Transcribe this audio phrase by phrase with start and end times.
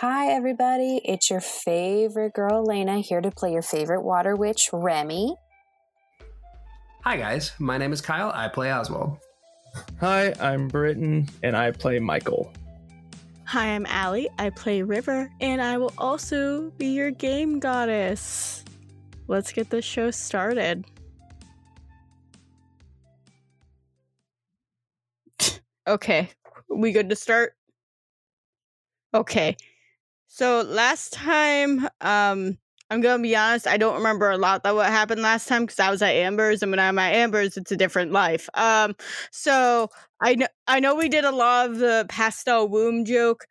[0.00, 1.00] Hi, everybody.
[1.06, 5.34] It's your favorite girl, Lena, here to play your favorite water witch, Remy.
[7.02, 7.52] Hi, guys.
[7.58, 8.30] My name is Kyle.
[8.34, 9.16] I play Oswald.
[10.00, 12.52] Hi, I'm Britton, and I play Michael.
[13.46, 14.28] Hi, I'm Allie.
[14.38, 18.66] I play River, and I will also be your game goddess.
[19.28, 20.84] Let's get this show started.
[25.88, 26.28] okay,
[26.68, 27.54] we good to start?
[29.14, 29.56] Okay.
[30.36, 32.58] So last time, um,
[32.90, 35.80] I'm gonna be honest, I don't remember a lot that what happened last time because
[35.80, 38.46] I was at Amber's, and when I'm at Amber's, it's a different life.
[38.52, 38.94] Um,
[39.32, 39.88] so
[40.20, 43.46] I know I know we did a lot of the pastel womb joke,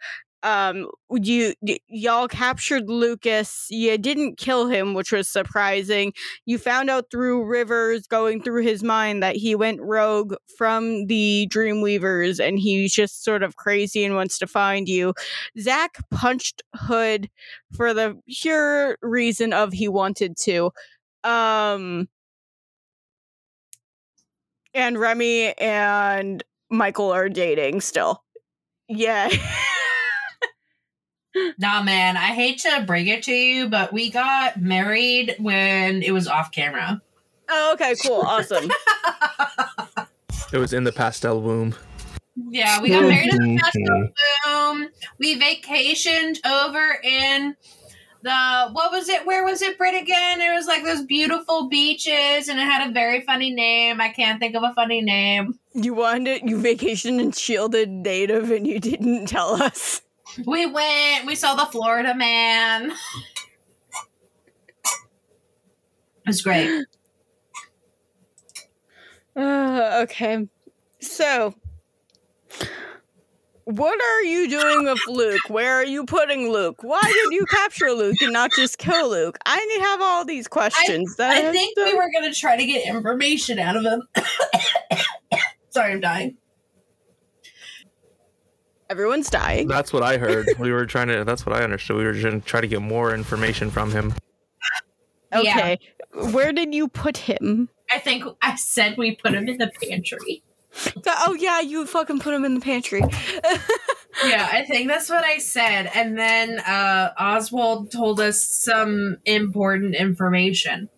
[0.46, 1.54] um you
[1.88, 6.14] y'all captured lucas you didn't kill him which was surprising.
[6.46, 11.48] You found out through rivers going through his mind that he went rogue from the
[11.52, 15.14] dreamweavers and he's just sort of crazy and wants to find you.
[15.60, 17.30] Zach punched hood
[17.76, 20.72] for the pure reason of he wanted to.
[21.24, 22.08] Um
[24.76, 28.24] and remy and michael are dating still.
[28.88, 29.30] Yeah
[31.58, 36.12] Nah, man, I hate to break it to you, but we got married when it
[36.12, 37.02] was off camera.
[37.50, 38.72] Oh, okay, cool, awesome.
[40.54, 41.76] It was in the pastel womb.
[42.50, 43.58] Yeah, we got married in the mm-hmm.
[43.58, 44.10] pastel
[44.46, 44.90] womb.
[45.20, 47.56] We vacationed over in
[48.22, 49.26] the what was it?
[49.26, 50.42] Where was it, Brit again?
[50.42, 54.00] It was like those beautiful beaches, and it had a very funny name.
[54.00, 55.60] I can't think of a funny name.
[55.74, 60.02] you wanted you vacationed in shielded native and you didn't tell us.
[60.44, 61.26] We went.
[61.26, 62.92] We saw the Florida man.
[64.92, 66.86] It was great.
[69.36, 70.48] Uh, okay.
[71.00, 71.54] So,
[73.66, 75.42] what are you doing with Luke?
[75.50, 76.78] Where are you putting Luke?
[76.82, 79.38] Why did you capture Luke and not just kill Luke?
[79.46, 81.16] I have all these questions.
[81.20, 84.08] I That- think we were gonna try to get information out of him.
[85.70, 86.38] Sorry, I'm dying.
[88.90, 89.68] Everyone's dying.
[89.68, 90.48] That's what I heard.
[90.60, 91.24] we were trying to.
[91.24, 91.98] That's what I understood.
[91.98, 94.14] We were trying to try to get more information from him.
[95.32, 95.40] Yeah.
[95.40, 95.80] Okay.
[96.32, 97.70] Where did you put him?
[97.92, 100.44] I think I said we put him in the pantry.
[101.06, 103.02] Oh yeah, you fucking put him in the pantry.
[104.24, 105.92] Yeah, I think that's what I said.
[105.94, 110.90] And then uh, Oswald told us some important information.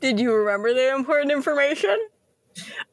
[0.00, 1.96] did you remember the important information?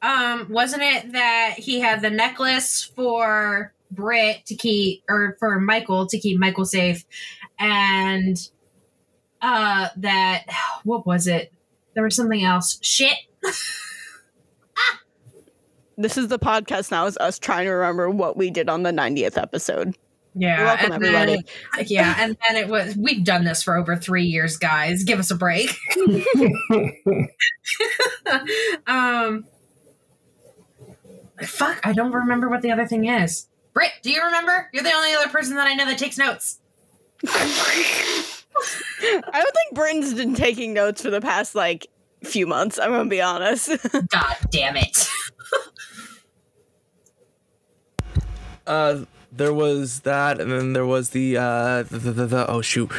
[0.02, 6.06] Um, wasn't it that he had the necklace for Brit to keep, or for Michael
[6.06, 7.04] to keep Michael safe,
[7.58, 8.36] and
[9.42, 10.44] uh, that
[10.84, 11.52] what was it?
[11.94, 12.78] There was something else.
[12.82, 13.16] Shit.
[15.96, 17.06] This is the podcast now.
[17.06, 19.96] Is us trying to remember what we did on the 90th episode.
[20.34, 21.44] Yeah, welcome, and everybody.
[21.76, 22.96] Then, yeah, and then it was.
[22.96, 25.02] We've done this for over three years, guys.
[25.02, 25.76] Give us a break.
[28.86, 29.44] um,
[31.42, 33.48] fuck, I don't remember what the other thing is.
[33.72, 34.68] Britt, do you remember?
[34.72, 36.58] You're the only other person that I know that takes notes.
[37.26, 38.32] I
[39.00, 41.86] don't think Britton's been taking notes for the past like
[42.24, 42.78] few months.
[42.78, 43.70] I'm gonna be honest.
[44.08, 45.08] God damn it!
[48.66, 52.60] Uh, there was that, and then there was the uh, the, the, the, the oh
[52.60, 52.90] shoot,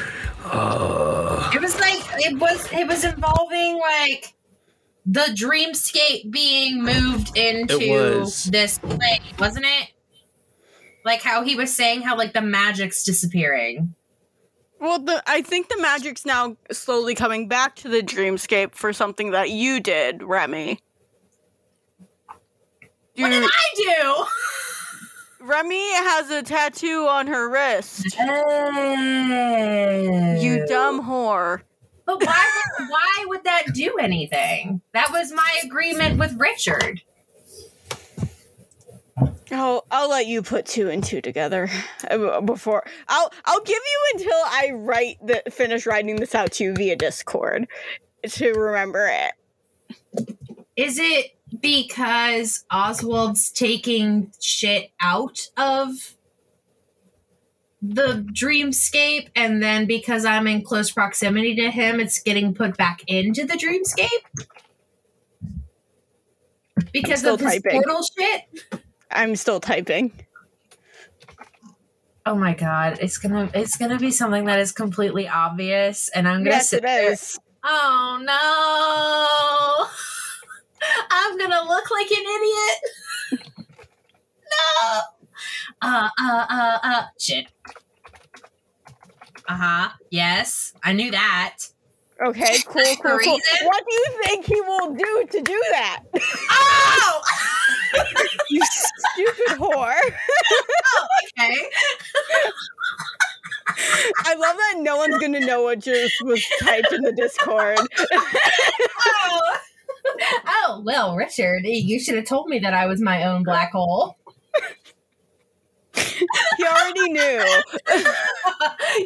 [0.46, 2.72] uh, It was like it was.
[2.72, 4.34] It was involving like
[5.06, 9.92] the dreamscape being moved into this place, wasn't it?
[11.04, 13.96] Like how he was saying how like the magic's disappearing.
[14.80, 19.32] well, the I think the magic's now slowly coming back to the dreamscape for something
[19.32, 20.80] that you did, Remy.
[23.18, 24.26] What did I do?
[25.46, 28.06] Remy has a tattoo on her wrist.
[30.42, 31.62] You dumb whore.
[32.06, 32.50] But why?
[32.80, 34.82] Would, why would that do anything?
[34.94, 37.02] That was my agreement with Richard.
[39.54, 41.70] Oh, I'll let you put two and two together
[42.09, 42.84] uh, before.
[43.09, 46.96] I'll I'll give you until I write the finish writing this out to you via
[46.96, 47.68] Discord
[48.30, 49.34] to remember it.
[50.78, 56.16] Is it because Oswald's taking shit out of
[57.82, 63.04] the dreamscape, and then because I'm in close proximity to him, it's getting put back
[63.08, 64.46] into the dreamscape?
[66.94, 67.84] Because of his typing.
[67.84, 68.84] portal shit?
[69.11, 70.11] I'm still typing.
[72.25, 76.43] Oh my god, it's gonna it's gonna be something that is completely obvious, and I'm
[76.43, 77.11] gonna Yes, sit it there.
[77.13, 77.40] is.
[77.63, 79.87] Oh no!
[81.11, 83.47] I'm gonna look like an idiot.
[84.52, 85.02] no.
[85.81, 87.03] Uh uh uh uh.
[87.19, 87.47] Shit.
[89.47, 89.90] Uh huh.
[90.11, 91.58] Yes, I knew that.
[92.22, 93.40] Okay, cool, cool, cool.
[93.64, 96.03] What do you think he will do to do that?
[96.50, 97.22] Oh.
[98.50, 100.00] you stupid whore.
[100.00, 101.08] Oh,
[101.40, 101.56] okay.
[104.26, 107.79] I love that no one's gonna know what just was typed in the Discord.
[109.03, 109.58] Oh.
[110.47, 114.18] oh well, Richard, you should have told me that I was my own black hole.
[116.58, 117.43] He already knew.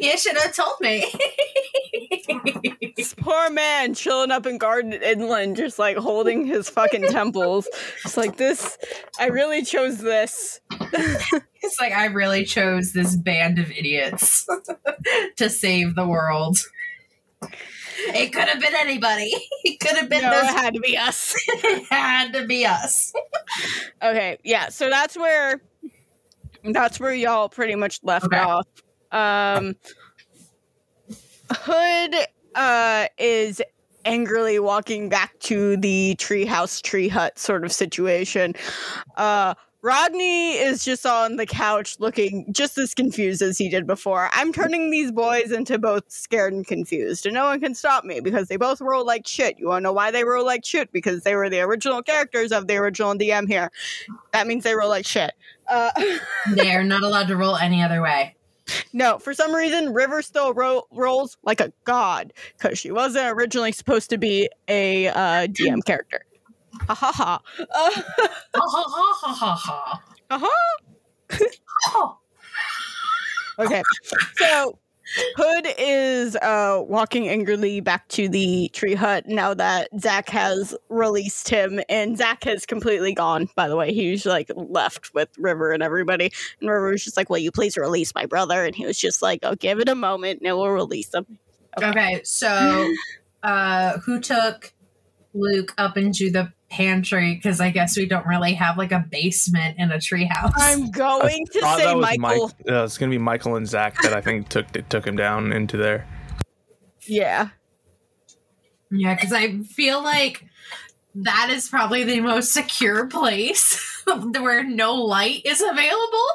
[0.00, 1.04] you should have told me.
[2.96, 7.68] This poor man chilling up in Garden Inland, just like holding his fucking temples.
[8.04, 8.76] It's like this.
[9.18, 10.60] I really chose this.
[10.80, 14.46] it's like I really chose this band of idiots
[15.36, 16.58] to save the world.
[18.08, 19.32] It could have been anybody.
[19.64, 20.50] It could have been No, those.
[20.50, 21.34] it had to be us.
[21.48, 23.12] it had to be us.
[24.02, 24.68] Okay, yeah.
[24.68, 25.60] So that's where
[26.74, 28.38] that's where y'all pretty much left Okay.
[28.38, 28.66] off.
[29.12, 29.74] Um
[31.50, 32.14] Hood
[32.54, 33.62] uh is
[34.04, 38.54] angrily walking back to the treehouse tree hut sort of situation.
[39.16, 39.54] Uh
[39.86, 44.28] Rodney is just on the couch looking just as confused as he did before.
[44.32, 48.18] I'm turning these boys into both scared and confused, and no one can stop me
[48.18, 49.60] because they both roll like shit.
[49.60, 50.90] You wanna know why they roll like shit?
[50.90, 53.70] Because they were the original characters of the original DM here.
[54.32, 55.34] That means they roll like shit.
[55.68, 55.92] Uh,
[56.52, 58.34] They're not allowed to roll any other way.
[58.92, 63.70] no, for some reason, River still ro- rolls like a god because she wasn't originally
[63.70, 66.25] supposed to be a uh, DM character.
[66.86, 67.40] Ha ha ha.
[67.58, 67.90] Uh,
[68.54, 71.48] Ha ha ha ha ha uh-huh.
[71.88, 72.18] Oh.
[73.58, 73.82] Okay,
[74.36, 74.78] so
[75.36, 81.48] Hood is uh, walking angrily back to the tree hut now that Zach has released
[81.48, 83.48] him, and Zach has completely gone.
[83.54, 87.30] By the way, he's like left with River and everybody, and River was just like,
[87.30, 89.94] "Will you please release my brother?" And he was just like, "Oh, give it a
[89.94, 91.38] moment, and we'll release him."
[91.80, 92.92] Okay, so
[93.42, 94.74] uh who took
[95.34, 97.34] Luke up into the pantry?
[97.34, 100.52] Because I guess we don't really have like a basement in a treehouse.
[100.56, 102.18] I'm going to say Michael.
[102.18, 102.68] Mike.
[102.68, 105.76] Uh, it's gonna be Michael and Zach that I think took took him down into
[105.76, 106.06] there.
[107.06, 107.50] Yeah.
[108.90, 110.44] Yeah, because I feel like
[111.16, 114.04] that is probably the most secure place
[114.38, 116.26] where no light is available.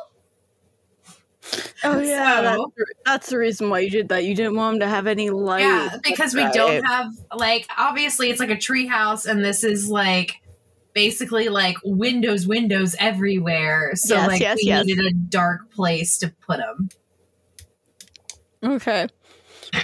[1.84, 4.24] Oh yeah, So- that's, that's the reason why you did that.
[4.26, 5.62] You didn't want him to have any light.
[5.62, 10.36] Yeah, because we don't have like obviously it's like a treehouse, and this is like
[10.94, 13.96] basically like windows windows everywhere.
[13.96, 14.86] So Yes, like yes, we yes.
[14.86, 16.90] needed a dark place to put them.
[18.64, 19.08] Okay.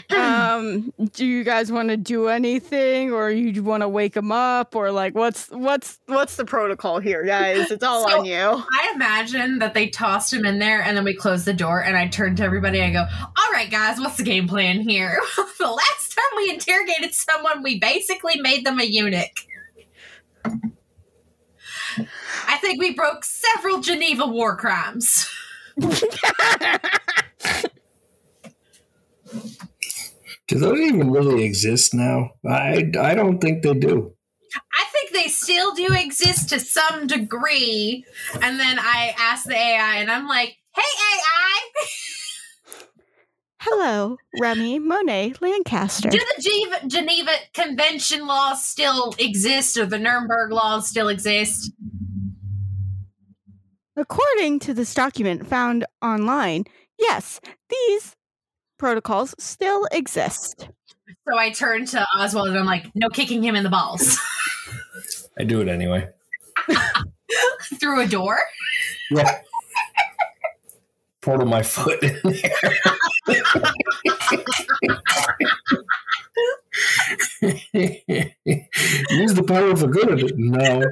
[0.10, 4.76] Um, do you guys want to do anything, or you want to wake him up,
[4.76, 7.72] or like what's what's what's the protocol here, guys?
[7.72, 8.36] It's all So- on you.
[8.38, 11.96] I imagine that they tossed him in there and then we closed the door and
[11.98, 15.20] I turned to everybody and I go, All right guys, what's the game plan here?
[15.60, 19.32] the last time we interrogated someone, we basically made them a eunuch.
[22.48, 25.30] I think we broke several Geneva war crimes.
[30.48, 32.32] Do those even really exist now?
[32.50, 34.14] I, I don't think they do.
[34.74, 38.06] I think they still do exist to some degree.
[38.42, 41.88] And then I asked the AI, and I'm like, "Hey AI,
[43.60, 46.10] Hello, Remy Monet Lancaster.
[46.10, 51.72] do the Geneva, Geneva Convention laws still exist, or the Nuremberg laws still exist?"
[53.98, 56.66] According to this document found online,
[57.00, 58.16] yes, these
[58.78, 60.70] protocols still exist.
[61.28, 64.18] So I turned to Oswald and I'm like, "No kicking him in the balls
[65.40, 66.10] I do it anyway.
[67.80, 68.38] through a door."
[69.12, 69.40] Yeah.
[71.22, 72.74] Portal my foot in there.
[79.10, 80.38] Use the power for good of it.
[80.38, 80.84] No.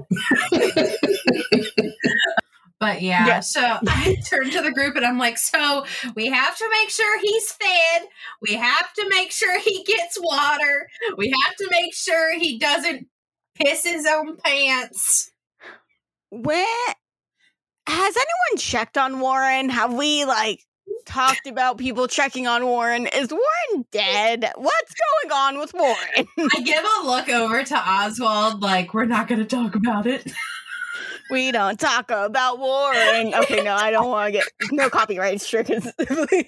[3.06, 3.40] Yeah, Yeah.
[3.42, 5.86] so I turned to the group and I'm like, so
[6.16, 8.08] we have to make sure he's fed.
[8.42, 10.88] We have to make sure he gets water.
[11.18, 13.08] We have to make sure he doesn't
[13.56, 15.32] piss his own pants.
[16.30, 16.94] Where
[17.88, 19.70] has anyone checked on Warren?
[19.70, 20.60] Have we like
[21.06, 23.08] talked about people checking on Warren?
[23.08, 24.52] Is Warren dead?
[24.56, 24.94] What's
[25.30, 26.28] going on with Warren?
[26.56, 30.32] I give a look over to Oswald, like, we're not going to talk about it.
[31.30, 33.34] we don't talk about Warren.
[33.34, 36.46] Okay, no, I don't want to get no copyright stricken, please.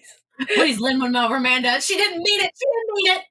[0.54, 1.82] Please, Lin Manuel Miranda.
[1.82, 2.52] She didn't mean it.
[2.56, 3.24] She didn't mean it.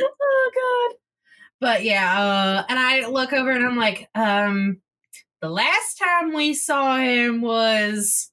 [0.22, 0.96] oh, God.
[1.60, 4.80] But yeah, uh, and I look over and I'm like, um,
[5.40, 8.30] the last time we saw him was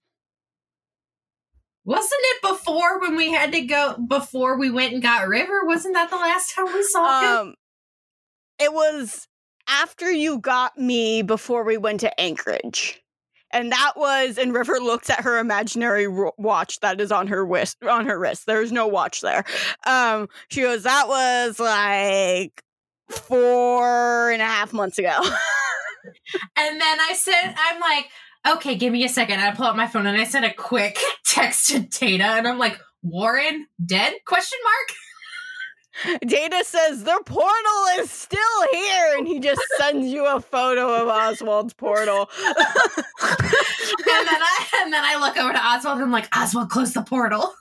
[1.85, 5.65] Wasn't it before when we had to go before we went and got River?
[5.65, 7.47] Wasn't that the last time we saw him?
[7.47, 7.55] Um,
[8.59, 9.27] it was
[9.67, 13.01] after you got me before we went to Anchorage.
[13.51, 17.45] And that was, and River looks at her imaginary ro- watch that is on her
[17.45, 17.77] wrist.
[17.83, 19.45] On her wrist, there's no watch there.
[19.85, 22.63] Um, she goes, "That was like
[23.09, 25.17] four and a half months ago."
[26.57, 28.09] And then I said, I'm like,
[28.57, 29.39] okay, give me a second.
[29.39, 32.59] I pull out my phone and I sent a quick text to Data, and I'm
[32.59, 34.13] like, Warren dead?
[34.25, 34.97] Question mark.
[36.25, 38.39] Data says their portal is still
[38.71, 42.29] here, and he just sends you a photo of Oswald's portal.
[42.45, 42.57] and
[44.27, 47.01] then I and then I look over to Oswald and I'm like, Oswald, close the
[47.01, 47.53] portal.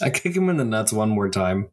[0.00, 1.68] I kick him in the nuts one more time.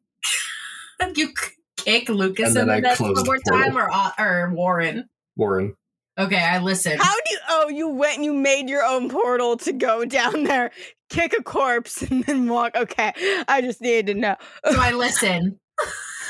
[1.00, 1.34] And you
[1.78, 5.10] kick Lucas And in then the I nuts one more time, or uh, or Warren.
[5.36, 5.76] Warren.
[6.18, 7.02] Okay, I listened.
[7.02, 7.40] How do you?
[7.50, 10.72] Oh, you went and you made your own portal to go down there,
[11.10, 12.76] kick a corpse, and then walk.
[12.76, 13.14] Okay,
[13.48, 14.36] I just needed to know.
[14.70, 15.60] Do I listen?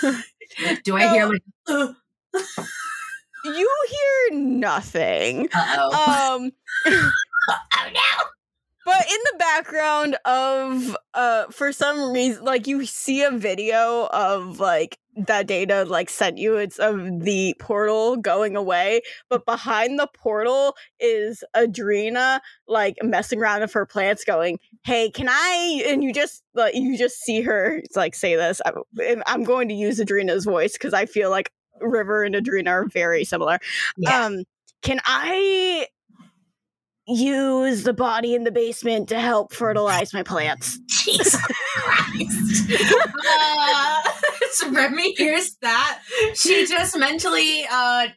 [0.83, 1.95] Do I hear like?
[3.45, 5.48] You hear nothing.
[5.55, 6.39] oh.
[6.41, 6.51] Um,
[6.88, 8.25] oh no!
[8.86, 14.59] but in the background of uh for some reason like you see a video of
[14.59, 20.07] like that data like sent you it's of the portal going away but behind the
[20.13, 26.13] portal is adrena like messing around with her plants going hey can i and you
[26.13, 29.99] just like you just see her it's like say this i'm, I'm going to use
[29.99, 33.59] adrena's voice because i feel like river and adrena are very similar
[33.97, 34.25] Yeah.
[34.25, 34.43] um
[34.81, 35.88] can i
[37.09, 40.77] use the body in the basement to help fertilize my plants.
[40.88, 41.41] Jesus
[41.73, 42.69] Christ.
[43.27, 44.01] uh,
[44.51, 46.00] so Remy hears that.
[46.36, 48.08] She just mentally uh,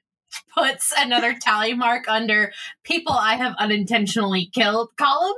[0.57, 2.53] puts another tally mark under
[2.85, 5.37] people I have unintentionally killed column.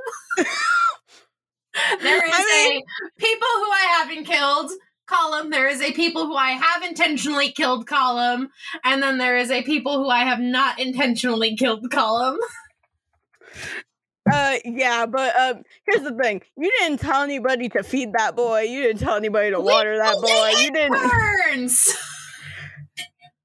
[2.01, 4.71] there is I mean- a people who I haven't killed
[5.07, 5.51] column.
[5.51, 8.49] There is a people who I have intentionally killed column.
[8.85, 12.39] And then there is a people who I have not intentionally killed column.
[14.35, 18.63] Uh, yeah, but um, here's the thing: you didn't tell anybody to feed that boy.
[18.63, 20.61] You didn't tell anybody to water that boy.
[20.61, 21.01] You didn't.
[21.01, 21.97] Burns!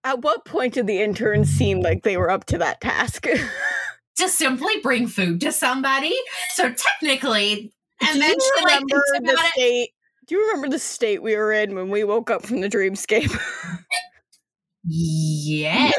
[0.03, 3.27] At what point did the interns seem like they were up to that task?
[4.17, 6.15] to simply bring food to somebody.
[6.53, 9.51] So technically, and then you she like remember the about it.
[9.51, 9.89] state?
[10.27, 13.35] Do you remember the state we were in when we woke up from the dreamscape?
[14.85, 15.93] Yes,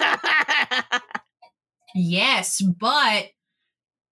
[1.94, 3.26] yes, but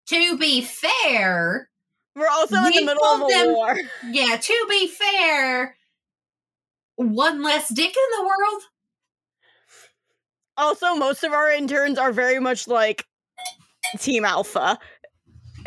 [0.08, 1.68] to be fair,
[2.16, 3.76] we're also in the middle of a them- war.
[4.10, 5.76] yeah, to be fair,
[6.96, 8.62] one less dick in the world.
[10.56, 13.04] Also, most of our interns are very much like
[13.98, 14.78] Team Alpha.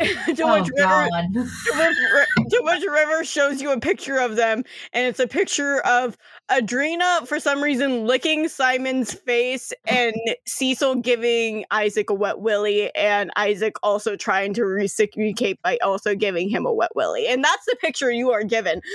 [0.00, 1.08] to Oh which River, God!
[1.34, 5.26] to which, Ri- to which River shows you a picture of them, and it's a
[5.26, 6.16] picture of
[6.50, 10.14] Adrena for some reason licking Simon's face, and
[10.46, 16.48] Cecil giving Isaac a wet willy, and Isaac also trying to reciprocate by also giving
[16.48, 18.80] him a wet willy, and that's the picture you are given.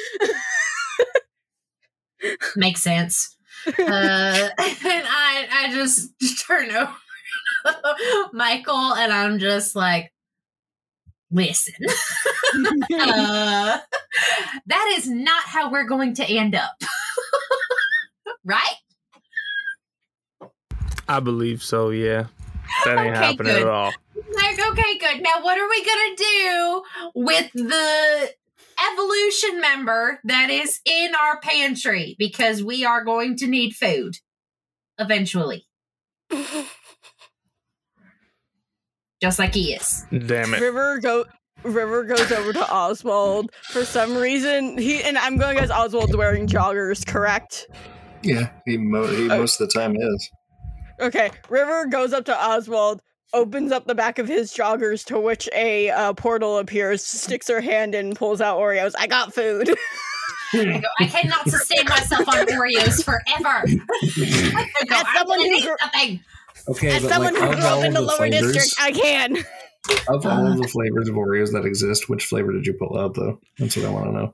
[2.56, 3.36] Makes sense.
[3.68, 6.10] Uh, and I, I just
[6.48, 6.94] turn over
[8.34, 10.12] Michael, and I'm just like,
[11.32, 11.76] listen.
[13.00, 13.80] uh,
[14.66, 16.72] that is not how we're going to end up.
[18.46, 18.76] right?
[21.08, 21.90] I believe so.
[21.90, 22.28] Yeah,
[22.86, 23.64] that ain't Okay, happening good.
[23.64, 23.94] at all.
[24.34, 25.22] Like, okay, good.
[25.22, 26.84] Now, what are we going to do
[27.16, 28.30] with the
[28.94, 32.16] evolution member that is in our pantry?
[32.20, 34.18] Because we are going to need food
[35.00, 35.66] eventually,
[39.22, 40.06] just like he is.
[40.12, 40.62] Damn it.
[40.62, 41.26] River go.
[41.64, 44.78] River goes over to Oswald for some reason.
[44.78, 47.68] He and I'm going as Oswald's wearing joggers, correct?
[48.22, 50.30] Yeah, he, mo- he Uh, most of the time is.
[51.00, 53.02] Okay, River goes up to Oswald,
[53.34, 57.62] opens up the back of his joggers, to which a uh, portal appears, sticks her
[57.62, 58.94] hand in, pulls out Oreos.
[58.98, 59.70] I got food.
[60.54, 63.64] I go, I cannot sustain myself on Oreos forever.
[63.68, 66.20] I go, As I'm someone gonna who eat grew- something.
[66.70, 68.92] Okay, As but someone like who grew up in the the lower flavors, district, I
[68.92, 69.38] can.
[70.10, 73.14] of all of the flavors of Oreos that exist, which flavor did you pull out
[73.16, 73.40] though?
[73.58, 74.34] That's what I want to know.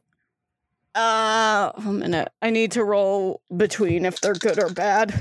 [0.95, 2.31] Uh, a minute.
[2.41, 5.11] I need to roll between if they're good or bad.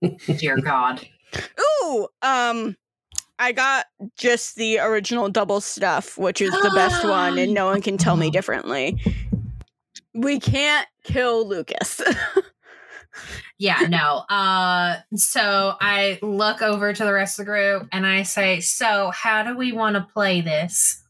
[0.38, 1.06] Dear God.
[1.60, 2.76] Ooh, um,
[3.38, 7.80] I got just the original double stuff, which is the best one, and no one
[7.82, 8.98] can tell me differently.
[10.14, 12.00] We can't kill Lucas.
[13.60, 14.24] yeah, no.
[14.30, 19.10] Uh, so I look over to the rest of the group and I say, "So,
[19.10, 21.02] how do we want to play this?"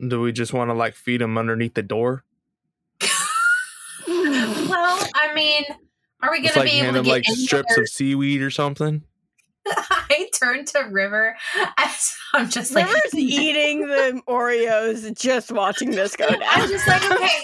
[0.00, 2.24] Do we just want to like feed them underneath the door?
[4.08, 5.64] well, I mean,
[6.22, 8.50] are we going Just to be able to get like strips other- of seaweed or
[8.50, 9.02] something?
[9.66, 11.36] I turn to River
[12.34, 16.42] I'm just like, River's eating the Oreos, just watching this go down.
[16.44, 17.40] I'm just like, okay,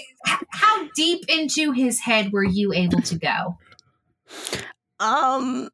[0.51, 3.59] how deep into his head were you able to go?
[5.01, 5.69] Um,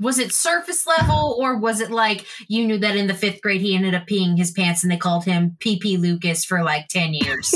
[0.00, 3.60] Was it surface level, or was it like you knew that in the fifth grade
[3.60, 7.14] he ended up peeing his pants and they called him PP Lucas for like 10
[7.14, 7.54] years?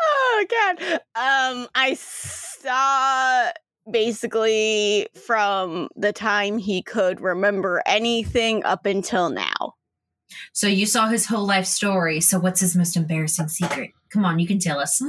[0.00, 0.82] oh god.
[1.14, 1.94] Um, I
[2.64, 3.50] saw
[3.90, 9.74] basically from the time he could remember anything up until now.
[10.52, 12.20] so you saw his whole life story.
[12.20, 13.90] So what's his most embarrassing secret?
[14.10, 15.02] Come on, you can tell us.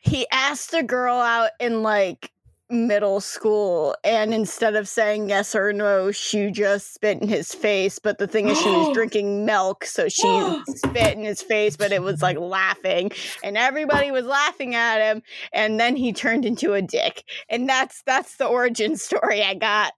[0.00, 2.30] He asked a girl out in like
[2.70, 7.98] middle school and instead of saying yes or no she just spit in his face
[7.98, 11.92] but the thing is she was drinking milk so she spit in his face but
[11.92, 13.10] it was like laughing
[13.42, 15.22] and everybody was laughing at him
[15.52, 19.92] and then he turned into a dick and that's that's the origin story i got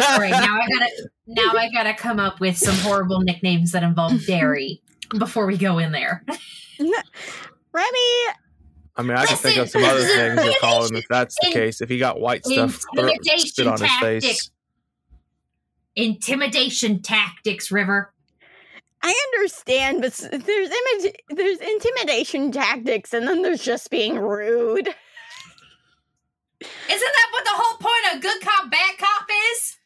[0.00, 3.82] All right, now I gotta now I gotta come up with some horrible nicknames that
[3.82, 4.82] involve dairy
[5.18, 6.24] before we go in there.
[7.72, 8.34] remy
[9.00, 11.50] I mean, I can think of some other things to call him if that's the
[11.50, 11.80] case.
[11.80, 14.22] If he got white stuff, throw, intimidation spit on his face.
[14.22, 14.50] tactics.
[15.96, 18.12] Intimidation tactics, River.
[19.02, 24.86] i understand but there's image there's intimidation tactics and then there's just being rude
[26.60, 29.78] Isn't that what the whole point of good cop, bad cop is?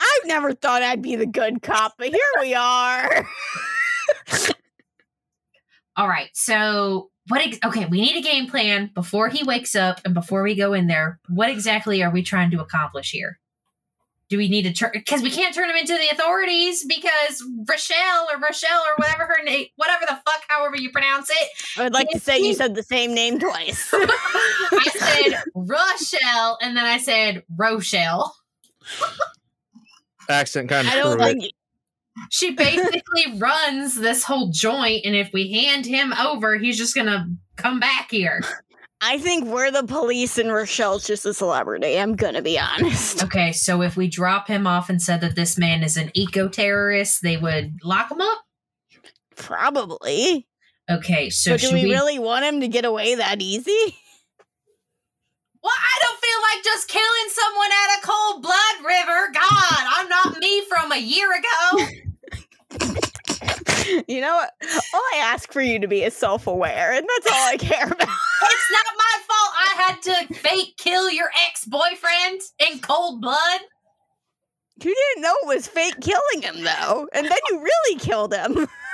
[0.00, 3.28] I've never thought I'd be the good cop, but here we are.
[5.96, 7.40] All right, so what?
[7.40, 10.72] Ex- okay, we need a game plan before he wakes up and before we go
[10.72, 11.20] in there.
[11.28, 13.38] What exactly are we trying to accomplish here?
[14.28, 14.90] Do we need to turn?
[14.94, 19.44] Because we can't turn him into the authorities because Rochelle or Rochelle or whatever her
[19.44, 21.48] name, whatever the fuck, however you pronounce it.
[21.76, 23.90] I would like to say you said the same name twice.
[23.92, 28.34] I said Rochelle and then I said Rochelle.
[30.30, 31.52] Accent kind of I don't like it.
[32.30, 37.28] She basically runs this whole joint, and if we hand him over, he's just gonna
[37.56, 38.42] come back here.
[39.04, 41.98] I think we're the police and Rochelle's just a celebrity.
[41.98, 43.24] I'm gonna be honest.
[43.24, 46.48] Okay, so if we drop him off and said that this man is an eco
[46.48, 48.38] terrorist, they would lock him up.
[49.34, 50.46] Probably.
[50.88, 51.90] Okay, so but do we, we?
[51.90, 53.96] really want him to get away that easy?
[55.62, 59.30] Well, I don't feel like just killing someone out of cold blood, River.
[59.32, 61.86] God, I'm not me from a year ago.
[64.08, 64.50] You know what?
[64.94, 67.86] All I ask for you to be is self aware, and that's all I care
[67.86, 67.98] about.
[67.98, 73.60] It's not my fault I had to fake kill your ex boyfriend in cold blood.
[74.82, 77.08] You didn't know it was fake killing him, though.
[77.12, 78.66] And then you really killed him.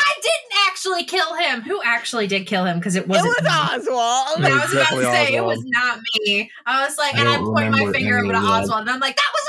[0.00, 1.62] It I didn't actually kill him.
[1.62, 2.78] Who actually did kill him?
[2.78, 3.28] Because it wasn't.
[3.28, 3.48] was me.
[3.50, 4.44] Oswald.
[4.44, 6.50] I It was was about to definitely say it was not me.
[6.66, 8.38] I was like, I and I don't pointed my finger any over to.
[8.38, 9.48] Oswald, and I'm like, that was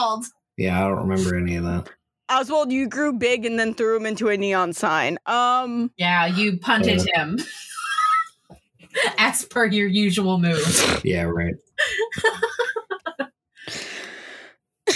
[0.00, 0.26] Oswald.
[0.56, 1.90] Yeah, I don't remember any of that.
[2.28, 5.18] Oswald, you grew big and then threw him into a neon sign.
[5.26, 7.38] Um, Yeah, you punted him.
[9.18, 11.00] As per your usual move.
[11.04, 11.54] Yeah, right.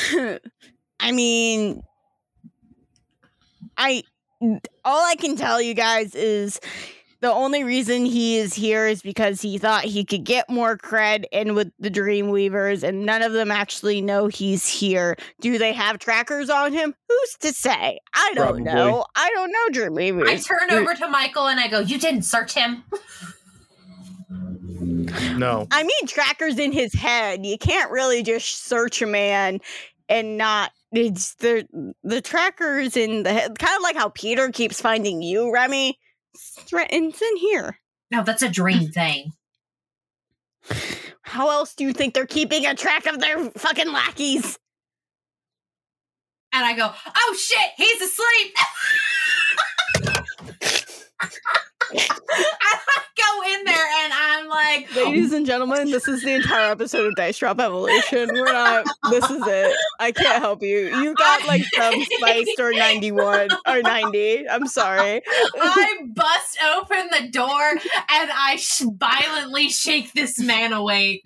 [1.00, 1.82] I mean,
[3.76, 4.02] I
[4.84, 6.60] all I can tell you guys is
[7.20, 11.24] the only reason he is here is because he thought he could get more cred
[11.32, 15.16] in with the Dreamweavers, and none of them actually know he's here.
[15.40, 16.94] Do they have trackers on him?
[17.08, 17.98] Who's to say?
[18.14, 18.62] I don't Probably.
[18.64, 19.06] know.
[19.16, 20.28] I don't know Dreamweavers.
[20.28, 22.84] I turn over to Michael and I go, You didn't search him?
[25.36, 25.66] No.
[25.70, 27.46] I mean, trackers in his head.
[27.46, 29.60] You can't really just search a man
[30.08, 30.72] and not.
[30.94, 31.66] It's the
[32.02, 35.98] the trackers in the head, kind of like how Peter keeps finding you, Remy.
[36.34, 37.78] It's, it's in here.
[38.10, 39.32] No, that's a dream thing.
[41.26, 44.58] How else do you think they're keeping a track of their fucking lackeys?
[46.52, 48.54] And I go, Oh shit, he's asleep.
[51.98, 52.78] I
[53.16, 57.14] go in there and I'm like, Ladies and gentlemen, this is the entire episode of
[57.16, 58.28] Dice Drop Evolution.
[58.32, 58.86] We're not.
[59.10, 59.76] This is it.
[60.00, 60.96] I can't help you.
[61.00, 64.48] You got like some spiced or ninety one or ninety.
[64.48, 65.22] I'm sorry.
[65.26, 71.22] I bust open the door and I sh- violently shake this man awake.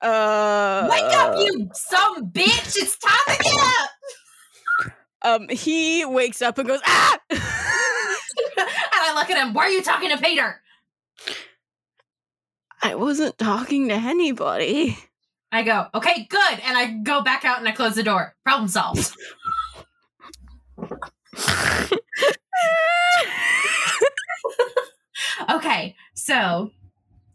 [0.00, 2.76] Uh, Wake up, you some bitch!
[2.76, 3.90] It's time to get up.
[5.22, 7.18] Um, he wakes up and goes ah.
[9.18, 9.54] and I look at him.
[9.54, 10.60] Why are you talking to Peter?
[12.82, 14.96] I wasn't talking to anybody.
[15.50, 16.60] I go, okay, good.
[16.64, 18.36] And I go back out and I close the door.
[18.44, 19.16] Problem solved.
[25.50, 26.70] okay, so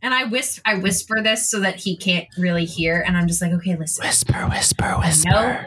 [0.02, 3.42] and I whis I whisper this so that he can't really hear, and I'm just
[3.42, 4.06] like, okay, listen.
[4.06, 5.30] Whisper, whisper, whisper.
[5.30, 5.66] No.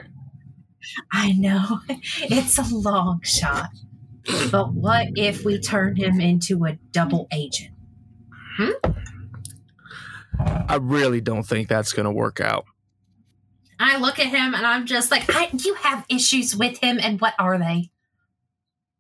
[1.12, 3.70] I know it's a long shot,
[4.50, 7.70] but what if we turn him into a double agent?
[8.56, 8.70] Hmm?
[10.38, 12.64] I really don't think that's gonna work out.
[13.78, 17.20] I look at him and I'm just like, I, you have issues with him, and
[17.20, 17.90] what are they?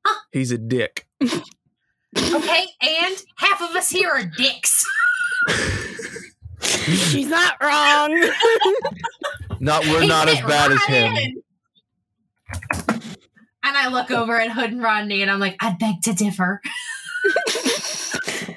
[0.04, 0.20] Huh?
[0.32, 1.06] He's a dick.
[1.22, 4.84] Okay, and half of us here are dicks.
[6.62, 8.30] She's not wrong.
[9.60, 11.14] Not we're He not as fit bad as him.
[11.14, 11.42] in.
[13.66, 16.60] And I look over at Hood and Rodney and I'm like, I beg to differ.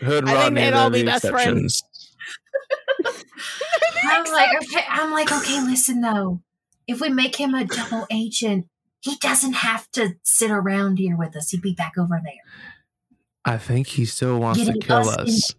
[0.02, 1.82] Hood and Rodney they'd are all the be best exceptions.
[4.04, 6.42] I'm like, okay, I'm like, okay, listen though.
[6.88, 8.68] If we make him a double agent,
[9.02, 11.50] he doesn't have to sit around here with us.
[11.50, 12.34] He'd be back over there.
[13.46, 15.56] I think he still wants to kill us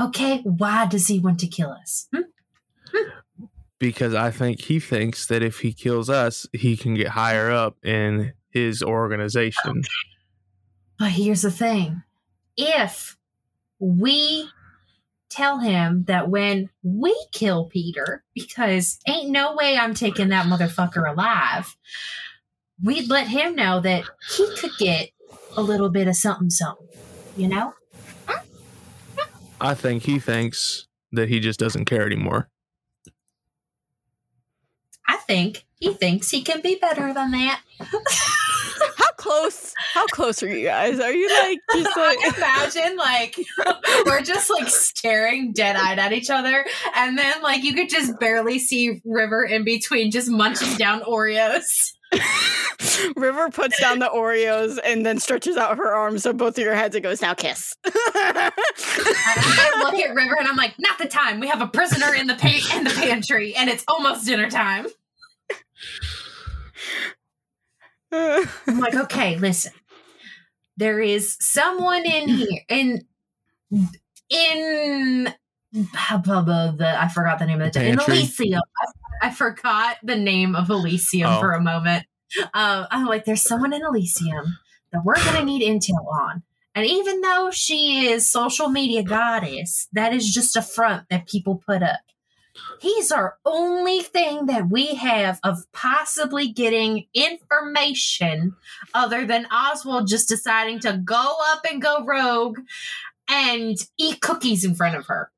[0.00, 2.08] in- Okay, why does he want to kill us?
[2.14, 2.22] Hmm?
[3.82, 7.84] Because I think he thinks that if he kills us, he can get higher up
[7.84, 9.82] in his organization.
[11.00, 12.04] But here's the thing
[12.56, 13.16] if
[13.80, 14.48] we
[15.30, 21.10] tell him that when we kill Peter, because ain't no way I'm taking that motherfucker
[21.10, 21.76] alive,
[22.80, 24.04] we'd let him know that
[24.36, 25.10] he could get
[25.56, 26.86] a little bit of something, something,
[27.36, 27.74] you know?
[29.60, 32.48] I think he thinks that he just doesn't care anymore.
[35.32, 37.62] Think he thinks he can be better than that.
[37.80, 39.72] how close?
[39.94, 41.00] How close are you guys?
[41.00, 42.18] Are you like just like?
[42.20, 43.36] I imagine like
[44.04, 48.20] we're just like staring dead eyed at each other, and then like you could just
[48.20, 51.92] barely see River in between, just munching down Oreos.
[53.16, 56.74] River puts down the Oreos and then stretches out her arms so both of your
[56.74, 58.52] heads and goes, "Now kiss." I
[59.78, 61.40] look at River and I'm like, not the time.
[61.40, 64.88] We have a prisoner in the pa- in the pantry, and it's almost dinner time.
[68.12, 69.72] I'm like, okay, listen.
[70.76, 73.00] There is someone in here in
[74.30, 75.34] in
[75.72, 78.60] blah, blah, blah, the I forgot the name of the in Elysium.
[79.22, 81.40] I, I forgot the name of Elysium Oh.
[81.40, 82.06] for a moment.
[82.54, 84.56] Um, I'm like, there's someone in Elysium
[84.92, 86.42] that we're gonna need intel on.
[86.74, 91.62] And even though she is social media goddess, that is just a front that people
[91.66, 92.00] put up.
[92.80, 98.54] He's our only thing that we have of possibly getting information
[98.94, 102.58] other than Oswald just deciding to go up and go rogue
[103.28, 105.30] and eat cookies in front of her.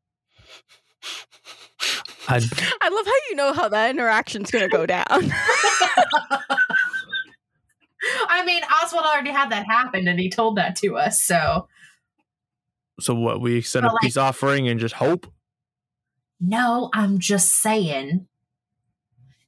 [2.27, 2.37] I,
[2.81, 5.05] I love how you know how that interaction's gonna go down.
[8.29, 11.69] I mean, Oswald already had that happen and he told that to us, so
[13.01, 13.41] so what?
[13.41, 15.27] We send But, a like- peace offering and just hope.
[16.47, 18.27] No, I'm just saying.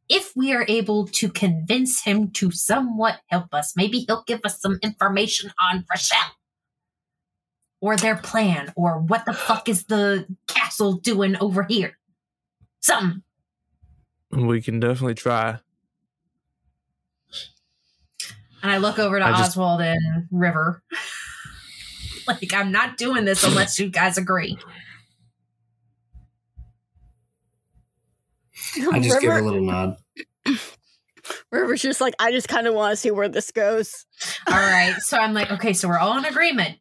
[0.09, 4.61] If we are able to convince him to somewhat help us, maybe he'll give us
[4.61, 6.37] some information on Rochelle.
[7.81, 11.99] Or their plan, or what the fuck is the castle doing over here?
[12.81, 13.23] Something.
[14.31, 15.59] We can definitely try.
[18.63, 20.83] And I look over to I just- Oswald and River.
[22.29, 24.59] like, I'm not doing this unless you guys agree.
[28.93, 29.97] I just give a little nod.
[31.51, 34.07] River's just like, I just kind of want to see where this goes.
[34.47, 34.95] All right.
[35.01, 36.79] So I'm like, okay, so we're all in agreement.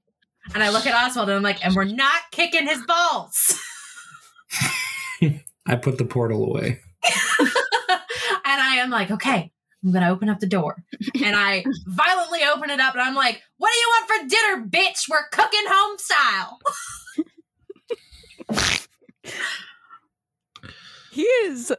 [0.54, 3.60] And I look at Oswald and I'm like, and we're not kicking his balls.
[5.68, 6.80] I put the portal away.
[7.40, 7.50] and
[8.46, 9.52] I am like, okay,
[9.84, 10.84] I'm going to open up the door.
[11.24, 14.68] And I violently open it up and I'm like, what do you want for dinner,
[14.68, 15.10] bitch?
[15.10, 16.60] We're cooking home style.
[21.16, 21.72] He is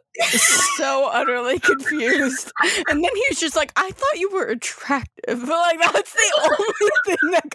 [0.78, 2.50] so utterly confused.
[2.88, 5.40] And then he's just like, I thought you were attractive.
[5.40, 7.54] But like that's the only thing that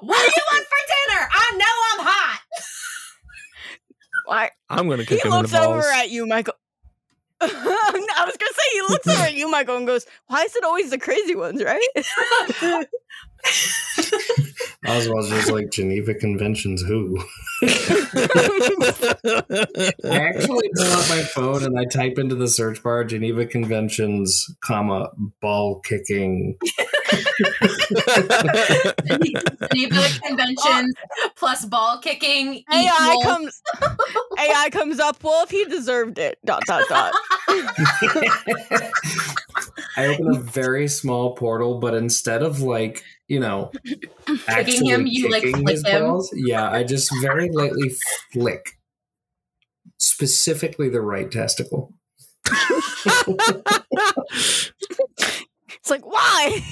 [0.00, 0.78] What do you want for
[1.10, 1.28] dinner?
[1.32, 2.40] I know I'm hot.
[4.28, 6.54] like I'm gonna he kick him in the looks over at you, Michael.
[7.40, 10.62] I was gonna say he looks over at you, Michael, and goes, Why is it
[10.62, 11.82] always the crazy ones, right?
[14.86, 16.82] Oswald's just like Geneva Conventions.
[16.82, 17.18] Who?
[17.62, 17.66] I
[20.04, 25.10] actually pull out my phone and I type into the search bar Geneva Conventions, comma
[25.40, 26.58] ball kicking.
[29.70, 30.94] Geneva conventions
[31.36, 32.62] plus ball kicking.
[32.72, 33.62] AI equals- comes
[34.38, 36.38] AI comes up, well if he deserved it.
[36.44, 37.12] Dot dot dot.
[39.96, 43.70] I open a very small portal, but instead of like you know,
[44.48, 46.02] actually him, you, like, kicking flick his him?
[46.02, 47.90] balls, yeah, I just very lightly
[48.32, 48.78] flick,
[49.98, 51.94] specifically the right testicle.
[55.84, 56.62] It's like why?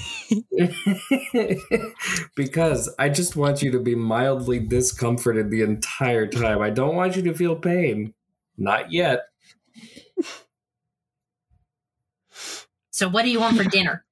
[2.35, 6.63] because I just want you to be mildly discomforted the entire time.
[6.63, 8.15] I don't want you to feel pain.
[8.57, 9.25] Not yet.
[12.89, 14.03] So, what do you want for dinner?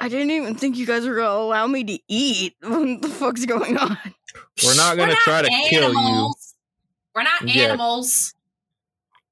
[0.00, 2.54] I didn't even think you guys were gonna allow me to eat.
[2.62, 3.98] What the fuck's going on?
[4.64, 6.32] We're not gonna try not to kill you.
[7.16, 7.64] We're not Yeah.
[7.64, 8.34] animals.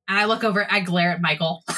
[0.09, 1.63] And I look over, I glare at Michael.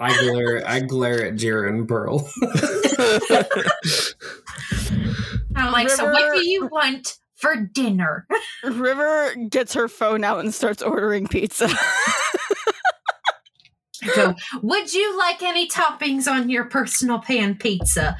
[0.00, 2.28] I glare I glare at Jira and Pearl.
[5.56, 8.26] I'm like, so what do you want for dinner?
[8.64, 11.68] River gets her phone out and starts ordering pizza.
[14.02, 18.16] I go, would you like any toppings on your personal pan pizza?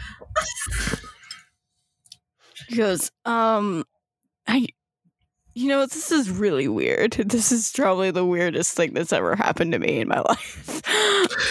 [2.69, 3.85] He goes, um,
[4.47, 4.69] I,
[5.55, 7.13] you know, this is really weird.
[7.29, 10.83] This is probably the weirdest thing that's ever happened to me in my life.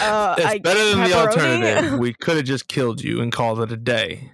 [0.02, 1.98] Uh, It's I- better than the alternative.
[1.98, 4.32] We could have just killed you and called it a day.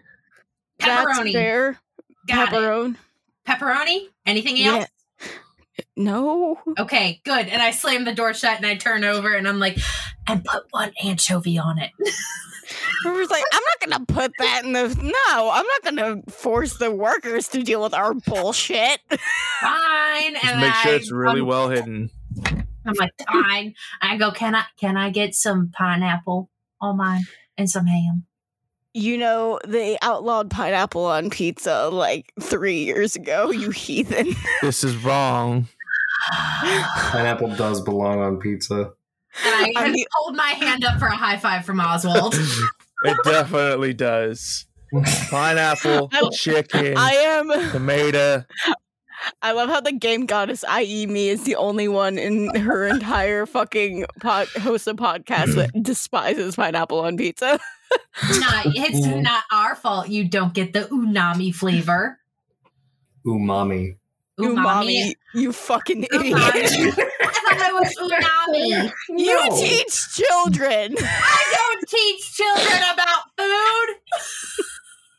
[0.79, 1.33] That's Pepperoni.
[1.33, 1.79] fair.
[2.29, 2.53] Got it.
[2.55, 2.97] Pepperoni.
[3.47, 4.07] Pepperoni?
[4.27, 4.75] Anything Yeah.
[4.77, 4.87] else?
[5.97, 6.59] No.
[6.79, 7.49] Okay, good.
[7.49, 9.79] And I slam the door shut and I turn over and I'm like,
[10.27, 11.91] and put one anchovy on it.
[13.05, 14.89] River's like, I'm not gonna put that in the.
[14.89, 19.01] No, I'm not gonna force the workers to deal with our bullshit.
[19.61, 20.35] Fine.
[20.35, 22.11] Just and make sure I- it's really I'm, well hidden.
[22.85, 23.75] I'm like, fine.
[24.03, 27.23] I go, can I can I get some pineapple on mine
[27.57, 28.27] and some ham?
[28.95, 34.35] You know, they outlawed pineapple on pizza like three years ago, you heathen.
[34.63, 35.69] This is wrong.
[36.97, 38.93] Pineapple does belong on pizza.
[39.45, 42.35] And I, I I mean- hold my hand up for a high five from Oswald.
[43.05, 44.65] It definitely does.
[45.31, 47.71] Pineapple, I- chicken, I am.
[47.71, 48.45] tomato.
[49.43, 53.45] I love how the game goddess, i.e., me, is the only one in her entire
[53.45, 57.61] fucking pod, host of podcast that despises pineapple on pizza.
[58.41, 59.23] not, it's mm.
[59.23, 62.19] not our fault you don't get the unami flavor.
[63.27, 63.99] Umami.
[64.39, 66.37] Umami, you fucking idiot.
[66.37, 68.93] I thought it was unami.
[69.09, 70.95] You teach children.
[70.99, 73.97] I don't teach children about food.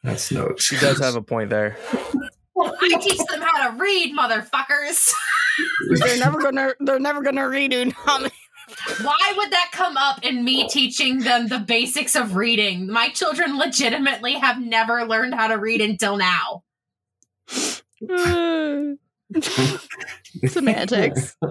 [0.03, 1.77] That's no She does have a point there.
[2.59, 5.11] I teach them how to read, motherfuckers.
[5.99, 6.73] they're never gonna.
[6.79, 8.31] They're never gonna read umami.
[9.01, 12.87] Why would that come up in me teaching them the basics of reading?
[12.91, 16.63] My children legitimately have never learned how to read until now.
[20.47, 21.35] Semantics.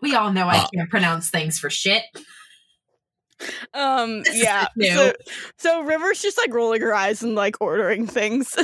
[0.00, 2.02] We all know I can't pronounce things for shit.
[3.72, 4.22] Um.
[4.32, 4.66] Yeah.
[4.82, 5.12] So,
[5.58, 8.56] so River's just like rolling her eyes and like ordering things.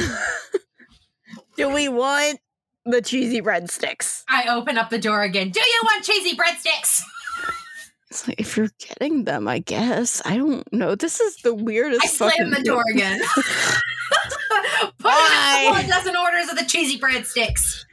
[1.57, 2.41] Do we want
[2.87, 4.25] the cheesy breadsticks?
[4.29, 5.51] I open up the door again.
[5.51, 7.03] Do you want cheesy breadsticks?
[8.11, 10.21] It's like if you're getting them, I guess.
[10.25, 10.95] I don't know.
[10.95, 12.05] This is the weirdest.
[12.05, 13.21] I slam the door again.
[14.99, 15.83] Put Why?
[15.85, 17.85] a dozen orders of the cheesy breadsticks.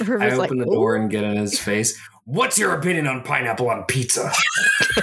[0.00, 1.98] I open like, the door and get in his face.
[2.24, 4.30] What's your opinion on pineapple on pizza?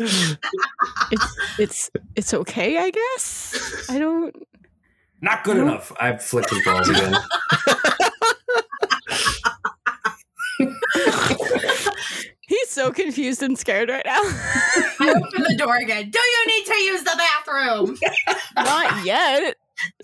[0.00, 3.86] it's it's it's okay, I guess.
[3.88, 4.34] I don't.
[5.20, 5.92] Not good enough.
[6.00, 7.14] I flick his balls again.
[12.48, 14.20] He's so confused and scared right now.
[14.22, 16.10] I open the door again.
[16.10, 17.96] Do you need to use the bathroom?
[18.56, 19.56] Not yet.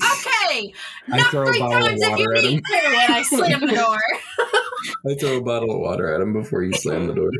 [0.03, 0.73] Okay.
[1.11, 2.63] I Not three times if you need him.
[2.63, 2.77] to.
[2.89, 4.03] And I slam the door.
[5.11, 7.31] I throw a bottle of water at him before you slam the door.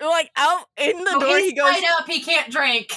[0.00, 1.70] Like out in the Oh, door, he's he goes.
[1.74, 2.06] tied up.
[2.08, 2.92] He can't drink.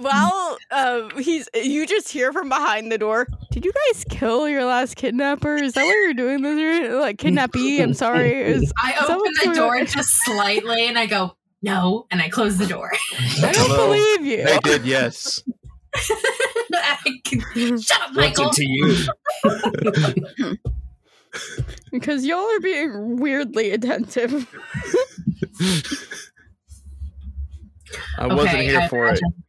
[0.00, 1.48] Well, uh, he's.
[1.54, 3.26] You just hear from behind the door.
[3.50, 5.56] Did you guys kill your last kidnapper?
[5.56, 6.58] Is that what you're doing this?
[6.58, 6.98] year?
[6.98, 7.80] Like kidnappee?
[7.82, 8.32] I'm sorry.
[8.42, 9.84] Is, I that open the door on?
[9.86, 12.06] just slightly and I go, no.
[12.10, 12.90] And I close the door.
[13.42, 13.86] I don't Hello.
[13.88, 14.44] believe you.
[14.48, 15.42] i did, yes.
[16.74, 17.42] I can-
[17.80, 18.48] Shut up, What's Michael.
[18.48, 20.56] it to you?
[21.90, 24.46] Because y'all are being weirdly attentive.
[28.18, 29.08] I wasn't Okay, here I for it.
[29.20, 29.41] imagine- I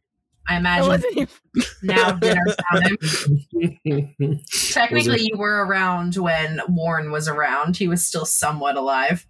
[0.48, 1.28] I imagine even-
[1.82, 2.96] now dinner's time.
[4.70, 7.76] Technically, you were around when Warren was around.
[7.76, 9.26] He was still somewhat alive.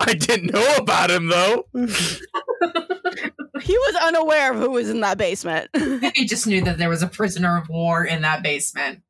[0.00, 1.66] I didn't know about him though.
[3.60, 5.70] He was unaware of who was in that basement.
[6.14, 9.00] he just knew that there was a prisoner of war in that basement.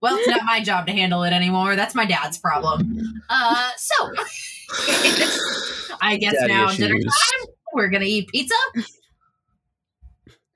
[0.00, 1.74] Well, it's not my job to handle it anymore.
[1.76, 2.96] That's my dad's problem.
[3.28, 4.12] Uh, so
[6.00, 7.46] I guess Daddy now dinner time.
[7.74, 8.54] We're gonna eat pizza.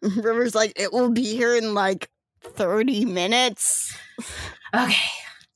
[0.16, 2.10] River's like, it will be here in like
[2.42, 3.96] 30 minutes.
[4.74, 5.10] Okay,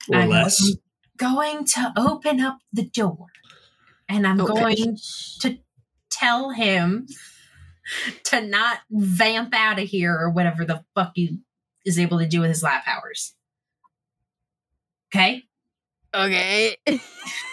[0.08, 0.76] Or I'm less.
[1.16, 3.28] going to open up the door,
[4.08, 4.76] and I'm Okay.
[4.76, 4.98] going
[5.40, 5.58] to
[6.10, 7.06] tell him
[8.24, 11.38] to not vamp out of here or whatever the fuck he
[11.84, 13.34] is able to do with his lab powers.
[15.14, 15.44] Okay.
[16.14, 16.76] Okay.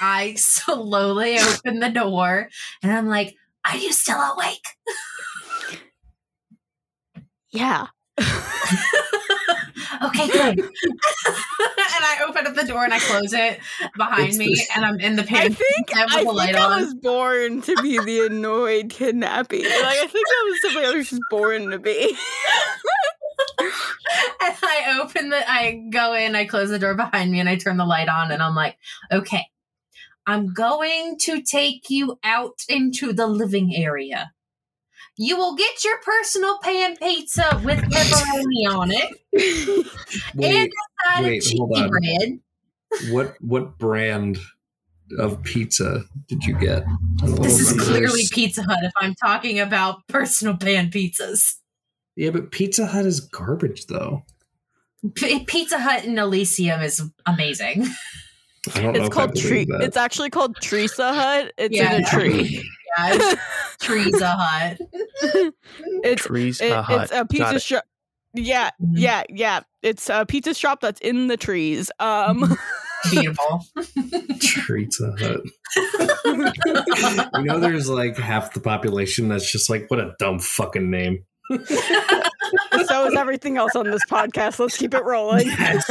[0.02, 2.50] I slowly open the door
[2.82, 3.36] and I'm like,
[3.70, 4.66] Are you still awake?
[7.54, 7.88] Yeah.
[8.20, 8.28] okay,
[10.28, 10.60] good.
[10.60, 13.60] and I open up the door and I close it
[13.96, 16.94] behind It's me the- and I'm in the I think and I think I was
[16.96, 19.64] born to be the annoyed kidnapping.
[19.64, 22.18] Like I think that was something I was just born to be.
[23.60, 27.56] and I open the I go in, I close the door behind me and I
[27.56, 28.78] turn the light on and I'm like,
[29.12, 29.46] okay,
[30.26, 34.32] I'm going to take you out into the living area.
[35.18, 39.10] You will get your personal pan pizza with pepperoni on it.
[40.36, 42.40] Wait, and a side wait, of cheesy bread.
[43.12, 44.38] what what brand
[45.20, 46.84] of pizza did you get?
[47.42, 47.84] This is remember.
[47.92, 51.56] clearly Pizza Hut if I'm talking about personal pan pizzas.
[52.16, 54.24] Yeah, but Pizza Hut is garbage, though.
[55.16, 57.86] P- Pizza Hut in Elysium is amazing.
[58.76, 59.66] I don't know It's if called tree.
[59.70, 61.52] It's actually called Teresa Hut.
[61.58, 61.96] It's Yeah.
[61.98, 62.70] in a tree.
[62.98, 64.78] Yeah, it's Pizza Hut.
[66.04, 66.62] It's Trees.
[66.62, 67.04] it- uh, hut.
[67.04, 67.84] it's a pizza shop.
[68.36, 68.94] Yeah, Mhm.
[68.96, 69.60] yeah, yeah.
[69.82, 71.92] It's a pizza shop that's in the trees.
[72.00, 72.58] Um,
[73.12, 73.64] Beautiful.
[74.68, 75.42] Pizza Hut.
[76.26, 81.24] You know, there's like half the population that's just like, what a dumb fucking name.
[82.86, 84.58] so is everything else on this podcast.
[84.60, 85.48] Let's keep it rolling.
[85.58, 85.90] That's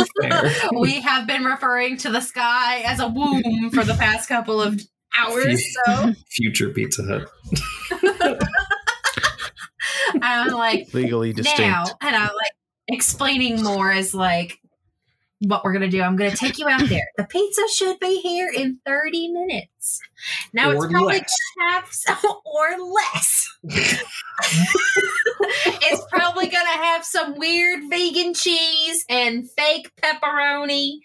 [0.81, 4.81] we have been referring to the sky as a womb for the past couple of
[5.19, 5.65] hours.
[5.87, 8.39] So Future Pizza Hut.
[10.23, 11.61] I'm like, Legally distinct.
[11.61, 12.53] now, and I'm like
[12.89, 14.59] explaining more as like
[15.41, 16.01] what we're gonna do.
[16.03, 17.09] I'm gonna take you out there.
[17.17, 20.01] The pizza should be here in 30 minutes.
[20.53, 21.35] Now Or it's probably less.
[21.59, 23.49] gonna have some, or less.
[25.65, 30.99] it's probably gonna have some weird vegan cheese and fake pepperoni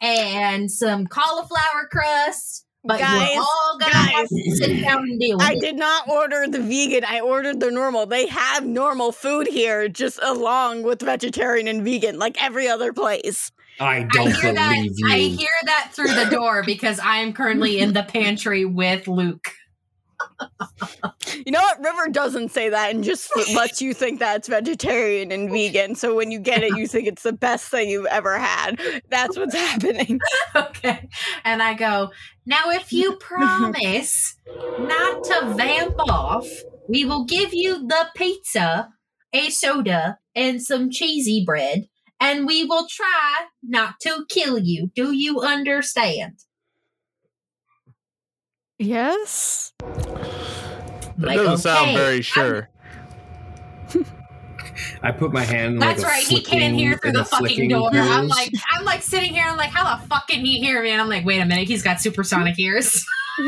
[0.00, 2.66] and some cauliflower crust.
[2.82, 4.28] But Guys, you're all guys.
[4.56, 5.60] sit down and deal with I it.
[5.60, 7.04] did not order the vegan.
[7.04, 8.06] I ordered the normal.
[8.06, 13.52] They have normal food here, just along with vegetarian and vegan, like every other place.
[13.78, 14.74] I I don't hear that.
[14.74, 15.08] believe you.
[15.12, 19.48] I hear that through the door because I am currently in the pantry with Luke.
[21.46, 21.80] You know what?
[21.80, 25.94] River doesn't say that and just lets you think that it's vegetarian and vegan.
[25.94, 28.80] So when you get it, you think it's the best thing you've ever had.
[29.08, 30.20] That's what's happening.
[30.56, 31.08] Okay,
[31.44, 32.10] and I go
[32.44, 32.70] now.
[32.70, 34.36] If you promise
[34.78, 36.48] not to vamp off,
[36.88, 38.88] we will give you the pizza,
[39.32, 44.90] a soda, and some cheesy bread, and we will try not to kill you.
[44.94, 46.40] Do you understand?
[48.80, 49.72] Yes.
[49.78, 52.70] That Like, doesn't sound very sure.
[55.02, 55.74] I put my hand.
[55.74, 56.22] in, That's like a right.
[56.24, 57.90] He can't flicking- hear through the fucking flicking door.
[57.92, 59.44] I'm like, I'm like sitting here.
[59.46, 60.90] I'm like, how the fuck can he hear me?
[60.90, 61.68] And I'm like, wait a minute.
[61.68, 63.04] He's got supersonic ears.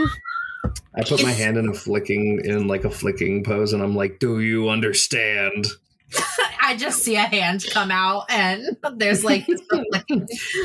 [0.95, 4.19] I put my hand in a flicking in like a flicking pose, and I'm like,
[4.19, 5.67] "Do you understand?"
[6.63, 9.47] I just see a hand come out, and there's like,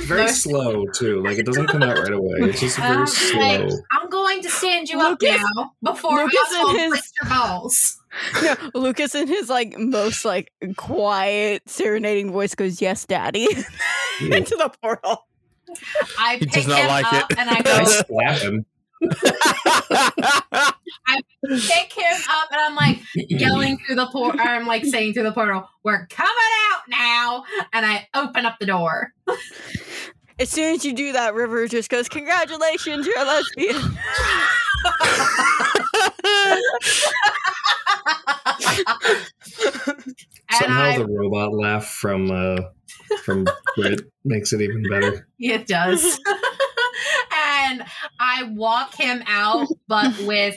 [0.06, 1.22] Very Most- slow too.
[1.24, 2.38] Like it doesn't come out right away.
[2.50, 3.40] It's just very um, slow.
[3.40, 7.98] like, I'm going to stand you up now before Lucas Oswald and his- balls.
[8.42, 13.46] No, Lucas in his like most like quiet serenading voice goes, "Yes, Daddy,"
[14.22, 15.28] into the portal.
[16.18, 17.38] I He pick does not him like up it.
[17.38, 18.66] and I I go slap him.
[19.02, 19.14] Pick
[21.94, 24.42] him up and I'm like yelling through the portal.
[24.44, 26.32] I'm like saying through the portal, "We're coming
[26.72, 27.44] out now!"
[27.74, 29.14] And I open up the door.
[30.40, 33.76] As soon as you do that, River just goes, "Congratulations, you're a lesbian."
[40.50, 42.58] and Somehow I, the robot laugh from uh
[43.24, 43.46] from
[43.76, 45.28] Brit makes it even better.
[45.40, 46.20] it does.
[47.68, 47.84] and
[48.20, 50.56] I walk him out, but with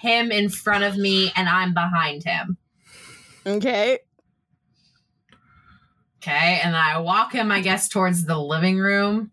[0.00, 2.56] him in front of me and I'm behind him.
[3.46, 3.98] okay.
[6.22, 9.30] Okay, and I walk him, I guess, towards the living room.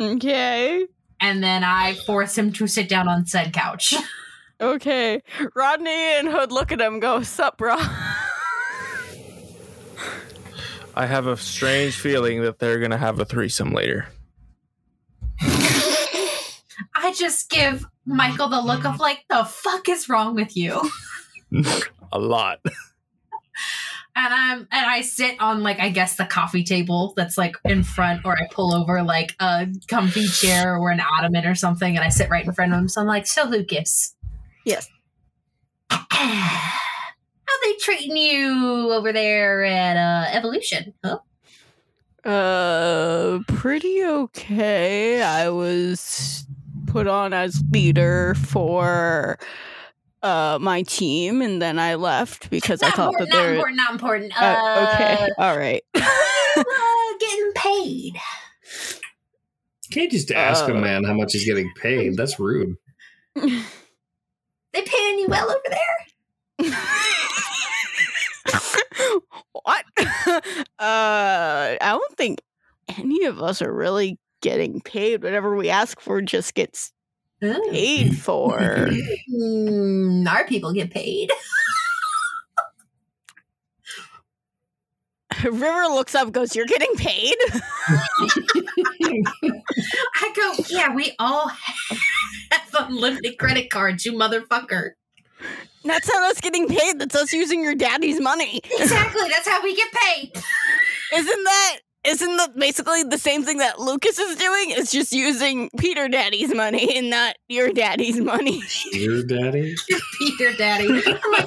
[0.00, 0.86] Okay.
[1.20, 3.94] and then I force him to sit down on said couch.
[4.62, 5.22] Okay.
[5.54, 7.76] Rodney and Hood look at him go, Sup, bro?
[10.94, 14.08] I have a strange feeling that they're gonna have a threesome later.
[17.10, 20.80] I just give Michael the look of like, the fuck is wrong with you?
[22.12, 22.60] a lot.
[24.14, 27.82] And I'm and I sit on like I guess the coffee table that's like in
[27.82, 32.04] front, or I pull over like a comfy chair or an ottoman or something, and
[32.04, 32.88] I sit right in front of him.
[32.88, 34.14] So I'm like, so Lucas.
[34.64, 34.88] Yes.
[35.90, 40.94] How they treating you over there at uh, Evolution?
[41.04, 41.18] Huh?
[42.24, 45.22] Uh, pretty okay.
[45.22, 46.46] I was
[46.90, 49.38] put on as leader for
[50.22, 53.76] uh my team, and then I left because I thought that important, not they're important,
[53.76, 54.32] not important.
[54.40, 55.28] Uh, Uh, okay.
[55.38, 55.82] All right.
[55.94, 56.62] uh,
[57.20, 58.14] getting paid.
[59.92, 60.80] Can't just ask a Uh.
[60.80, 62.16] man how much he's getting paid.
[62.16, 62.76] That's rude.
[64.72, 66.70] They paying you well over there?
[69.52, 69.84] what?
[69.98, 72.40] uh, I don't think
[72.96, 75.22] any of us are really getting paid.
[75.22, 76.92] Whatever we ask for just gets
[77.40, 78.58] paid for.
[79.32, 81.30] Mm, our people get paid.
[85.44, 87.34] River looks up, goes, "You're getting paid."
[90.16, 91.48] I go, yeah, we all
[92.50, 94.90] have unlimited credit cards, you motherfucker.
[95.84, 96.98] That's not us getting paid.
[96.98, 98.60] That's us using your daddy's money.
[98.64, 100.32] Exactly, that's how we get paid.
[101.14, 101.78] Isn't that?
[102.02, 104.70] Isn't that basically the same thing that Lucas is doing?
[104.70, 108.62] It's just using Peter Daddy's money and not your daddy's money.
[108.92, 109.74] Your daddy?
[110.18, 110.88] Peter Daddy.
[110.88, 111.02] I'm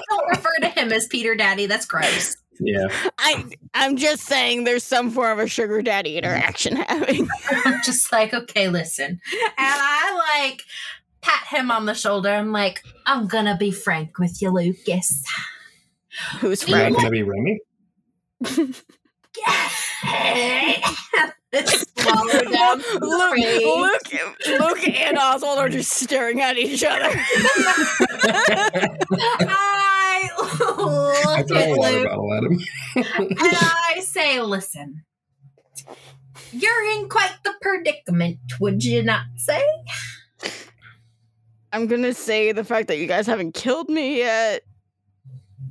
[0.10, 1.66] don't refer to him as Peter Daddy.
[1.66, 2.36] That's gross.
[2.60, 2.88] Yeah.
[3.18, 7.28] I I'm just saying there's some form of a sugar daddy interaction happening.
[7.66, 9.10] I'm just like, okay, listen.
[9.10, 9.20] And
[9.58, 10.62] I like
[11.22, 12.30] pat him on the shoulder.
[12.30, 15.26] I'm like, I'm gonna be frank with you, Lucas.
[16.40, 16.96] Who's not Frank?
[16.96, 17.60] going to be Remy?
[18.46, 18.72] Swallow
[22.52, 23.38] down Luke.
[23.38, 27.10] Luke, Luke and Oswald are just staring at each other.
[29.50, 32.60] I I look throw at Luke bottle and
[32.96, 35.04] I say, listen,
[36.52, 39.64] you're in quite the predicament, would you not say?
[41.72, 44.64] I'm gonna say the fact that you guys haven't killed me yet.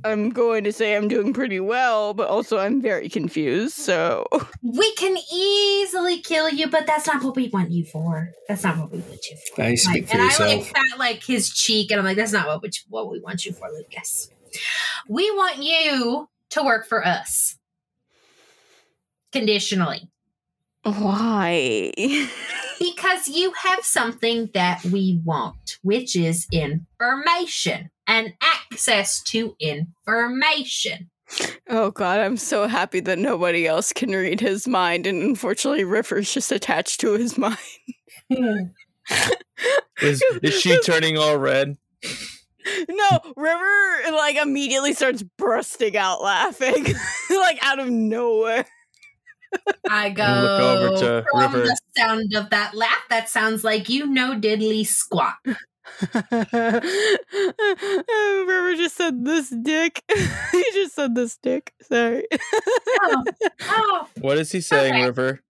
[0.03, 3.75] I'm going to say I'm doing pretty well, but also I'm very confused.
[3.75, 4.27] So
[4.61, 8.31] We can easily kill you, but that's not what we want you for.
[8.47, 9.61] That's not what we want you for.
[9.61, 12.33] I speak Like, for and I like pat like his cheek, and I'm like, that's
[12.33, 14.29] not what we, what we want you for, Lucas.
[15.07, 17.57] We want you to work for us
[19.31, 20.09] conditionally
[20.83, 21.91] why?
[22.79, 28.33] because you have something that we want, which is information and
[28.73, 31.09] access to information.
[31.69, 36.33] oh god, I'm so happy that nobody else can read his mind, and unfortunately, River's
[36.33, 37.57] just attached to his mind.
[40.01, 41.77] Is is she turning all red?
[42.89, 46.85] No, River like immediately starts bursting out laughing,
[47.29, 48.65] like out of nowhere.
[49.89, 51.65] I go And look over to from River.
[51.67, 53.03] the sound of that laugh.
[53.09, 55.35] That sounds like you know diddly squat.
[58.15, 60.03] Oh, River just said this dick.
[60.51, 61.73] he just said this dick.
[61.81, 62.25] Sorry.
[63.01, 63.23] Oh,
[63.61, 64.07] oh.
[64.21, 65.03] What is he saying, Okay.
[65.05, 65.41] River?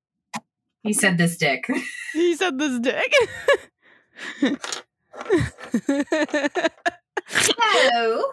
[0.83, 1.65] He said this dick.
[2.13, 3.13] he said this dick.
[7.89, 8.31] So,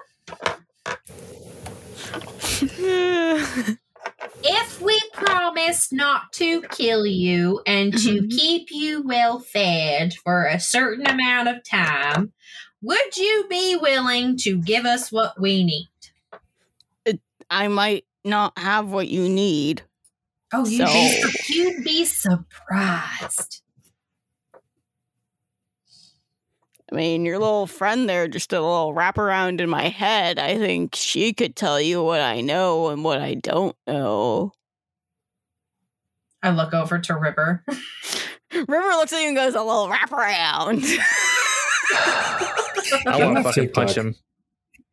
[4.43, 8.31] if we promise not to kill you and to Mhm.
[8.31, 12.33] keep you well fed for a certain amount of time,
[12.83, 15.89] would you be willing to give us what we need?
[17.53, 19.83] I might not have what you need.
[20.53, 23.63] Oh, you'd, be, So- you'd be surprised.
[26.91, 30.39] I mean, your little friend there just a little wraparound in my head.
[30.39, 34.53] I think she could tell you what I know and what I don't know.
[36.43, 37.65] I look over to River.
[38.53, 40.85] River looks at you and goes, a little wraparound.
[41.93, 44.17] I I'm want to fucking punch him.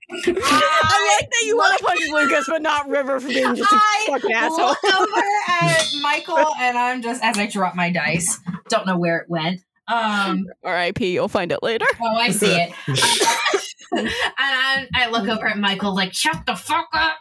[0.09, 3.75] I like that you want to punch Lucas, but not River for being just a
[3.75, 4.67] I fucking asshole.
[4.67, 8.39] look over at Michael, and I'm just as I drop my dice.
[8.69, 9.61] Don't know where it went.
[9.87, 11.13] Um, R.I.P.
[11.13, 11.85] You'll find it later.
[12.01, 12.73] oh, I see it.
[13.91, 17.19] and I, I look over at Michael, like, shut the fuck up.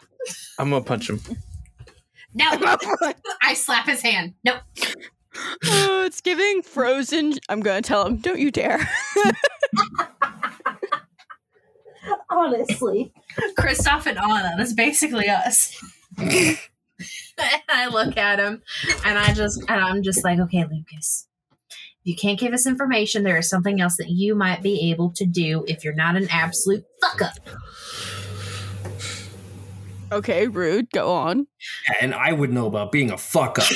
[0.59, 1.21] I'm gonna punch him.
[2.33, 2.45] No,
[3.41, 4.33] I slap his hand.
[4.43, 4.57] No,
[5.65, 7.33] Oh, it's giving frozen.
[7.47, 8.87] I'm gonna tell him, don't you dare.
[12.29, 13.13] Honestly.
[13.57, 15.79] Kristoff and Anna, that's basically us.
[17.69, 18.61] I look at him
[19.05, 21.26] and I just and I'm just like, okay, Lucas.
[22.07, 23.23] You can't give us information.
[23.23, 26.29] There is something else that you might be able to do if you're not an
[26.31, 27.33] absolute fuck up.
[30.13, 30.89] okay, rude.
[30.91, 31.47] Go on.
[31.99, 33.65] And I would know about being a fuck up.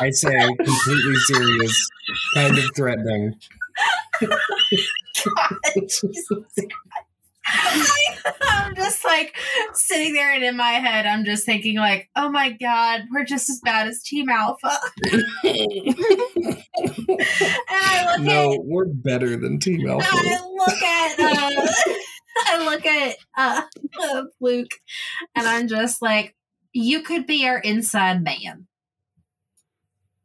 [0.00, 1.90] I'd say completely serious,
[2.34, 3.34] kind of threatening.
[5.76, 6.30] Jesus
[8.42, 9.36] I'm just like
[9.74, 13.48] sitting there, and in my head, I'm just thinking, like, oh my god, we're just
[13.50, 14.72] as bad as Team Alpha.
[15.44, 16.56] and
[17.68, 20.06] I look No, we're better than Team Alpha.
[20.10, 21.72] I look at, uh,
[22.46, 23.62] I look at uh,
[24.02, 24.70] uh, Luke,
[25.34, 26.34] and I'm just like,
[26.72, 28.66] you could be our inside man.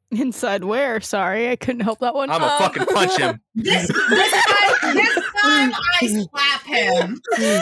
[0.09, 1.01] Inside where?
[1.01, 2.29] Sorry, I couldn't help that one.
[2.29, 3.41] I'm gonna Um, fucking punch him.
[3.55, 7.19] This, this time, this time, I slap him.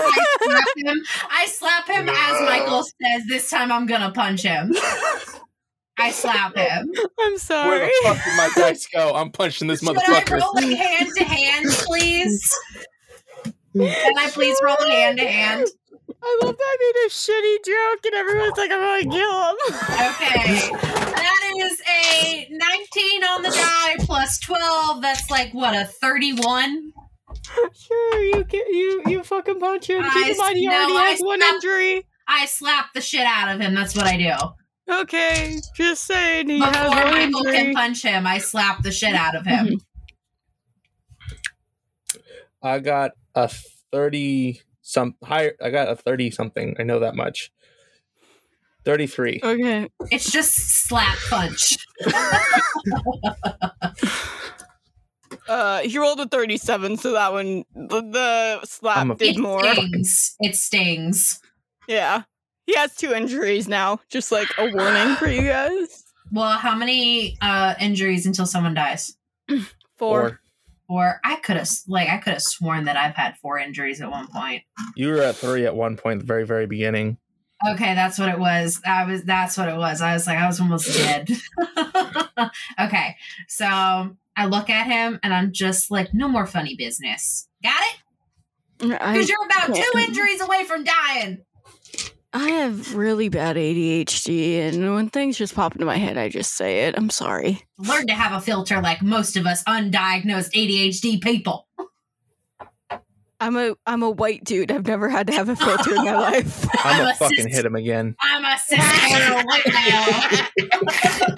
[0.00, 1.02] I slap him.
[1.30, 4.74] I slap him as Michael says, this time I'm gonna punch him.
[5.98, 6.92] I slap him.
[7.20, 7.86] I'm Where sorry.
[7.86, 9.14] the fuck did my dice go?
[9.14, 12.54] I'm punching this Should I roll a hand to hand, please?
[13.76, 15.66] Can I please roll hand to hand?
[16.22, 19.56] I love that I made a shitty joke and everyone's like, I'm gonna kill him.
[20.10, 20.70] Okay.
[21.14, 25.02] That is a 19 on the die plus 12.
[25.02, 26.92] That's like what, a 31?
[27.74, 30.02] sure, you get you you fucking punch him.
[30.02, 32.06] Keep I in mind he no, already I has one injury.
[32.26, 33.74] I slap the shit out of him.
[33.74, 34.92] That's what I do.
[34.92, 39.14] Okay, just saying he has Before one Michael can punch him, I slap the shit
[39.14, 39.80] out of him.
[42.62, 43.48] I got a
[43.92, 45.54] thirty some higher.
[45.62, 46.76] I got a thirty something.
[46.78, 47.52] I know that much.
[48.84, 49.40] Thirty-three.
[49.42, 49.88] Okay.
[50.10, 51.76] It's just slap punch.
[55.50, 59.40] Uh, he rolled a 37, so that one, the, the slap I'm a- did it
[59.40, 59.62] more.
[59.74, 60.36] stings.
[60.38, 61.40] It stings.
[61.88, 62.22] Yeah.
[62.66, 63.98] He has two injuries now.
[64.10, 66.04] Just like a warning for you guys.
[66.32, 69.16] Well, how many uh injuries until someone dies?
[69.98, 70.38] Four.
[70.86, 71.18] Four.
[71.24, 74.28] I could have like I could have sworn that I've had four injuries at one
[74.28, 74.62] point.
[74.94, 77.16] You were at three at one point, the very, very beginning.
[77.68, 78.80] Okay, that's what it was.
[78.86, 80.00] I was that's what it was.
[80.00, 81.30] I was like I was almost dead.
[82.80, 83.16] okay.
[83.48, 87.46] So I look at him and I'm just like no more funny business.
[87.62, 88.98] Got it?
[88.98, 91.38] Cuz you're about two injuries away from dying.
[92.32, 96.54] I have really bad ADHD, and when things just pop into my head, I just
[96.54, 96.94] say it.
[96.96, 97.60] I'm sorry.
[97.76, 101.66] Learn to have a filter like most of us undiagnosed ADHD people.
[103.40, 104.70] I'm a I'm a white dude.
[104.70, 106.68] I've never had to have a filter in my life.
[106.72, 108.14] I'm I'm gonna a fucking cis- hit him again.
[108.20, 111.30] I'm a cisgender white male.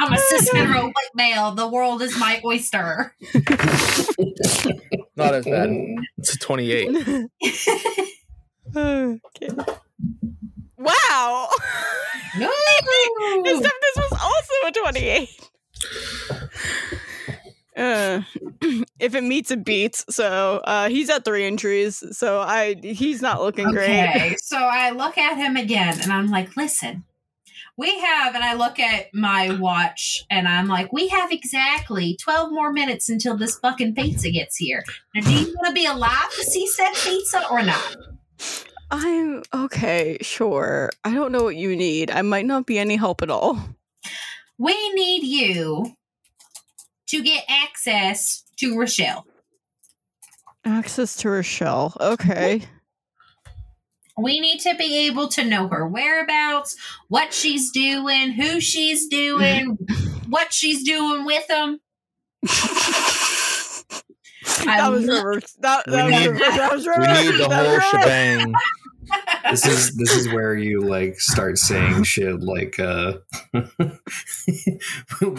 [0.00, 1.52] I'm a cisgender white male.
[1.52, 3.14] The world is my oyster.
[5.16, 5.70] Not as bad.
[6.18, 7.28] It's a twenty-eight.
[8.76, 9.48] okay.
[10.78, 11.48] Wow.
[12.38, 12.50] No.
[13.44, 15.50] Except this was also a 28.
[17.76, 18.22] Uh,
[18.98, 20.04] if it meets, it beats.
[20.14, 22.02] So uh, he's at three injuries.
[22.16, 24.08] So I he's not looking great.
[24.08, 27.04] Okay, so I look at him again and I'm like, listen,
[27.78, 32.50] we have, and I look at my watch and I'm like, we have exactly 12
[32.50, 34.82] more minutes until this fucking pizza gets here.
[35.14, 37.96] Now, do you want to be alive to see said pizza or not?
[38.90, 40.18] I'm okay.
[40.22, 40.90] Sure.
[41.04, 42.10] I don't know what you need.
[42.10, 43.60] I might not be any help at all.
[44.58, 45.94] We need you
[47.06, 49.24] to get access to Rochelle.
[50.64, 51.96] Access to Rochelle.
[52.00, 52.62] Okay.
[54.20, 56.76] We need to be able to know her whereabouts,
[57.08, 59.78] what she's doing, who she's doing,
[60.28, 61.80] what she's doing with them.
[64.64, 65.52] that was reverse.
[65.60, 66.56] That, that was need- reverse.
[66.56, 66.92] That was We
[67.30, 67.90] need the That whole reverse.
[67.90, 68.52] shebang.
[69.50, 73.14] This is this is where you like start saying shit like uh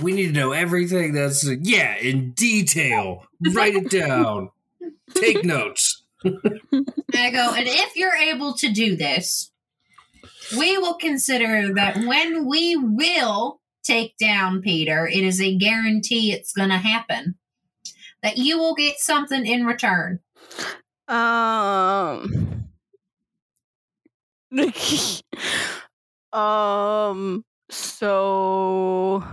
[0.01, 4.49] we need to know everything that's yeah in detail write it down
[5.13, 9.51] take notes And I go, and if you're able to do this,
[10.57, 16.53] we will consider that when we will take down Peter, it is a guarantee it's
[16.53, 17.35] going to happen.
[18.21, 20.19] That you will get something in return.
[21.07, 22.65] Um.
[26.33, 27.45] um.
[27.71, 29.23] So,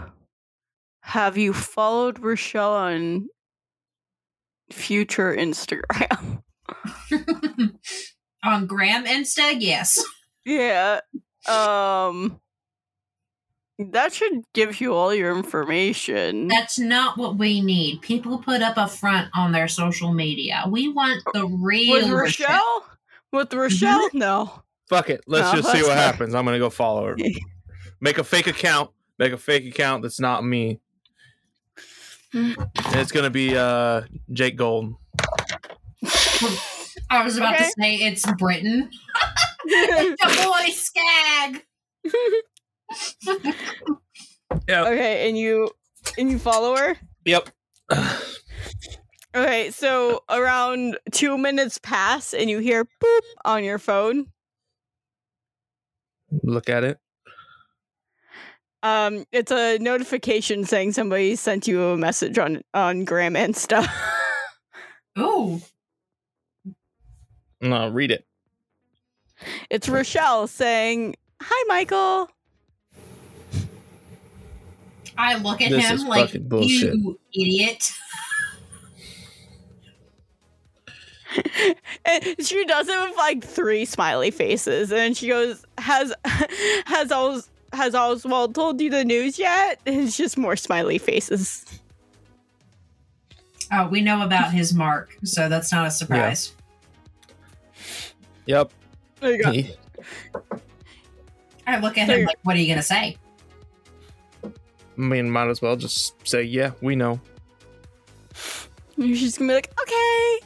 [1.01, 3.29] have you followed Rochelle on
[4.71, 6.43] future Instagram?
[8.45, 10.03] On Graham Insta, yes.
[10.45, 11.01] Yeah.
[11.49, 12.41] Um
[13.79, 16.49] that should give you all your information.
[16.49, 18.01] That's not what we need.
[18.01, 20.65] People put up a front on their social media.
[20.69, 22.49] We want the real With Rochelle.
[22.49, 22.87] Rochelle?
[23.33, 24.09] With Rochelle?
[24.15, 24.63] No.
[24.89, 25.23] Fuck it.
[25.27, 25.97] Let's No, just see what fine.
[25.99, 26.35] happens.
[26.35, 27.17] I'm gonna go follow her.
[28.01, 28.91] Make a fake account.
[29.19, 30.81] Make a fake account that's not me.
[32.33, 32.57] And
[32.95, 34.03] it's gonna be uh
[34.33, 34.95] Jake Gold.
[37.11, 37.65] I was about Okay.
[37.65, 38.91] to say it's Britton.
[39.65, 41.63] the boy Skag.
[44.69, 44.87] Yep.
[44.87, 45.71] okay, and you
[46.19, 46.97] and you follow her?
[47.25, 47.51] Yep.
[49.35, 54.27] Okay, so around two minutes pass and you hear boop on your phone.
[56.43, 56.99] Look at it.
[58.83, 63.87] Um, it's a notification saying somebody sent you a message on on Gram and stuff.
[65.19, 65.61] Ooh.
[67.61, 68.25] No, read it.
[69.71, 72.31] it's Rochelle saying, "Hi, Michael."
[75.19, 76.95] I look at This him like bullshit.
[76.95, 77.91] you idiot.
[82.05, 86.13] and she does it with like three smiley faces, and she goes, "Has
[86.87, 91.65] has Os- has Oswald told you the news yet?" And it's just more smiley faces.
[93.73, 96.53] Oh, we know about his mark, so that's not a surprise.
[98.47, 98.71] Yep.
[99.21, 99.51] There you go.
[99.53, 99.75] He-
[101.67, 103.17] I look at him like, what are you gonna say?
[104.45, 104.51] I
[104.97, 107.21] mean, might as well just say, yeah, we know.
[108.97, 110.41] And she's gonna be like, "Okay."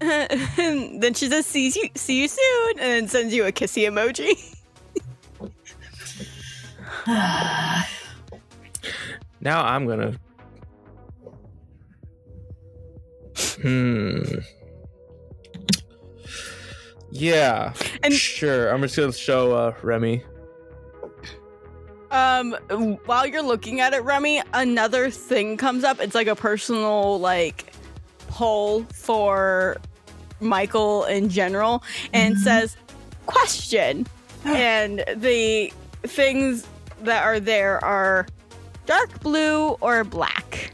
[0.00, 3.84] and then she says, "See you, see you soon," and then sends you a kissy
[3.88, 4.54] emoji.
[9.40, 10.18] Now I'm gonna.
[13.62, 14.22] Hmm.
[17.10, 17.72] Yeah.
[18.02, 18.68] And- sure.
[18.70, 20.22] I'm just gonna show uh, Remy.
[22.10, 22.52] Um,
[23.04, 26.00] while you're looking at it, Remy, another thing comes up.
[26.00, 27.70] It's like a personal like
[28.28, 29.76] poll for
[30.40, 31.82] Michael in general,
[32.14, 32.42] and it Mhm.
[32.44, 32.76] says
[33.26, 34.06] question,
[34.44, 35.70] and the
[36.04, 36.66] things
[37.02, 38.26] that are there are
[38.86, 40.72] dark blue or black,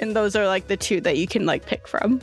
[0.00, 2.22] and those are like the two that you can like pick from.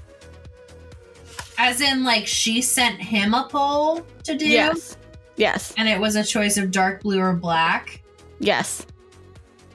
[1.62, 4.96] As in, like, she sent him a poll to do, Yes,
[5.36, 8.02] yes, and it was a choice of dark blue or black.
[8.40, 8.86] yes.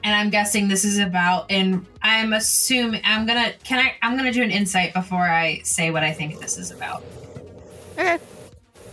[0.03, 4.31] And I'm guessing this is about, and I'm assuming I'm gonna can I I'm gonna
[4.31, 7.03] do an insight before I say what I think this is about.
[7.97, 8.19] Okay.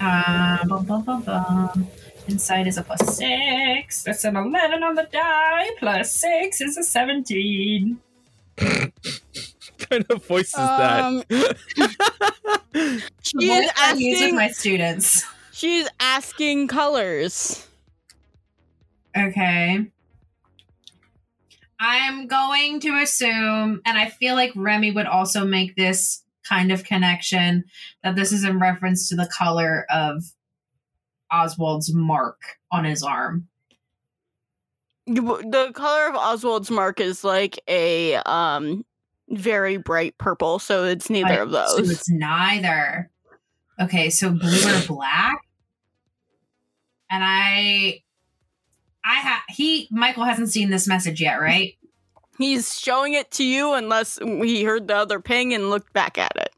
[0.01, 1.87] Um, bum, bum, bum, bum.
[2.29, 4.03] Insight is a plus six.
[4.05, 5.69] That's an eleven on the die.
[5.79, 8.01] Plus six is a seventeen.
[9.89, 14.37] kind of voice is Um, The She voice is I use with asking.
[14.37, 15.25] my students.
[15.53, 17.67] She's asking colors.
[19.17, 19.87] Okay.
[21.79, 26.85] I'm going to assume, and I feel like Remy would also make this kind of
[26.85, 27.65] connection
[28.03, 30.23] that this is in reference to the color of
[31.33, 33.49] Oswald's mark on his arm.
[35.07, 38.85] The color of Oswald's mark is like a um
[39.33, 41.91] very bright purple, so it's neither of Like, So those.
[41.91, 43.11] it's neither.
[43.81, 45.39] Okay, so blue or black.
[47.11, 48.03] And I
[49.05, 51.75] I ha he Michael hasn't seen this message yet, right?
[52.39, 56.33] He's showing it to you unless he heard the other ping and looked back at
[56.37, 56.53] it.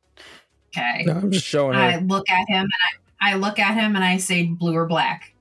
[0.76, 1.04] Okay.
[1.04, 2.00] no, I'm just showing I her.
[2.00, 2.72] look at him and
[3.20, 5.34] I, I look at him and I say blue or black.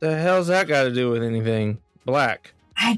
[0.00, 1.78] The hell's that got to do with anything?
[2.04, 2.52] Black.
[2.78, 2.96] Ah.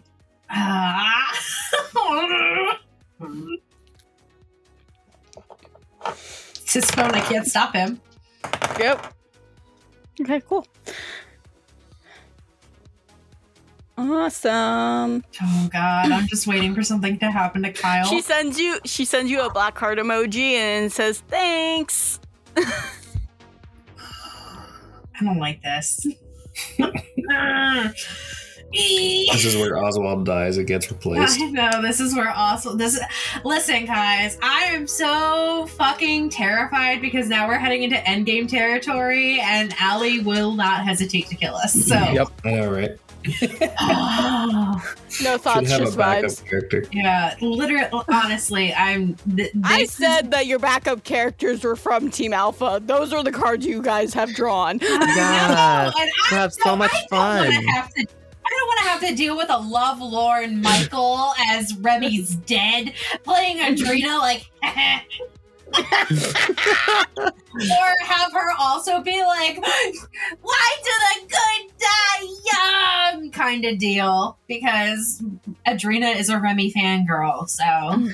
[6.56, 7.12] It's his phone.
[7.12, 8.00] I can't stop him.
[8.78, 9.14] Yep.
[10.20, 10.66] Okay, cool.
[13.98, 15.24] Awesome.
[15.42, 18.04] Oh God, I'm just waiting for something to happen to Kyle.
[18.06, 22.20] She sends you she sends you a black heart emoji and says thanks.
[25.18, 26.06] I don't like this.
[29.36, 30.56] This is where Oswald dies.
[30.58, 31.40] It gets replaced.
[31.40, 32.98] I know this is where also this.
[33.44, 39.74] Listen, guys, I am so fucking terrified because now we're heading into endgame territory, and
[39.78, 41.72] Allie will not hesitate to kill us.
[41.86, 42.28] So, Yep.
[42.44, 42.96] I know, right?
[45.22, 46.44] No thoughts, have a just vibes.
[46.46, 46.84] character.
[46.92, 49.14] yeah, literally, honestly, I'm.
[49.34, 52.82] Th- I this is- said that your backup characters were from Team Alpha.
[52.84, 54.78] Those are the cards you guys have drawn.
[54.82, 57.52] Yeah, know, Yes, and I we have so don't- much I don't fun.
[57.64, 58.06] have to-
[58.56, 63.58] I don't want to have to deal with a lovelorn Michael as Remy's dead, playing
[63.58, 64.50] Adrena like.
[65.72, 65.82] or
[68.04, 69.58] have her also be like,
[70.40, 72.26] why do the good die
[73.12, 74.38] young kind of deal.
[74.46, 75.22] Because
[75.66, 78.08] Adrena is a Remy fangirl, so.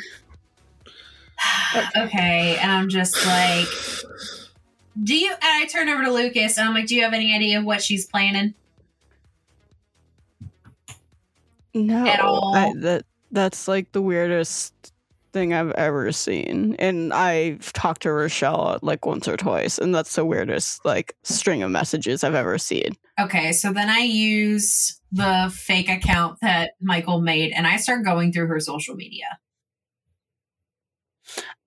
[2.05, 3.69] okay, and I'm just like,
[5.03, 5.31] do you?
[5.31, 7.65] And I turn over to Lucas, and I'm like, do you have any idea of
[7.65, 8.55] what she's planning?
[11.75, 12.55] No, At all.
[12.55, 14.93] I, that that's like the weirdest
[15.33, 20.15] thing I've ever seen, and I've talked to Rochelle like once or twice, and that's
[20.15, 22.95] the weirdest like string of messages I've ever seen.
[23.19, 28.33] Okay, so then I use the fake account that Michael made, and I start going
[28.33, 29.39] through her social media.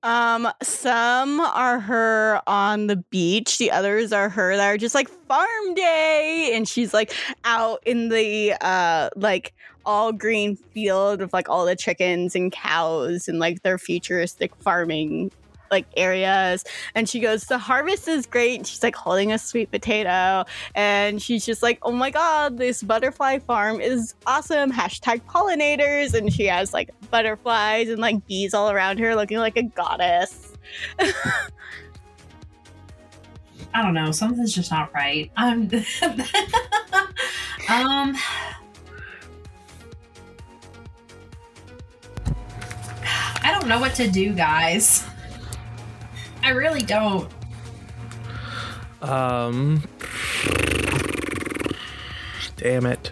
[0.04, 3.58] Um, some are her on the beach.
[3.58, 7.12] The others are her that are just like farm day, and she's like
[7.44, 13.28] out in the uh like all green field of like all the chickens and cows
[13.28, 15.32] and like their futuristic farming
[15.72, 16.64] like areas.
[16.94, 18.66] And she goes the harvest is great.
[18.66, 20.46] She's like holding a sweet potato.
[20.74, 24.72] And she's just like oh my god this butterfly farm is awesome.
[24.72, 26.14] Hashtag pollinators.
[26.14, 30.54] And she has like butterflies and like bees all around her looking like a goddess.
[33.74, 35.30] I don't know, something's just not right.
[35.36, 35.70] I'm
[37.70, 38.16] um
[43.46, 45.06] I don't know what to do, guys.
[46.42, 47.32] I really don't.
[49.04, 49.84] Um.
[52.58, 53.12] Damn it.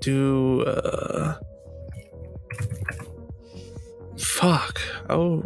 [0.00, 1.34] Do uh.
[4.16, 4.80] Fuck.
[5.10, 5.44] Oh,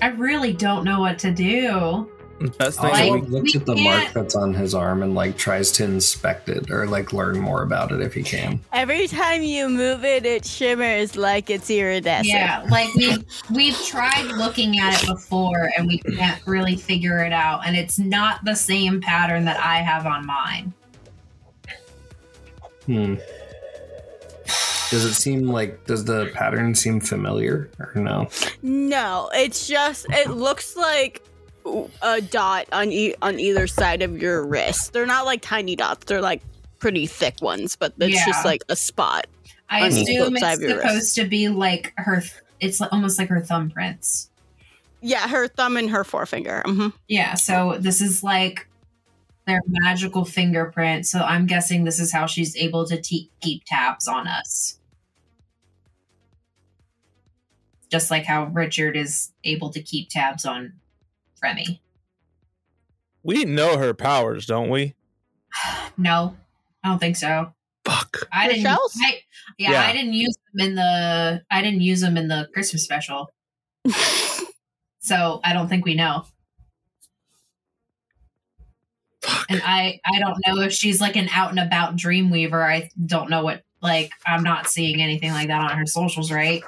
[0.00, 2.11] I really don't know what to do.
[2.50, 2.90] Best thing.
[2.90, 5.36] Also, Like, we, looks we at the mark can't- that's on his arm and like
[5.36, 8.60] tries to inspect it or like learn more about it if he can.
[8.72, 14.26] every time you move it it shimmers like it's iridescent Yeah, like we've we've tried
[14.36, 18.54] looking at it before and we can't really figure it out, and it's not the
[18.54, 20.72] same pattern that I have on mine.
[22.86, 23.14] Hmm.
[24.90, 28.28] Does it seem like does the pattern seem familiar or no?
[28.62, 31.22] No, it's just it looks like
[32.02, 34.92] a dot on e- on either side of your wrist.
[34.92, 36.42] They're not like tiny dots; they're like
[36.78, 38.26] pretty thick ones, but it's Yeah.
[38.26, 39.26] just like a spot.
[39.70, 41.14] I assume it's supposed wrist.
[41.16, 42.20] to be like her.
[42.20, 44.28] th- It's almost like her thumbprints.
[45.00, 46.62] Yeah, her thumb and her forefinger.
[46.64, 48.68] hmm Yeah, so this is like
[49.46, 51.06] their magical fingerprint.
[51.06, 54.78] So I'm guessing this is how she's able to te- keep tabs on us.
[57.90, 60.74] Just like how Richard is able to keep tabs on
[61.42, 61.80] Remy.
[63.22, 64.94] we know her powers, don't we?
[65.98, 66.34] No,
[66.82, 67.52] I don't think so.
[67.84, 68.26] Fuck.
[68.32, 68.66] I didn't.
[68.66, 69.20] I,
[69.58, 69.82] yeah, Yeah.
[69.82, 71.42] I didn't use them in the.
[71.50, 73.30] I didn't use them in the Christmas special,
[75.00, 76.24] so I don't think we know.
[79.22, 79.46] Fuck.
[79.50, 82.64] And I, I don't know if she's like an out and about Dreamweaver.
[82.64, 83.62] I don't know what.
[83.82, 86.62] Like, I'm not seeing anything like that on her socials, right?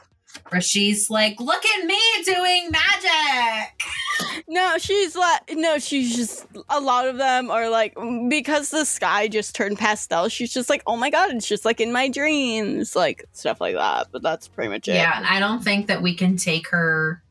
[0.49, 3.73] Where she's like, "Look at me doing magic."
[4.47, 7.97] No, she's like no, she's just a lot of them are like
[8.29, 10.29] because the sky just turned pastel.
[10.29, 13.75] She's just like, oh my god, it's just like in my dreams, like stuff like
[13.75, 14.09] that.
[14.13, 14.97] But that's pretty much it.
[14.97, 17.23] Yeah, and I don't think that we can take her.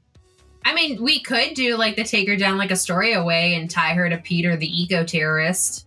[0.66, 3.70] I mean, we could do like the take her down like a story away and
[3.70, 5.86] tie her to Peter, the eco terrorist.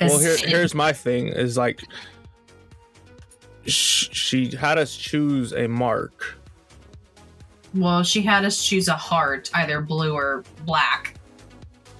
[0.00, 1.82] Well, here, here's my thing: is like
[3.66, 6.38] sh- she had us choose a mark.
[7.74, 11.14] Well, she had us choose a heart, either blue or black.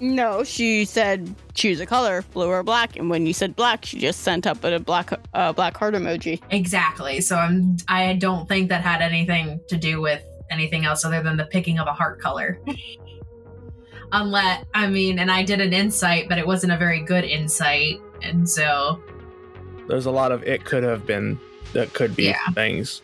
[0.00, 3.98] No, she said choose a color, blue or black, and when you said black, she
[3.98, 6.40] just sent up a black uh, black heart emoji.
[6.50, 7.20] Exactly.
[7.20, 7.76] So I'm.
[7.88, 11.78] I don't think that had anything to do with anything else other than the picking
[11.78, 12.58] of a heart color.
[14.12, 18.00] Unless, I mean, and I did an insight, but it wasn't a very good insight,
[18.22, 19.02] and so
[19.88, 21.38] There's a lot of it could have been
[21.72, 22.46] that could be Yeah.
[22.54, 23.02] things.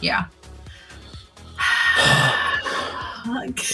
[0.00, 0.24] yeah.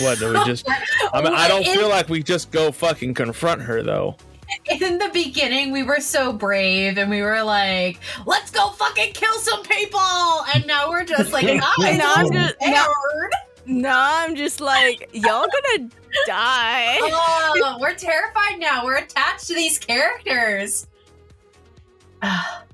[0.00, 0.66] What do we just?
[1.12, 4.16] I mean, I don't In- feel like we just go fucking confront her though.
[4.80, 9.32] in the beginning we were so brave and we were like let's go fucking kill
[9.38, 10.00] some people
[10.54, 13.32] and now we're just like And I'm now I'm just just- now- scared
[13.66, 15.88] No, I'm just like y'all gonna
[16.26, 16.96] die.
[17.00, 20.86] oh, we're terrified now we're attached to these characters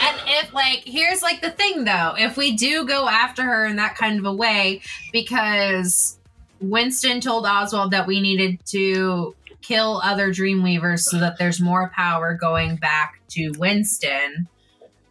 [0.00, 3.76] and if like here's like the thing though if we do go after her in
[3.76, 4.80] that kind of a way
[5.12, 6.18] because
[6.60, 9.34] winston told oswald that we needed to
[9.68, 14.48] kill other Dreamweavers so that there's more power going back to Winston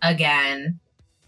[0.02, 0.80] again.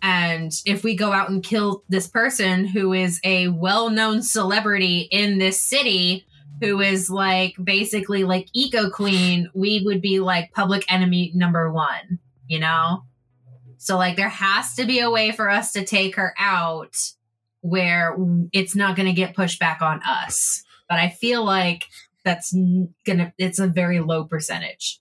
[0.01, 5.07] And if we go out and kill this person who is a well known celebrity
[5.11, 6.25] in this city,
[6.61, 12.19] who is like basically like eco queen, we would be like public enemy number one,
[12.47, 13.03] you know?
[13.81, 16.95] So, like, there has to be a way for us to take her out
[17.61, 18.15] where
[18.51, 20.63] it's not going to get pushed back on us.
[20.89, 21.85] But I feel like
[22.25, 22.53] that's
[23.05, 24.99] gonna, it's a very low percentage.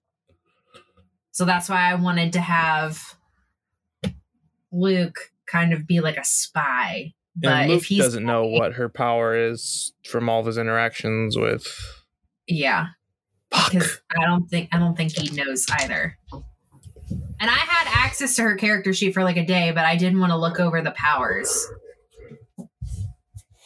[1.33, 3.17] So that's why I wanted to have
[4.71, 7.15] Luke kind of be like a spy.
[7.35, 10.59] But and Luke if he doesn't know what her power is from all of his
[10.59, 11.67] interactions with.
[12.47, 12.87] Yeah.
[13.51, 16.17] Because I don't think I don't think he knows either.
[17.41, 20.21] And I had access to her character sheet for like a day, but I didn't
[20.21, 21.67] want to look over the powers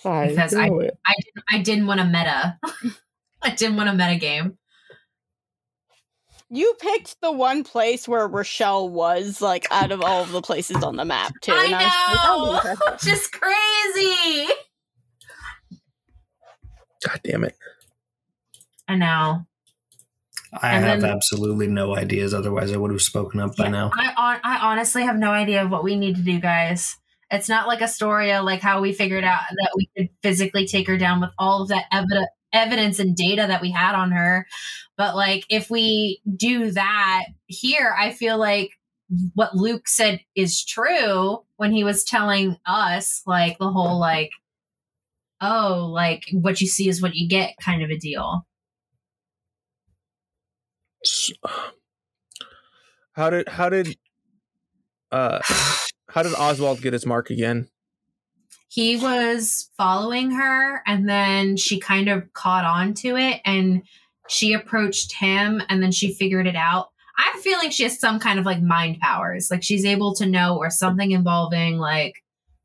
[0.03, 0.99] because I, it.
[1.07, 2.59] I didn't I didn't want to meta.
[3.43, 4.59] I didn't want a meta game.
[6.55, 10.83] You picked the one place where Rochelle was, like, out of all of the places
[10.83, 11.51] on the map, too.
[11.51, 13.01] and I like, oh, know, impressive.
[13.09, 14.49] just crazy.
[17.09, 17.57] God damn it.
[18.87, 19.47] I know.
[20.61, 22.35] I And have then- absolutely no ideas.
[22.35, 23.91] Otherwise, I would have spoken up by now.
[23.95, 26.97] I I honestly have no idea of what we need to do, guys.
[27.31, 30.99] It's not like Astoria, like how we figured out that we could physically take her
[30.99, 34.47] down with all of that evidence evidence and data that we had on her.
[34.99, 38.73] But like if we do that here, I feel like
[39.35, 44.31] what Luke said is true when he was telling us like the whole like
[45.41, 48.47] oh, like what you see is what you get kind of a deal.
[51.05, 51.33] S-
[53.13, 53.97] How did how did
[55.11, 55.41] uh
[56.09, 57.69] how did Oswald get his mark again?
[58.69, 63.83] he was following her and then she kind of caught on to it and
[64.31, 66.89] she approached him and then she figured it out
[67.19, 70.57] i'm feeling she has some kind of like mind powers like she's able to know
[70.57, 72.15] or something involving like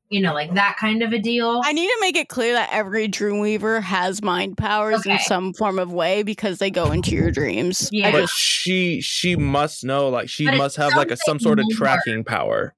[0.09, 2.69] you know like that kind of a deal I need to make it clear that
[2.71, 7.29] every Dreamweaver has mind powers in some form of way because they go into your
[7.31, 7.89] dreams.
[7.91, 8.11] Yeah.
[8.11, 11.65] But she she must know like she But must have like a some sort of
[11.69, 11.77] more.
[11.77, 12.73] tracking power.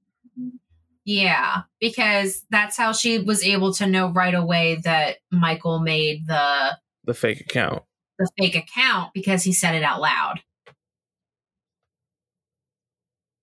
[1.06, 6.78] yeah because that's how she was able to know right away that michael made the
[7.06, 7.84] The fake account.
[8.18, 10.42] the fake account because he said it out loud.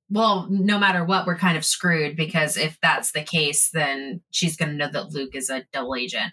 [0.09, 4.57] Well, no matter what, we're kind of screwed because if that's the case, then she's
[4.57, 6.33] going to know that Luke is a double agent.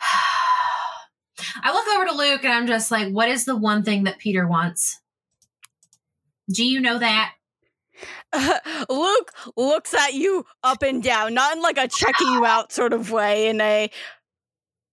[1.62, 4.18] I look over to Luke and I'm just like, what is the one thing that
[4.18, 5.00] Peter wants?
[6.50, 7.34] Do you know that?
[8.88, 12.92] Luke looks at you up and down, not in like a checking you out sort
[12.92, 13.90] of way, in a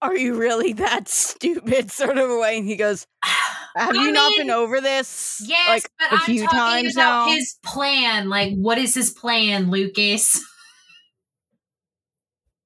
[0.02, 2.58] "Are you really that stupid?" sort of way.
[2.58, 3.08] And he goes,
[3.76, 6.96] "Have I you not been over this Yes, like but a I'm few talking times
[6.96, 8.30] about now?" his plan.
[8.30, 10.40] Like, what is his plan, Lucas?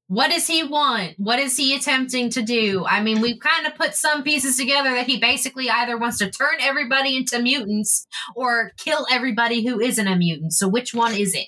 [0.10, 1.16] What does he want?
[1.18, 2.86] What is he attempting to do?
[2.88, 6.32] I mean, we've kind of put some pieces together that he basically either wants to
[6.32, 10.53] turn everybody into mutants or kill everybody who isn't a mutant.
[10.53, 11.47] So, which one is it?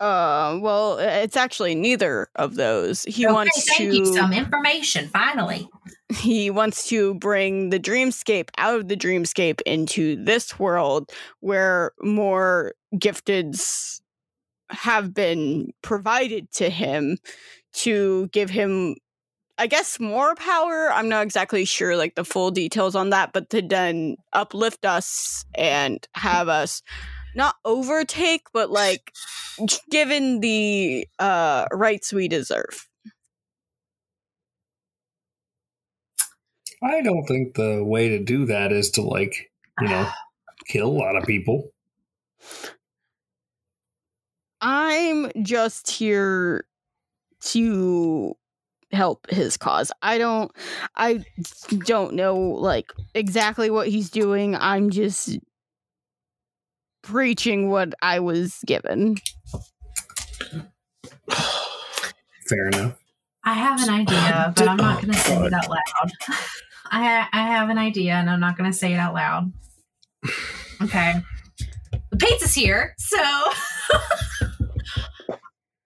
[0.00, 3.04] Uh, well, it's actually neither of those.
[3.04, 3.96] He Okay, wants thank to.
[3.98, 4.04] you.
[4.06, 5.68] Some information, finally.
[6.14, 12.74] He wants to bring the dreamscape out of the dreamscape into this world where more
[12.94, 14.00] gifteds
[14.70, 17.18] have been provided to him
[17.72, 18.96] to give him
[19.58, 20.92] i guess more power.
[20.92, 25.44] I'm not exactly sure like the full details on that but to then uplift us
[25.54, 26.82] and have us
[27.34, 29.12] not overtake but like
[29.90, 32.88] given the uh rights we deserve
[36.82, 39.50] I don't think the way to do that is to like,
[39.80, 40.08] you know,
[40.68, 41.70] kill a lot of people.
[44.60, 46.66] I'm just here
[47.40, 48.34] to
[48.92, 49.92] help his cause.
[50.02, 50.50] I don't
[50.96, 51.24] I
[51.86, 54.54] don't know like exactly what he's doing.
[54.56, 55.38] I'm just
[57.02, 59.16] preaching what I was given.
[62.48, 62.96] Fair enough.
[63.46, 66.10] I have an idea, but I'm not going to say it out loud.
[66.90, 69.52] I I have an idea, and I'm not going to say it out loud.
[70.82, 71.14] Okay,
[72.10, 73.18] the pizza's here, so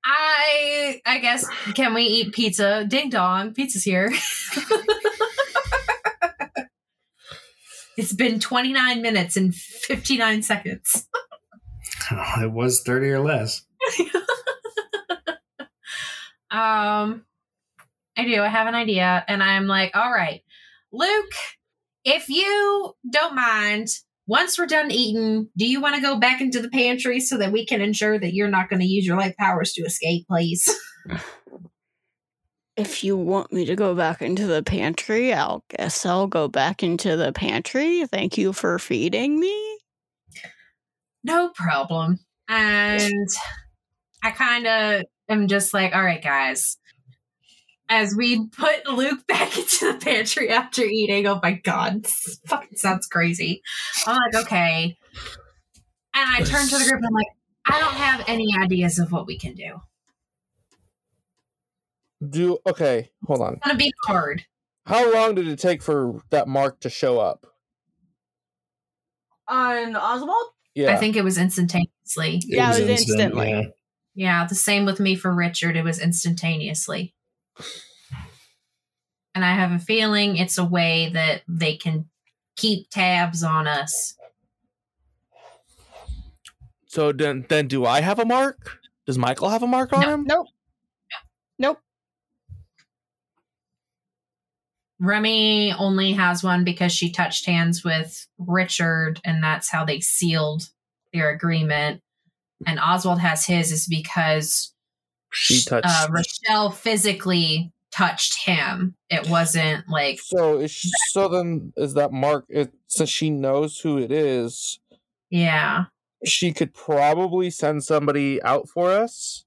[0.04, 2.86] I I guess can we eat pizza?
[2.88, 4.10] Ding dong, pizza's here.
[7.98, 11.06] it's been 29 minutes and 59 seconds.
[12.10, 13.62] Oh, it was 30 or less.
[16.50, 17.24] Um,
[18.20, 18.42] I do.
[18.42, 20.42] I have an idea, and I'm like, all right,
[20.92, 21.32] Luke,
[22.04, 23.88] if you don't mind,
[24.26, 27.50] once we're done eating, do you want to go back into the pantry so that
[27.50, 30.68] we can ensure that you're not going to use your light powers to escape, please?
[32.76, 36.82] If you want me to go back into the pantry, I'll guess I'll go back
[36.82, 38.06] into the pantry.
[38.06, 39.78] Thank you for feeding me.
[41.22, 42.20] No problem.
[42.48, 43.28] And
[44.24, 46.78] I kind of am just like, all right, guys.
[47.90, 52.78] As we put Luke back into the pantry after eating, oh my god, this fucking
[52.78, 53.62] sounds crazy.
[54.06, 54.96] I'm like, okay.
[56.14, 57.26] And I turn to the group and I'm like,
[57.66, 59.80] I don't have any ideas of what we can do.
[62.26, 63.10] Do okay.
[63.26, 63.54] Hold on.
[63.54, 64.44] It's gonna be hard.
[64.86, 67.46] How long did it take for that mark to show up?
[69.48, 70.46] On Oswald?
[70.74, 70.92] Yeah.
[70.92, 72.42] I think it was instantaneously.
[72.46, 73.50] Yeah, it was instant, instantly.
[73.50, 73.62] yeah.
[74.14, 75.76] Yeah, the same with me for Richard.
[75.76, 77.14] It was instantaneously.
[79.34, 82.08] And I have a feeling it's a way that they can
[82.56, 84.16] keep tabs on us.
[86.86, 88.78] So then, then do I have a mark?
[89.06, 90.08] Does Michael have a mark on No.
[90.08, 90.24] him?
[90.24, 90.46] Nope.
[91.58, 91.78] Nope.
[94.98, 100.64] Remy only has one because she touched hands with Richard, and that's how they sealed
[101.12, 102.02] their agreement.
[102.66, 104.74] And Oswald has his is because
[105.32, 105.86] She touched.
[105.88, 108.94] uh, Rochelle physically touched him.
[109.08, 112.44] It wasn't like so is she, so then is that mark?
[112.48, 114.78] It, since she knows who it is,
[115.30, 115.84] yeah.
[116.24, 119.44] she could probably send somebody out for us,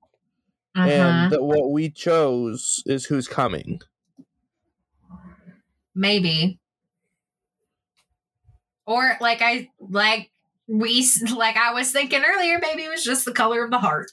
[0.75, 0.89] Uh-huh.
[0.89, 3.79] and that what we chose is who's coming.
[5.95, 6.59] maybe
[8.85, 10.31] or like i like
[10.67, 11.05] we
[11.37, 14.11] like i was thinking earlier maybe it was just the color of the heart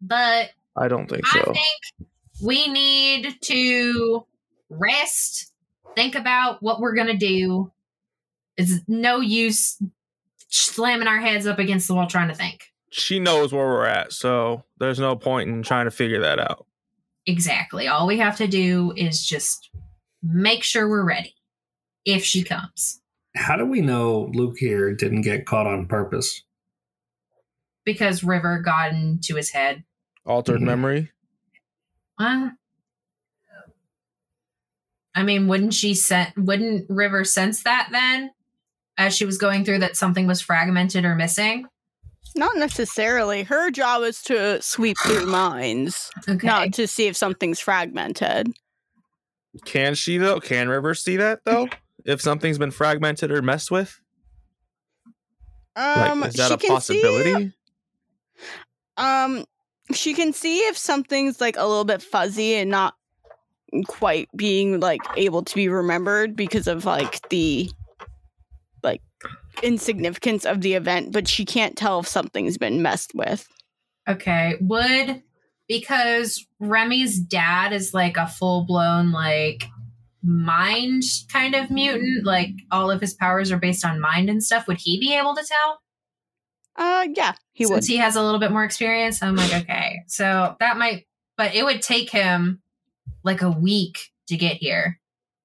[0.00, 1.50] but I don't think i so.
[1.50, 2.08] I think
[2.42, 4.26] we need to
[4.68, 5.52] rest
[5.94, 7.72] think about what we're gonna do
[8.56, 9.80] it's no use
[10.48, 14.12] slamming our heads up against the wall trying to think She knows where we're at,
[14.12, 16.66] so there's no point in trying to figure that out.
[17.26, 19.70] exactly all we have to do is just
[20.22, 21.34] make sure we're ready
[22.04, 23.00] if she comes
[23.34, 26.42] How do we know Luke here didn't get caught on purpose?
[27.84, 29.84] because river got into his head
[30.26, 30.64] Altered Mhm.
[30.64, 31.12] memory.
[32.18, 32.50] Uh,
[35.14, 38.32] I mean, wouldn't she sen- wouldn't River sense that then
[38.98, 41.66] as she was going through that something was fragmented or missing?
[42.34, 43.44] Not necessarily.
[43.44, 46.46] Her job is to sweep through minds, Okay.
[46.46, 48.48] not to see if something's fragmented.
[49.64, 50.40] Can she though?
[50.40, 51.68] Can River see that though?
[52.04, 53.98] if something's been fragmented or messed with,
[55.76, 57.32] Um, like is that she a possibility?
[57.48, 57.52] See,
[58.98, 59.44] um,
[59.92, 62.94] she can see if something's like a little bit fuzzy and not
[63.86, 67.70] quite being like able to be remembered because of like the
[68.82, 69.02] like
[69.62, 73.48] insignificance of the event, but she can't tell if something's been messed with.
[74.08, 74.54] Okay.
[74.60, 75.22] Would
[75.68, 79.64] because Remy's dad is like a full blown like
[80.22, 84.66] mind kind of mutant, like all of his powers are based on mind and stuff.
[84.66, 85.80] Would he be able to tell?
[86.76, 87.74] Uh, yeah, he would.
[87.76, 90.02] Since he has a little bit more experience, I'm like, okay.
[90.08, 91.06] So that might
[91.38, 92.60] but it would take him
[93.24, 95.00] like a week to get here.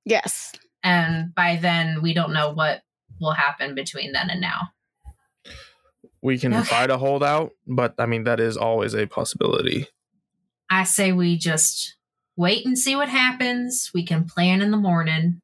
[0.05, 0.51] yes.
[0.83, 2.81] And by then we don't know what
[3.19, 4.69] will happen between then and now.
[6.21, 6.67] We can Okay.
[6.67, 9.87] try to hold out, but I mean that is always a possibility.
[10.69, 11.95] I say we just
[12.35, 13.91] wait and see what happens.
[13.93, 15.41] We can plan in the morning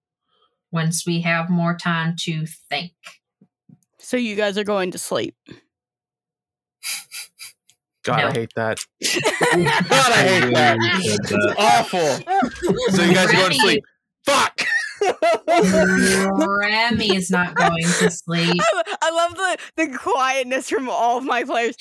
[0.72, 2.94] once we have more time to think.
[4.00, 5.36] So you guys are going to sleep.
[8.04, 8.28] God, No.
[8.28, 8.78] I hate that.
[9.02, 10.78] God, I hate that.
[11.04, 12.96] It's awful.
[12.96, 13.84] So you guys are going to sleep.
[14.26, 14.62] Fuck.
[16.48, 18.62] Remy is not going to sleep.
[19.02, 21.76] I love the the quietness from all of my players.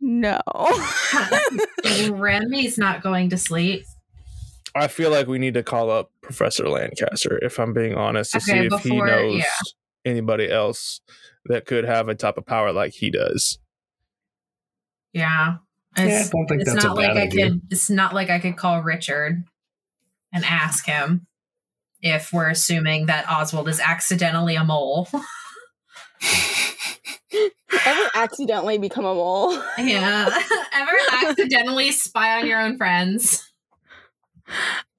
[0.00, 0.40] No.
[2.10, 3.84] Remy's not going to sleep.
[4.74, 8.40] I feel like we need to call up Professor Lancaster, if I'm being honest, to
[8.40, 9.44] see Okay, if he knows yeah.
[10.04, 11.00] anybody else
[11.46, 13.58] that could have a type of power like he does.
[15.16, 15.56] Yeah.
[15.96, 17.50] Yeah, I It's, don't think it's that's a not like bad I idea.
[17.50, 19.44] could it's not like I could call Richard
[20.32, 21.26] and ask him
[22.02, 25.08] if we're assuming that Oswald is accidentally a mole.
[27.86, 29.52] Ever accidentally become a mole?
[29.78, 30.28] yeah.
[30.72, 30.92] Ever
[31.26, 33.50] accidentally spy on your own friends?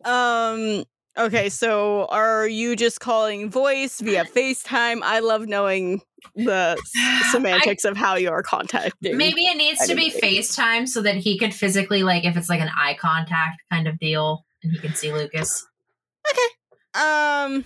[0.04, 0.84] Um.
[1.18, 5.00] Okay, so are you just calling voice via FaceTime?
[5.02, 6.02] I love knowing
[6.36, 9.18] the s- semantics of how you're contacting.
[9.18, 12.62] Maybe it needs to be FaceTime so that he could physically, like, if it's like
[12.62, 15.66] an eye contact kind of deal, and he can see Lucas.
[16.32, 17.02] Okay.
[17.02, 17.66] Um.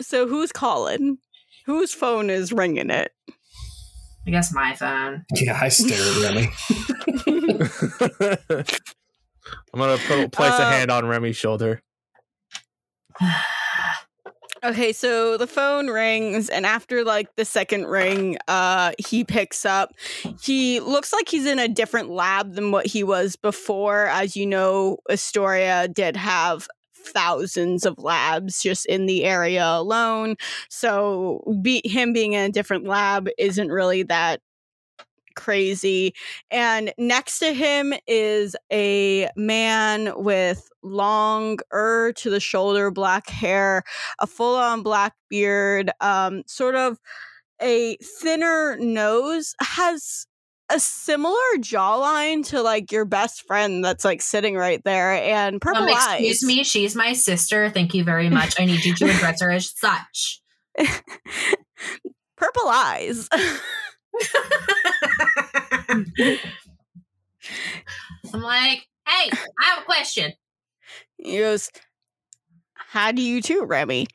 [0.00, 1.18] so who's calling?
[1.66, 3.12] Whose phone is ringing it?
[4.26, 5.24] I guess my phone.
[5.34, 6.48] Yeah, I stare at Remy.
[9.72, 11.82] I'm gonna put, place a Uh, hand on Remy's shoulder.
[14.64, 19.92] Okay, so the phone rings, and after like the second ring, uh, he picks up.
[20.42, 24.06] He looks like he's in a different lab than what he was before.
[24.06, 30.36] As you know, Astoria did have thousands of labs just in the area alone.
[30.68, 34.40] So be, him being in a different lab isn't really that
[35.36, 36.14] crazy.
[36.50, 43.84] And next to him is a man with long er to the shoulder black hair,
[44.18, 46.98] a full on black beard, um, sort of
[47.62, 50.26] a thinner nose, has
[50.68, 55.82] a similar jawline to like your best friend that's like sitting right there and purple
[55.84, 56.46] Um, excuse eyes.
[56.46, 57.70] me, she's my sister.
[57.70, 58.58] Thank you very much.
[58.58, 60.40] I need you to address her as such.
[62.36, 63.28] purple eyes.
[68.32, 70.32] I'm like, hey, I have a question.
[71.16, 71.70] he goes,
[72.74, 74.06] How do you too, Remy?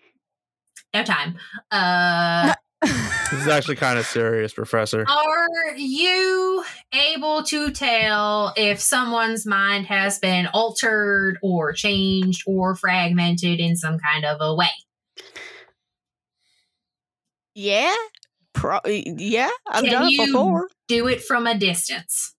[0.94, 1.38] No time.
[1.72, 2.54] Uh,
[3.32, 5.06] This is actually kind of serious, Professor.
[5.08, 5.48] are
[5.78, 13.78] you able to tell if someone's mind has been altered or changed or fragmented in
[13.78, 14.68] some kind of a way?
[17.56, 17.96] yeah.
[18.54, 20.70] Pro- yeah, I've Can done it you- before.
[20.88, 22.36] Do it from a distance.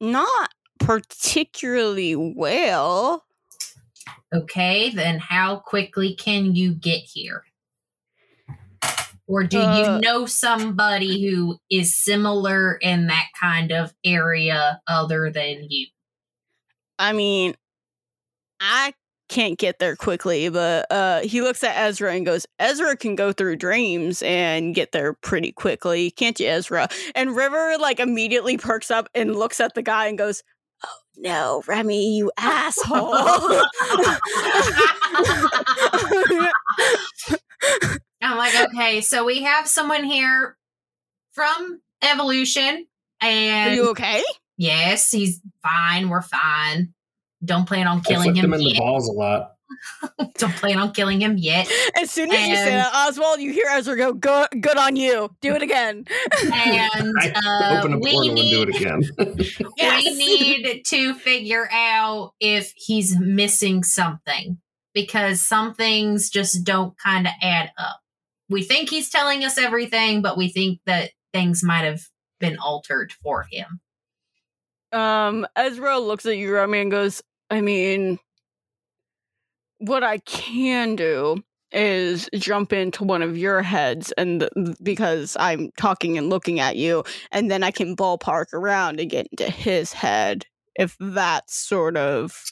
[0.00, 3.24] Not particularly well.
[4.34, 7.44] Okay, then how quickly can you get here?
[9.28, 15.30] Or do Uh, you know somebody who is similar in that kind of area other
[15.30, 15.86] than you?
[16.98, 17.54] I mean,
[18.60, 18.94] I
[19.32, 23.32] can't get there quickly, but uh, he looks at Ezra and goes, Ezra can go
[23.32, 26.86] through dreams and get there pretty quickly, can't you, Ezra?
[27.14, 30.42] And River like immediately perks up and looks at the guy and goes,
[30.84, 33.14] Oh no, Remy, you asshole.
[38.20, 40.58] I'm like, okay, so we have someone here
[41.32, 42.86] from Evolution,
[43.22, 44.22] Are and you okay?
[44.58, 46.10] yes, he's fine.
[46.10, 46.92] We're fine.
[47.44, 48.78] Don't plan on killing flipped him him in the yet.
[48.78, 49.52] balls a lot.
[50.38, 51.70] Don't plan on killing him yet.
[52.00, 55.30] As soon as you say that, Oswald, you hear Ezra go, good, good on you.
[55.40, 56.04] Do it again.
[56.52, 59.02] And uh, open a we portal and do it again.
[59.76, 60.04] Yes.
[60.04, 64.58] we need to figure out if he's missing something
[64.94, 68.00] because some things just don't kind of add up.
[68.48, 72.02] We think he's telling us everything, but we think that things might have
[72.38, 73.80] been altered for him.
[74.92, 77.22] Um, Ezra looks at you, Remy, and goes,
[77.52, 78.18] I mean,
[79.76, 81.36] what I can do
[81.70, 86.76] is jump into one of your heads and th- because I'm talking and looking at
[86.76, 90.46] you, and then I can ballpark around and get into his head
[90.76, 92.42] if that sort of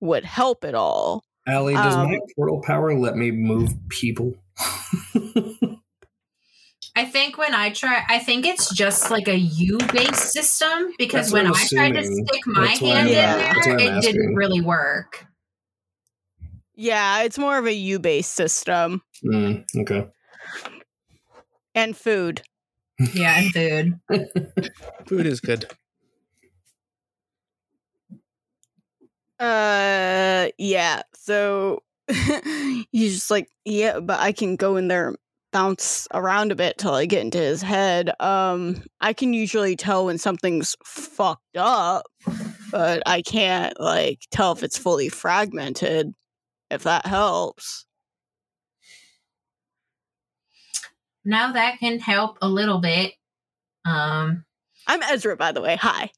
[0.00, 1.22] would help at all.
[1.46, 4.34] Allie, does Um, my portal power let me move people?
[6.96, 11.30] I think when I try, I think it's just like a U based system because
[11.30, 14.02] That's when I'm tried to stick my That's hand I'm- in that's there, I'm it
[14.02, 15.26] didn't really work.
[16.76, 20.06] Yeah, it's more of a U based system Mm, okay.
[21.74, 22.42] and food.
[23.12, 24.28] Yeah, and food.
[25.06, 25.66] Food is good.
[29.40, 31.02] Uh, yeah.
[31.16, 31.82] So
[32.92, 35.16] he's just like, yeah, but I can go in there, and
[35.54, 38.10] bounce around a bit till I get into his head.
[38.20, 42.06] Um, I can usually tell when something's fucked up,
[42.72, 46.12] but I can't like tell if it's fully fragmented.
[46.70, 47.86] If that helps.
[51.24, 53.12] Now that can help a little bit.
[53.84, 54.44] Um,
[54.88, 55.76] I'm Ezra, by the way.
[55.76, 56.10] Hi.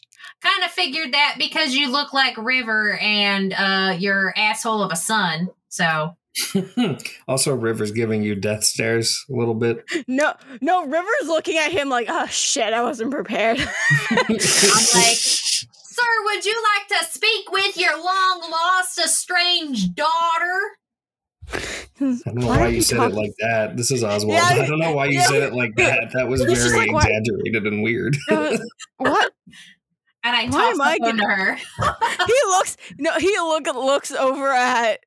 [0.43, 4.97] kind of figured that because you look like River and uh your asshole of a
[4.97, 5.51] son.
[5.69, 6.17] So
[7.29, 9.85] also, River's giving you death stares a little bit.
[10.07, 10.85] No, no.
[10.87, 13.59] River's looking at him like, oh shit, I wasn't prepared.
[14.11, 15.19] I'm like,
[15.97, 20.61] Sir, would you like to speak with your long lost estranged daughter?
[21.53, 23.77] I don't know Why why, you you said talk- it like that.
[23.77, 24.35] This is Oswald.
[24.35, 25.27] Yeah, I don't know why you yeah.
[25.27, 26.11] said it like that.
[26.13, 28.17] That was very like, why- exaggerated and weird.
[28.31, 28.59] Uh,
[28.99, 29.33] what?
[30.23, 31.55] And I Why tossed am I the phone to her.
[32.27, 34.99] he looks no he look looks over at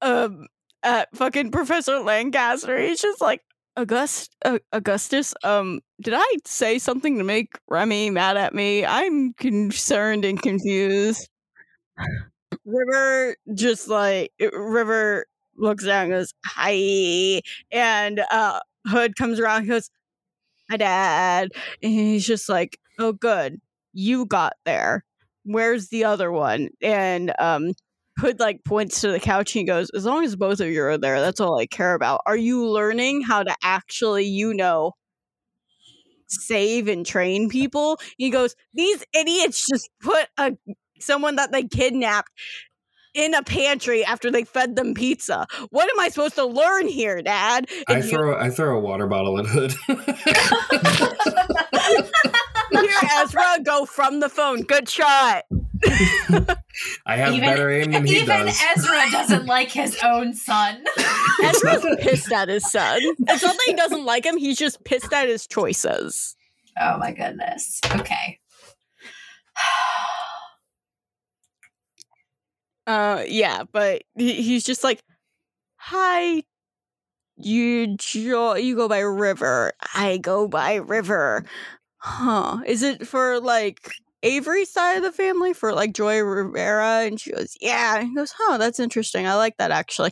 [0.00, 0.46] um
[0.84, 3.42] at fucking professor lancaster he's just like
[3.76, 9.32] august uh, augustus um did i say something to make remy mad at me i'm
[9.34, 11.28] concerned and confused
[12.64, 17.40] river just like river looks down and goes, Hi.
[17.70, 19.90] And uh, Hood comes around and goes,
[20.70, 21.50] Hi, Dad.
[21.82, 23.60] And he's just like, Oh, good.
[23.92, 25.04] You got there.
[25.44, 26.70] Where's the other one?
[26.82, 27.72] And um,
[28.18, 30.84] Hood like points to the couch and he goes, As long as both of you
[30.84, 32.20] are there, that's all I care about.
[32.26, 34.92] Are you learning how to actually, you know,
[36.28, 37.98] save and train people?
[38.16, 40.52] He goes, These idiots just put a
[41.00, 42.30] someone that they kidnapped
[43.14, 45.46] in a pantry after they fed them pizza.
[45.70, 47.68] What am I supposed to learn here, Dad?
[47.88, 49.74] I And you throw I throw a water bottle at Hood.
[53.24, 54.62] Ezra go from the phone.
[54.62, 55.44] Good shot.
[57.06, 58.60] I have Even- better aim than he Even does.
[58.76, 60.84] Ezra doesn't like his own son.
[61.42, 63.00] Ezra's pissed at his son.
[63.02, 66.36] It's not that he doesn't like him, he's just pissed at his choices.
[66.80, 67.80] Oh my goodness.
[67.94, 68.40] Okay.
[72.86, 75.00] Uh yeah, but he, he's just like,
[75.76, 76.42] Hi,
[77.38, 79.72] you jo- you go by River.
[79.94, 81.46] I go by River.
[82.06, 82.58] Huh.
[82.66, 83.90] Is it for like
[84.22, 87.06] Avery's side of the family for like Joy Rivera?
[87.06, 87.98] And she goes, Yeah.
[87.98, 89.26] And he goes, Huh, that's interesting.
[89.26, 90.10] I like that actually.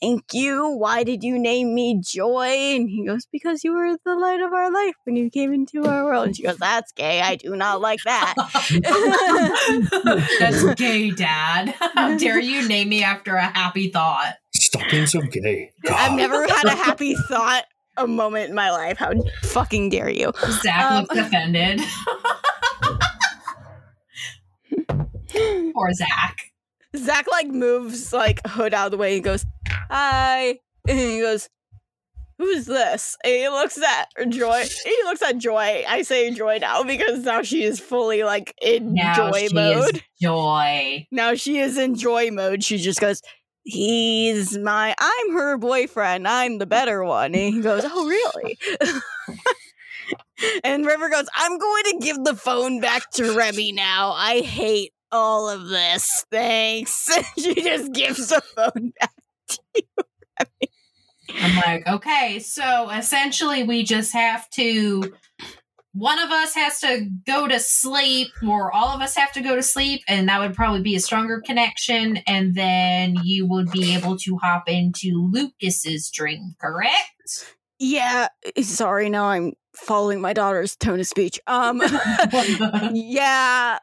[0.00, 0.70] Thank you.
[0.70, 2.76] Why did you name me Joy?
[2.76, 5.84] And he goes, Because you were the light of our life when you came into
[5.84, 6.28] our world.
[6.28, 7.20] And she goes, That's gay.
[7.20, 8.34] I do not like that.
[10.38, 11.74] That's gay, Dad.
[11.94, 14.36] How dare you name me after a happy thought?
[14.54, 15.72] Stop being so gay.
[15.86, 17.64] I've never had a happy thought
[17.96, 18.96] a moment in my life.
[18.98, 19.12] How
[19.44, 20.32] fucking dare you?
[20.62, 21.80] Zach Um, looks offended.
[25.74, 26.36] Poor Zach.
[26.96, 29.44] Zach like moves like hood out of the way and goes,
[29.90, 30.58] Hi.
[30.88, 31.48] And he goes,
[32.38, 33.16] Who's this?
[33.24, 34.64] And he looks at Joy.
[34.84, 35.84] He looks at Joy.
[35.88, 39.94] I say Joy now because now she is fully like in Now joy she mode.
[39.96, 41.06] is joy.
[41.10, 42.62] Now she is in joy mode.
[42.64, 43.20] She just goes,
[43.68, 46.28] He's my I'm her boyfriend.
[46.28, 47.34] I'm the better one.
[47.34, 48.56] And he goes, Oh, really?
[50.64, 54.12] and River goes, I'm going to give the phone back to Remy now.
[54.12, 56.24] I hate all of this.
[56.30, 57.10] Thanks.
[57.38, 59.12] she just gives the phone back
[59.48, 60.04] to you.
[61.40, 65.12] I'm like, okay, so essentially we just have to
[65.96, 69.56] one of us has to go to sleep, or all of us have to go
[69.56, 73.94] to sleep, and that would probably be a stronger connection, and then you would be
[73.94, 77.56] able to hop into Lucas's dream, correct?
[77.78, 78.28] Yeah,
[78.60, 81.40] sorry, now I'm following my daughter's tone of speech.
[81.46, 81.82] Um
[82.92, 83.78] yeah,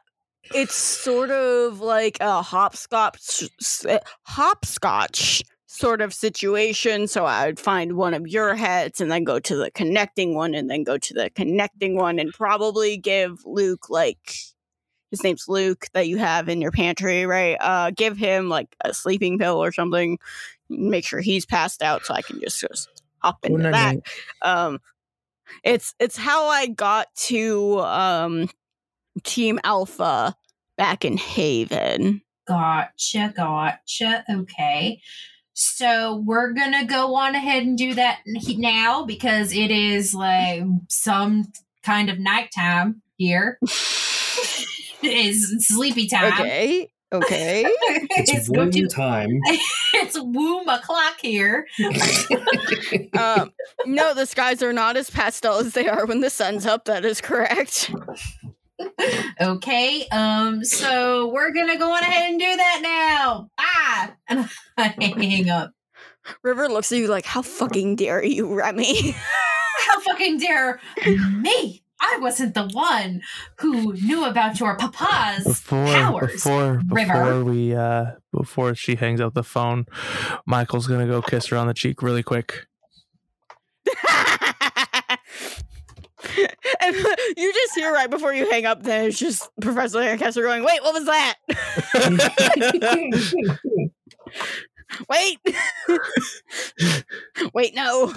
[0.54, 3.44] it's sort of like a hopscotch
[4.24, 5.42] hopscotch
[5.74, 7.08] sort of situation.
[7.08, 10.54] So I would find one of your heads and then go to the connecting one
[10.54, 14.36] and then go to the connecting one and probably give Luke like
[15.10, 17.56] his name's Luke that you have in your pantry, right?
[17.60, 20.18] Uh give him like a sleeping pill or something.
[20.68, 22.88] Make sure he's passed out so I can just, just
[23.18, 23.96] hop into that
[24.42, 24.78] um
[25.62, 28.50] it's it's how i got to um
[29.22, 30.36] team alpha
[30.76, 34.24] back in haven Gotcha, gotcha.
[34.30, 35.00] Okay.
[35.54, 41.52] So we're gonna go on ahead and do that now because it is like some
[41.84, 43.58] kind of nighttime here.
[43.62, 46.32] it is sleepy time.
[46.32, 47.64] okay okay
[48.16, 49.38] It's it's, womb to, time.
[49.94, 51.66] it's womb o'clock here.
[53.16, 53.52] um
[53.86, 57.04] no the skies are not as pastel as they are when the sun's up that
[57.04, 57.92] is correct
[59.40, 63.50] okay, um, so we're gonna go on ahead and do that now.
[63.58, 65.72] Ah, and I hang up.
[66.42, 69.10] river looks at you like how fucking dare you remy
[69.86, 71.82] How fucking dare me?
[72.00, 73.22] I wasn't the one
[73.58, 76.32] who knew about your papa's before powers.
[76.32, 77.12] before River.
[77.12, 79.86] before we uh before she hangs up the phone
[80.46, 82.66] michael's gonna go kiss her on the cheek really quick
[86.84, 86.96] and
[87.36, 90.82] you just hear right before you hang up then it's just professor lancaster going wait
[90.82, 91.34] what was that
[95.08, 95.38] wait
[97.54, 98.12] wait no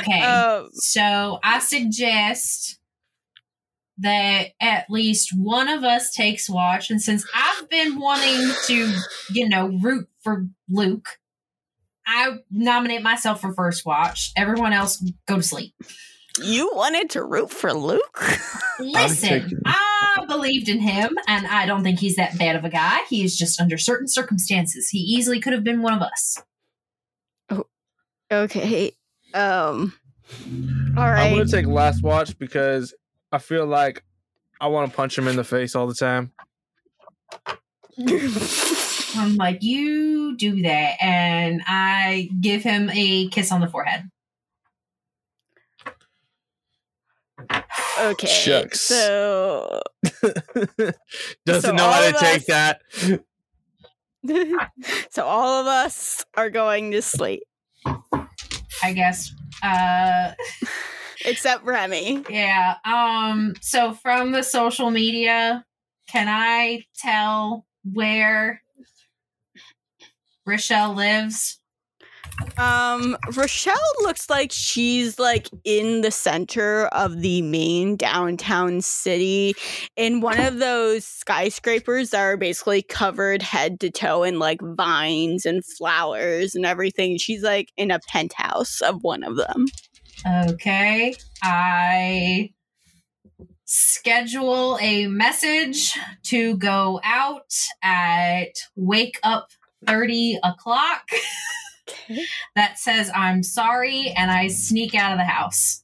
[0.00, 0.20] Okay.
[0.22, 2.78] um, so I suggest
[3.98, 6.90] that at least one of us takes watch.
[6.90, 8.92] And since I've been wanting to,
[9.30, 11.08] you know, root for Luke,
[12.06, 14.32] I nominate myself for first watch.
[14.36, 15.74] Everyone else go to sleep.
[16.42, 18.22] You wanted to root for luke
[18.78, 22.98] Listen, I believed in him, and I don't think he's that bad of a guy.
[23.08, 24.90] He is just under certain circumstances.
[24.90, 26.42] He easily could have been one of us.
[27.48, 27.64] Oh,
[28.30, 28.92] okay
[29.34, 29.92] um
[30.96, 31.30] all right.
[31.30, 32.94] I'm gonna take last watch because
[33.30, 34.02] I feel like
[34.60, 36.32] I want to punch him in the face all the time.
[37.98, 40.96] I'm like, you do that.
[41.00, 44.10] And I give him a kiss on the forehead.
[47.98, 48.26] Okay.
[48.26, 48.80] Shucks.
[48.82, 49.80] So
[51.46, 52.80] Doesn't So know how to take us- that.
[55.10, 57.42] so all of us are going to sleep
[58.82, 59.32] I guess.
[59.62, 60.32] Uh
[61.24, 62.24] except Remy.
[62.28, 62.76] yeah.
[62.84, 65.64] Um so from the social media,
[66.08, 68.62] can I tell where
[70.44, 71.60] Rochelle lives?
[72.58, 79.54] Um, Rochelle looks like she's like in the center of the main downtown city
[79.96, 85.46] in one of those skyscrapers that are basically covered head to toe in like vines
[85.46, 87.18] and flowers and everything.
[87.18, 89.66] She's like in a penthouse of one of them.
[90.26, 91.14] Okay.
[91.42, 92.50] I
[93.64, 95.92] schedule a message
[96.22, 97.52] to go out
[97.82, 99.48] at wake up
[99.86, 101.08] 30 o'clock
[101.88, 102.20] Okay.
[102.54, 105.82] that says I'm sorry and I sneak out of the house.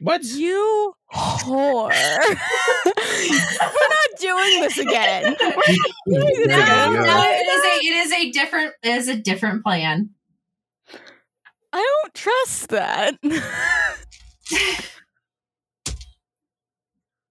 [0.00, 0.22] What?
[0.24, 1.90] You whore.
[2.28, 5.36] We're not doing this again.
[5.40, 6.92] We're not doing this No, again.
[6.94, 7.04] go.
[7.04, 10.10] no, it is a it is a different it is a different plan.
[11.72, 13.14] I don't trust that.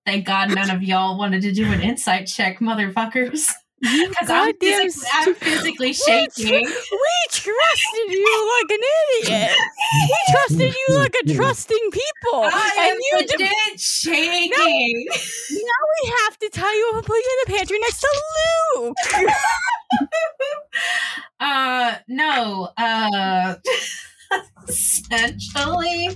[0.06, 3.50] Thank God none of y'all wanted to do an insight check, motherfuckers.
[3.80, 6.66] Because I'm, Goddamn physically- I'm stu- physically We shaking.
[6.66, 8.84] tr- We trusted you like an
[9.28, 9.58] idiot.
[10.10, 12.42] We trusted you like a trusting people.
[12.44, 15.06] I am and you legit de- shaking.
[15.08, 18.08] now we have to tell you and put you in the pantry next to
[18.76, 18.96] Luke.
[21.40, 22.70] Uh, no.
[22.78, 23.56] Uh,
[24.68, 26.10] essentially,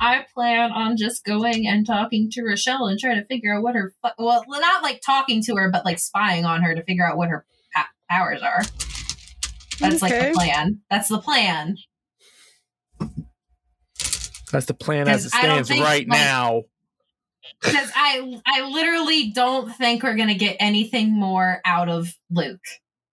[0.00, 3.74] I plan on just going and talking to Rochelle and trying to figure out what
[3.74, 7.16] her well, not like talking to her, but like spying on her to figure out
[7.16, 7.44] what her
[8.10, 8.62] powers are.
[9.80, 10.80] That's like the plan.
[10.90, 11.76] That's the plan.
[14.50, 16.62] That's the plan as it 'Cause stands think, right like- now.
[17.62, 22.60] Because I, I literally don't think we're gonna get anything more out of Luke.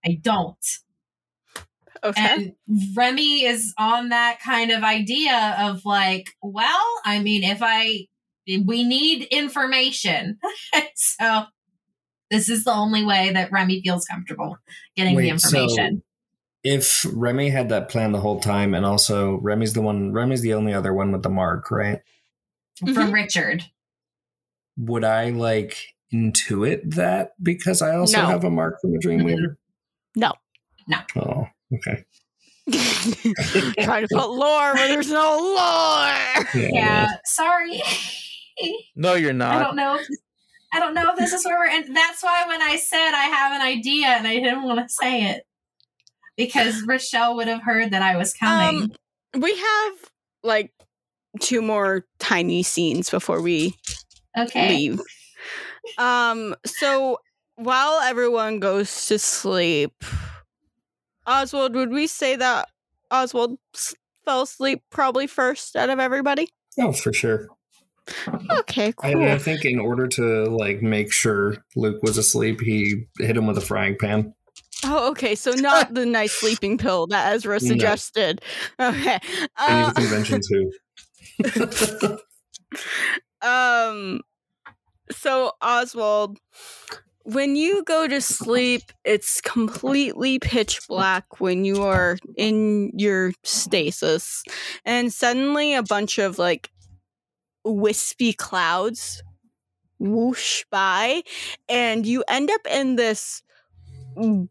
[0.05, 0.57] I don't.
[2.05, 2.53] Okay.
[2.67, 8.07] And Remy is on that kind of idea of like, well, I mean, if I,
[8.47, 10.37] we need information.
[10.95, 11.45] so
[12.29, 14.57] this is the only way that Remy feels comfortable
[14.95, 16.03] getting the Wait, so- information.
[16.67, 20.55] If Remy had that plan the whole time, and also Remy's the one, Remy's the
[20.55, 22.01] only other one with the mark, right?
[22.79, 23.11] From mm-hmm.
[23.11, 23.63] Richard.
[24.77, 28.25] Would I like intuit that because I also No.
[28.25, 29.57] have a mark from a Dreamweaver?
[30.15, 30.33] No.
[30.87, 30.97] No.
[31.15, 32.05] Oh, okay.
[33.83, 36.41] Trying to put lore where there's no lore.
[36.55, 36.69] Yeah.
[36.73, 37.07] Yeah.
[37.25, 37.81] Sorry.
[38.95, 39.55] No, you're not.
[39.55, 39.95] I don't know.
[39.95, 40.07] If,
[40.73, 41.69] I don't know if this is where we're.
[41.69, 44.89] And that's why when I said I have an idea and I didn't want to
[44.89, 45.45] say it
[46.37, 48.91] because Rochelle would have heard that I was coming.
[49.33, 49.93] Um, we have
[50.43, 50.71] like
[51.39, 53.75] two more tiny scenes before we
[54.37, 54.69] okay.
[54.69, 55.01] leave.
[55.97, 57.19] Um, so
[57.55, 60.03] while everyone goes to sleep,
[61.27, 62.69] Oswald, would we say that
[63.11, 63.57] Oswald
[64.25, 66.49] fell asleep probably first out of everybody?
[66.79, 67.47] Oh, for sure.
[68.51, 69.23] Okay, I, cool.
[69.27, 73.57] I think in order to like make sure Luke was asleep, he hit him with
[73.57, 74.33] a frying pan.
[74.83, 75.33] oh, okay.
[75.33, 77.59] So not the nice sleeping pill that Ezra No.
[77.67, 78.41] suggested.
[78.79, 79.19] Okay.
[79.67, 80.71] Any Uh, convention too.
[83.41, 84.21] um
[85.11, 86.39] so oswald
[87.25, 94.43] when you go to sleep it's completely pitch black when you are in your stasis.
[94.85, 96.69] And suddenly a bunch of like
[97.63, 99.23] wispy clouds
[99.97, 101.23] whoosh by
[101.67, 103.41] and you end up in this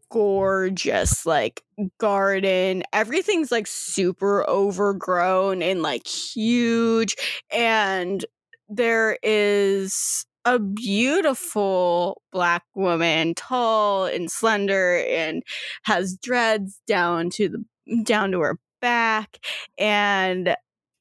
[0.09, 1.63] gorgeous like
[1.97, 2.83] garden.
[2.91, 7.15] Everything's like super overgrown and like huge
[7.51, 8.25] and
[8.67, 15.43] there is a beautiful black woman tall and slender and
[15.83, 19.39] has dreads down to the down to her back
[19.77, 20.55] and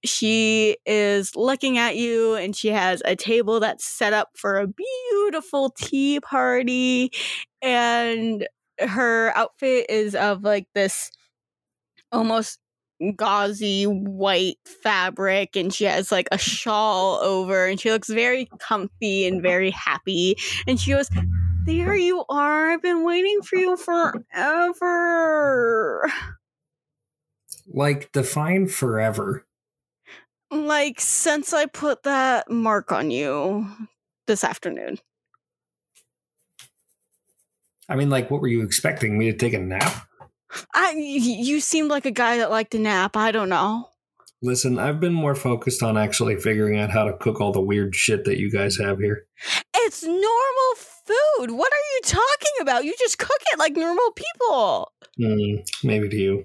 [0.05, 4.67] she is looking at you and she has a table that's set up for a
[4.67, 7.11] beautiful tea party
[7.63, 8.47] and
[8.79, 11.11] her outfit is of like this
[12.13, 12.59] almost
[13.17, 19.27] gauzy white fabric and she has like a shawl over and she looks very comfy
[19.27, 19.43] and uh-huh.
[19.43, 20.37] very happy.
[20.67, 21.09] And she goes
[21.67, 22.73] there you are.
[22.73, 24.23] I've been waiting for you forever.
[27.73, 29.47] Like define forever.
[30.51, 33.67] like since i put that mark on you
[34.27, 34.99] this afternoon.
[37.89, 40.07] I mean, like, what were you expecting me to take a nap?
[40.75, 43.17] I you seemed like a guy that liked to nap.
[43.17, 43.89] I don't know.
[44.43, 47.97] Listen, I've been more focused on actually figuring out how to cook all the weird
[47.97, 49.25] shit that you guys have here.
[49.75, 51.51] It's normal food.
[51.51, 52.85] What are you talking about?
[52.85, 54.93] You just cook it like normal people.
[55.17, 56.45] Hmm, maybe to you.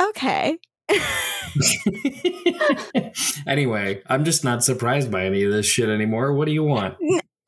[0.00, 0.58] Okay.
[3.46, 6.32] anyway, I'm just not surprised by any of this shit anymore.
[6.32, 6.94] What do you want?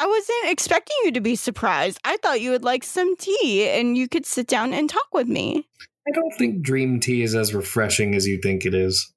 [0.01, 1.99] I wasn't expecting you to be surprised.
[2.05, 5.29] I thought you would like some tea and you could sit down and talk with
[5.29, 5.69] me.
[6.09, 9.13] I don't think dream tea is as refreshing as you think it is.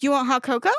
[0.00, 0.70] You want hot cocoa?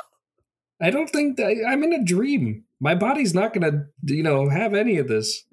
[0.82, 2.64] I don't think that I'm in a dream.
[2.80, 5.44] My body's not gonna, you know, have any of this.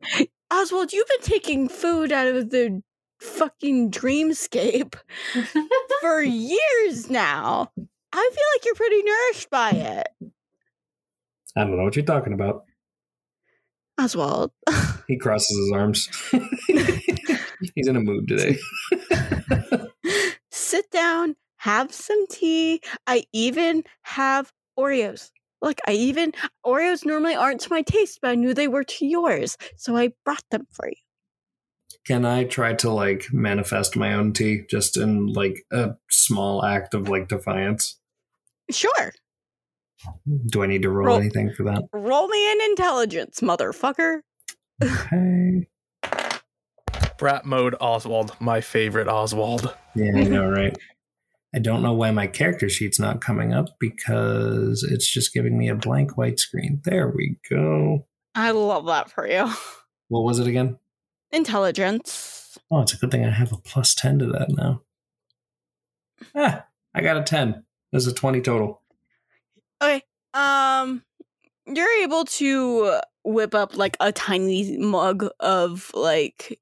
[0.52, 2.82] Oswald, you've been taking food out of the
[3.20, 4.96] fucking dreamscape
[6.02, 7.72] for years now.
[8.12, 10.32] I feel like you're pretty nourished by it.
[11.56, 12.66] I don't know what you're talking about.
[14.00, 14.52] Oswald.
[15.08, 16.10] He crosses his arms.
[17.76, 18.58] He's in a mood today.
[20.52, 22.82] Sit down, have some tea.
[23.08, 25.32] I even have Oreos.
[25.62, 26.34] Look, I even
[26.66, 30.12] Oreos normally aren't to my taste, but I knew they were to yours, so I
[30.26, 30.96] brought them for you.
[32.06, 36.94] Can I try to like manifest my own tea just in like a small act
[36.94, 37.98] of like defiance?
[38.70, 39.14] Sure.
[40.48, 41.20] Do I need to roll Roll.
[41.20, 41.84] anything for that?
[41.94, 44.20] Roll me in intelligence, motherfucker.
[44.84, 45.68] Okay.
[47.18, 49.74] Brat mode Oswald, my favorite Oswald.
[49.96, 50.76] Yeah, I know, right?
[51.56, 55.70] I don't know why my character sheet's not coming up because it's just giving me
[55.70, 56.82] a blank white screen.
[56.84, 58.06] There we go.
[58.36, 59.50] I love that for you.
[60.10, 60.78] What was it again?
[61.32, 62.58] Intelligence.
[62.70, 64.82] Oh, it's a good thing I have a plus 10 to that now.
[66.36, 67.64] Ah, I got a 10.
[67.92, 68.82] There's a 20 total.
[69.82, 70.02] Okay.
[70.34, 71.04] Um
[71.68, 76.60] you're able to whip up like a tiny mug of like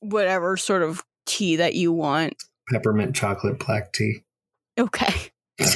[0.00, 2.42] whatever sort of tea that you want.
[2.70, 4.22] Peppermint chocolate black tea.
[4.78, 5.30] Okay.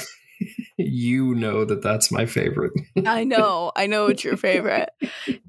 [0.77, 2.73] You know that that's my favorite.
[3.07, 3.73] I know.
[3.77, 4.91] I know it's your favorite.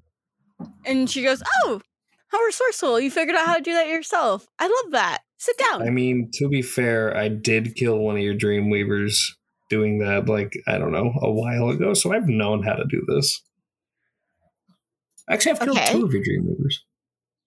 [0.86, 1.82] And she goes, "Oh,
[2.28, 3.00] how resourceful.
[3.00, 4.48] You figured out how to do that yourself.
[4.58, 5.24] I love that.
[5.38, 9.36] Sit down." I mean, to be fair, I did kill one of your dream weavers
[9.70, 11.94] doing that, like, I don't know, a while ago.
[11.94, 13.42] So I've known how to do this.
[15.30, 15.92] Actually, I've killed Okay.
[15.94, 16.86] two of your dream weavers.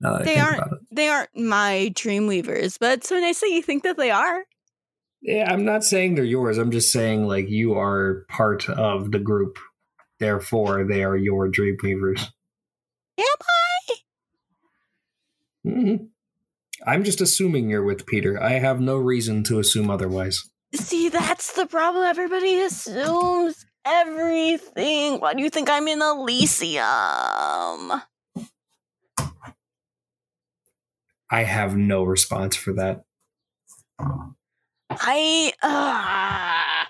[0.01, 3.97] Now They aren't- they aren't my dream weavers, but so nice that you think that
[3.97, 4.45] they are.
[5.21, 6.59] Yeah, I'm not saying they're yours.
[6.59, 9.59] I'm just saying, like, you are part of the group.
[10.21, 12.33] Therefore, they are your dream weavers.
[13.19, 13.95] Am I?
[15.65, 15.95] hmm
[16.87, 18.41] I'm just assuming you're with Peter.
[18.41, 20.49] I have no reason to assume otherwise.
[20.75, 22.05] See, that's the problem.
[22.05, 25.21] Everybody assumes everything.
[25.21, 26.83] Why do you think I'm in Elysium?
[31.31, 33.05] I have no response for that.
[34.91, 36.87] I uh,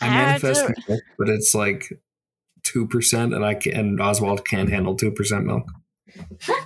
[0.00, 2.00] I manifest to- milk, but it's like
[2.62, 5.64] two percent, and I can, and Oswald can't handle two percent milk.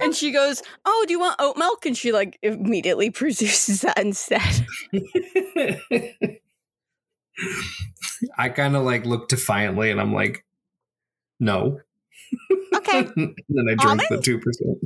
[0.01, 3.99] and she goes, "Oh, do you want oat milk?" And she like immediately produces that
[3.99, 4.67] instead.
[8.37, 10.45] I kind of like look defiantly, and I'm like,
[11.39, 11.81] no.
[12.75, 12.99] Okay.
[13.17, 14.79] and then I drink the two percent.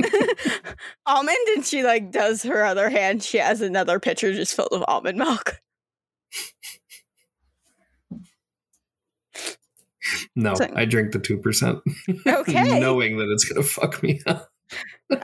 [1.06, 3.22] almond, and she like does her other hand.
[3.22, 5.60] She has another pitcher just filled with almond milk.
[10.34, 11.80] No, So- I drink the two percent,
[12.26, 12.80] Okay.
[12.80, 14.50] knowing that it's gonna fuck me up.
[15.12, 15.22] okay,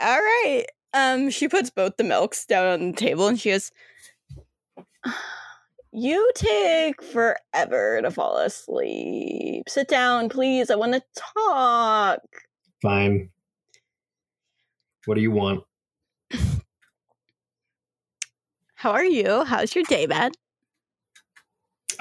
[0.00, 0.64] all right.
[0.92, 3.70] Um, she puts both the milks down on the table and she goes,
[5.98, 9.66] "You take forever to fall asleep.
[9.66, 10.70] Sit down, please.
[10.70, 12.20] I want to talk."
[12.82, 13.30] Fine.
[15.06, 15.64] What do you want?
[18.74, 19.44] How are you?
[19.44, 20.32] How's your day, been?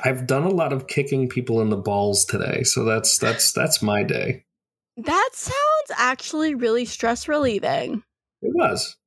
[0.03, 3.81] I've done a lot of kicking people in the balls today, so that's that's that's
[3.81, 4.43] my day.
[4.97, 8.03] That sounds actually really stress relieving.
[8.41, 8.97] It was.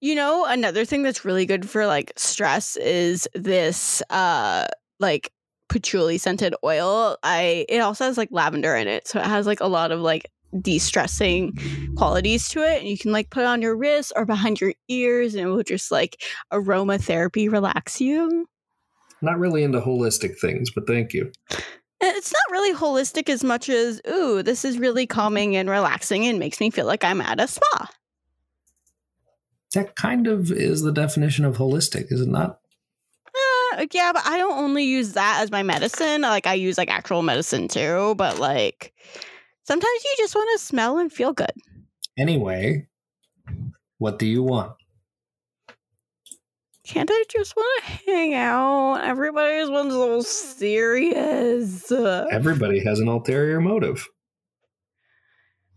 [0.00, 4.66] You know, another thing that's really good for like stress is this uh
[4.98, 5.32] like
[5.68, 7.16] patchouli scented oil.
[7.22, 9.06] I it also has like lavender in it.
[9.06, 10.26] So it has like a lot of like
[10.60, 11.56] de-stressing
[11.96, 14.72] qualities to it and you can like put it on your wrist or behind your
[14.88, 16.20] ears and it will just like
[16.52, 18.48] aromatherapy relax you.
[19.22, 21.30] Not really into holistic things, but thank you.
[22.00, 26.38] It's not really holistic as much as ooh, this is really calming and relaxing and
[26.38, 27.88] makes me feel like I'm at a spa.
[29.74, 32.58] That kind of is the definition of holistic, is it not?
[33.72, 36.22] Uh, yeah, but I don't only use that as my medicine.
[36.22, 38.14] Like I use like actual medicine too.
[38.16, 38.92] But like
[39.64, 41.52] sometimes you just want to smell and feel good.
[42.18, 42.88] Anyway,
[43.98, 44.72] what do you want?
[46.84, 49.04] Can't I just want to hang out?
[49.04, 51.92] Everybody's been so serious.
[51.92, 54.08] Everybody has an ulterior motive.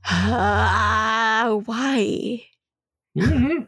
[0.06, 2.42] Uh, why?
[3.20, 3.64] hmm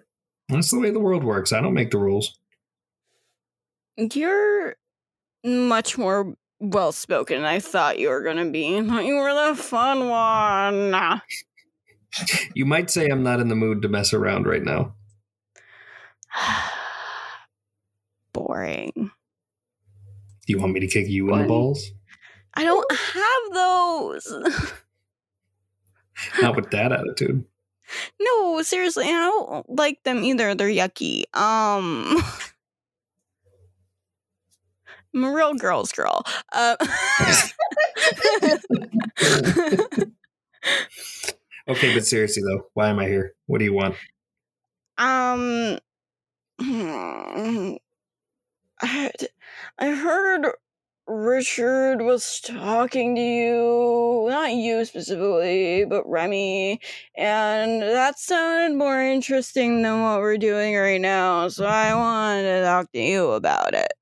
[0.50, 1.52] That's the way the world works.
[1.52, 2.38] I don't make the rules.
[3.98, 4.76] You're
[5.44, 8.78] much more well spoken than I thought you were gonna be.
[8.78, 11.22] I thought you were the fun one.
[12.54, 14.96] You might say I'm not in the mood to mess around right now.
[18.34, 18.92] Boring.
[18.96, 21.92] Do you want me to kick you in the balls?
[22.54, 24.74] I don't have those.
[26.42, 27.44] Not with that attitude.
[28.20, 30.56] No, seriously, I don't like them either.
[30.56, 31.24] They're yucky.
[31.34, 32.18] Um
[35.16, 36.24] I'm a real girl's girl.
[36.52, 36.76] Uh,
[41.68, 43.34] Okay, but seriously though, why am I here?
[43.48, 43.96] What do you want?
[44.98, 45.80] um
[48.82, 49.12] I,
[49.78, 50.48] I heard
[51.08, 56.80] Richard was talking to you, not you specifically, but Remy,
[57.16, 62.64] and that sounded more interesting than what we're doing right now, so I wanted to
[62.64, 63.94] talk to you about it.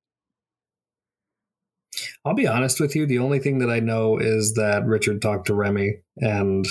[2.25, 3.05] I'll be honest with you.
[3.05, 6.65] The only thing that I know is that Richard talked to Remy, and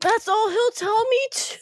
[0.00, 1.56] That's all he'll tell me too.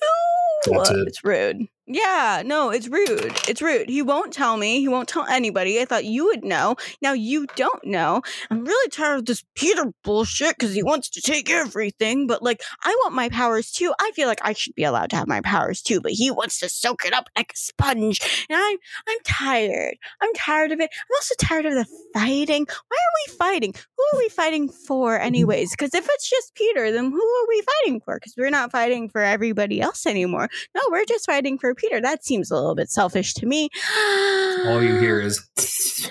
[0.72, 1.06] That's it.
[1.06, 1.68] It's rude.
[1.88, 3.32] Yeah, no, it's rude.
[3.48, 3.88] It's rude.
[3.88, 4.80] He won't tell me.
[4.80, 5.80] He won't tell anybody.
[5.80, 6.74] I thought you would know.
[7.00, 8.22] Now you don't know.
[8.50, 12.26] I'm really tired of this Peter bullshit because he wants to take everything.
[12.26, 13.94] But like, I want my powers too.
[14.00, 16.00] I feel like I should be allowed to have my powers too.
[16.00, 19.96] But he wants to soak it up like a sponge, and I'm I'm tired.
[20.20, 20.90] I'm tired of it.
[20.92, 22.66] I'm also tired of the fighting.
[22.66, 23.74] Why are we fighting?
[23.96, 25.70] Who are we fighting for, anyways?
[25.70, 28.16] Because if it's just Peter, then who are we fighting for?
[28.16, 30.48] Because we're not fighting for everybody else anymore.
[30.74, 32.00] No, we're just fighting for Peter.
[32.00, 33.68] That seems a little bit selfish to me.
[34.66, 35.46] all you hear is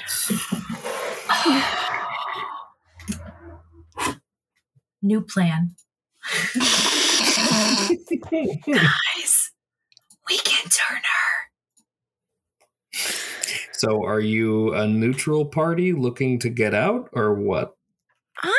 [5.02, 5.76] New plan.
[8.66, 9.52] Guys,
[10.28, 11.50] we can turn her.
[13.74, 17.76] So, are you a neutral party looking to get out, or what?
[18.42, 18.52] I'm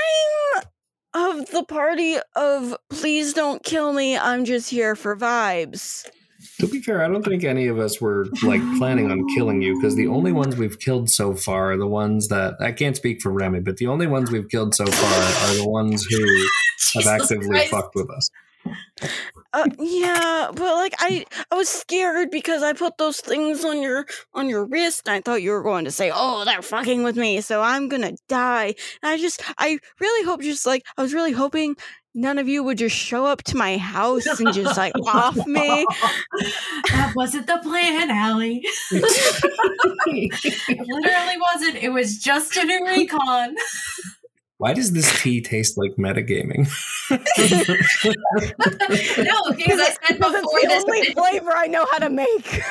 [1.16, 4.18] of the party of please don't kill me.
[4.18, 6.08] I'm just here for vibes.
[6.60, 9.74] To be fair, I don't think any of us were like planning on killing you
[9.80, 13.22] because the only ones we've killed so far are the ones that I can't speak
[13.22, 16.46] for Remy, but the only ones we've killed so far are the ones who
[16.94, 17.70] have actively Christ.
[17.70, 18.30] fucked with us.
[19.52, 24.06] Uh, yeah, but like I, I was scared because I put those things on your
[24.34, 27.16] on your wrist, and I thought you were going to say, "Oh, they're fucking with
[27.16, 28.74] me," so I'm gonna die.
[29.02, 31.76] And I just, I really hope, just like I was really hoping
[32.16, 35.86] none of you would just show up to my house and just like off me.
[36.90, 38.62] that wasn't the plan, Allie.
[38.90, 40.32] It
[40.88, 41.76] literally wasn't.
[41.76, 43.54] It was just a new recon.
[44.58, 46.66] Why does this tea taste like metagaming?
[49.18, 50.84] No, because I said Because before it's the this.
[50.84, 52.62] only flavor I know how to make.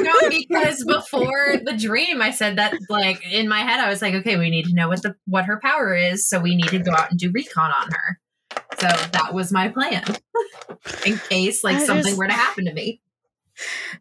[0.00, 4.14] No, because before the dream, I said that like in my head, I was like,
[4.14, 6.78] okay, we need to know what the what her power is, so we need to
[6.78, 8.18] go out and do recon on her.
[8.78, 10.04] So that was my plan,
[11.06, 13.00] in case like I something just- were to happen to me.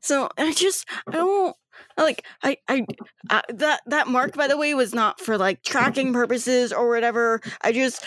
[0.02, 1.56] So I just I don't
[1.96, 2.86] like I I
[3.30, 7.40] uh, that that mark by the way was not for like tracking purposes or whatever.
[7.62, 8.04] I just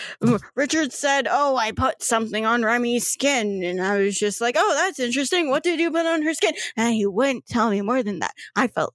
[0.55, 4.73] Richard said, "Oh, I put something on Remy's skin," and I was just like, "Oh,
[4.75, 5.49] that's interesting.
[5.49, 8.33] What did you put on her skin?" And he wouldn't tell me more than that.
[8.57, 8.93] I felt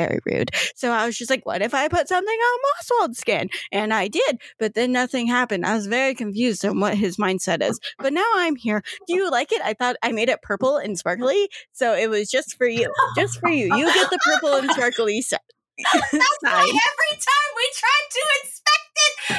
[0.00, 0.50] very rude.
[0.74, 4.08] So I was just like, "What if I put something on Oswald's skin?" And I
[4.08, 5.66] did, but then nothing happened.
[5.66, 7.78] I was very confused on what his mindset is.
[7.98, 8.82] But now I'm here.
[9.06, 9.60] Do you like it?
[9.62, 12.92] I thought I made it purple and sparkly, so it was just for you.
[13.16, 13.74] Just for you.
[13.76, 15.42] You get the purple and sparkly set.
[15.92, 18.89] That's why every time we tried to inspect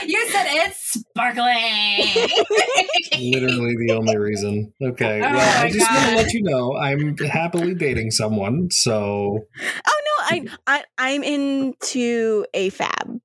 [0.05, 2.31] you said it's sparkling.
[3.31, 4.73] Literally the only reason.
[4.81, 5.19] Okay.
[5.19, 9.39] Oh well, I my just want to let you know I'm happily dating someone, so
[9.85, 13.19] Oh no, I, I I'm into a fab.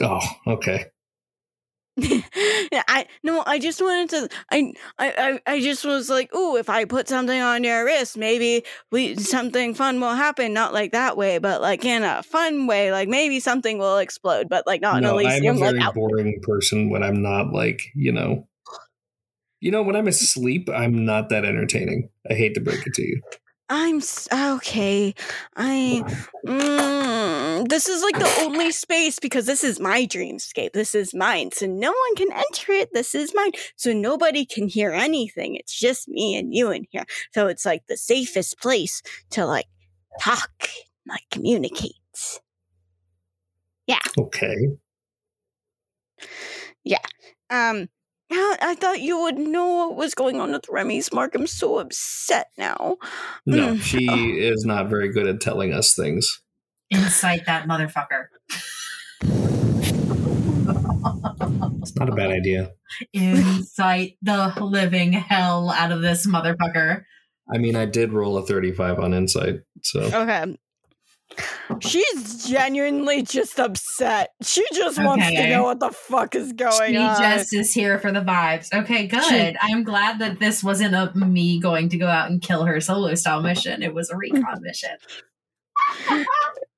[0.00, 0.86] oh, okay.
[2.00, 4.28] I no, I just wanted to.
[4.50, 8.64] I I I just was like, oh, if I put something on your wrist, maybe
[8.90, 10.54] we something fun will happen.
[10.54, 12.90] Not like that way, but like in a fun way.
[12.92, 15.52] Like maybe something will explode, but like not in no, a I'm a.
[15.52, 18.48] Like very out- boring person when I'm not like, you know.
[19.60, 22.08] You know, when I'm asleep, I'm not that entertaining.
[22.28, 23.20] I hate to break it to you.
[23.68, 25.14] I'm s- okay.
[25.56, 26.04] I
[26.46, 30.72] mm, this is like the only space because this is my dreamscape.
[30.72, 31.50] This is mine.
[31.52, 32.90] So no one can enter it.
[32.92, 33.52] This is mine.
[33.76, 35.56] So nobody can hear anything.
[35.56, 37.04] It's just me and you in here.
[37.32, 39.66] So it's like the safest place to like
[40.20, 40.68] talk,
[41.08, 41.94] like communicate.
[43.86, 43.98] Yeah.
[44.18, 44.68] Okay.
[46.84, 46.98] Yeah.
[47.50, 47.88] Um
[48.32, 51.34] I I thought you would know what was going on with Remy's mark.
[51.34, 52.96] I'm so upset now.
[53.46, 53.80] No, Mm.
[53.82, 54.06] she
[54.40, 56.40] is not very good at telling us things.
[56.90, 58.26] Incite that motherfucker.
[61.82, 62.70] It's not a bad idea.
[63.12, 67.02] Incite the living hell out of this motherfucker.
[67.52, 70.56] I mean, I did roll a 35 on insight, so Okay.
[71.80, 74.30] She's genuinely just upset.
[74.42, 77.16] She just wants to know what the fuck is going She on.
[77.16, 78.72] She just is here for the vibes.
[78.72, 79.56] Okay, good.
[79.60, 83.14] I'm glad that this wasn't a me going to go out and kill her solo
[83.14, 83.82] style mission.
[83.82, 84.96] It was a recon mission.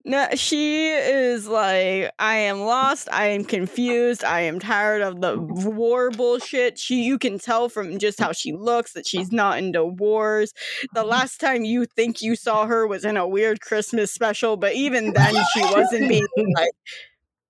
[0.07, 3.09] No, she is like, I am lost.
[3.11, 4.23] I am confused.
[4.23, 6.79] I am tired of the war bullshit.
[6.79, 10.53] She, you can tell from just how she looks that she's not into wars.
[10.93, 14.75] The last time you think you saw her was in a weird Christmas special, but
[14.75, 16.73] even then, she wasn't being like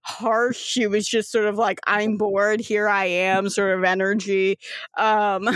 [0.02, 0.59] harsh.
[0.59, 2.60] She was just sort of like, I'm bored.
[2.60, 4.59] Here I am, sort of energy.
[4.97, 5.48] Um,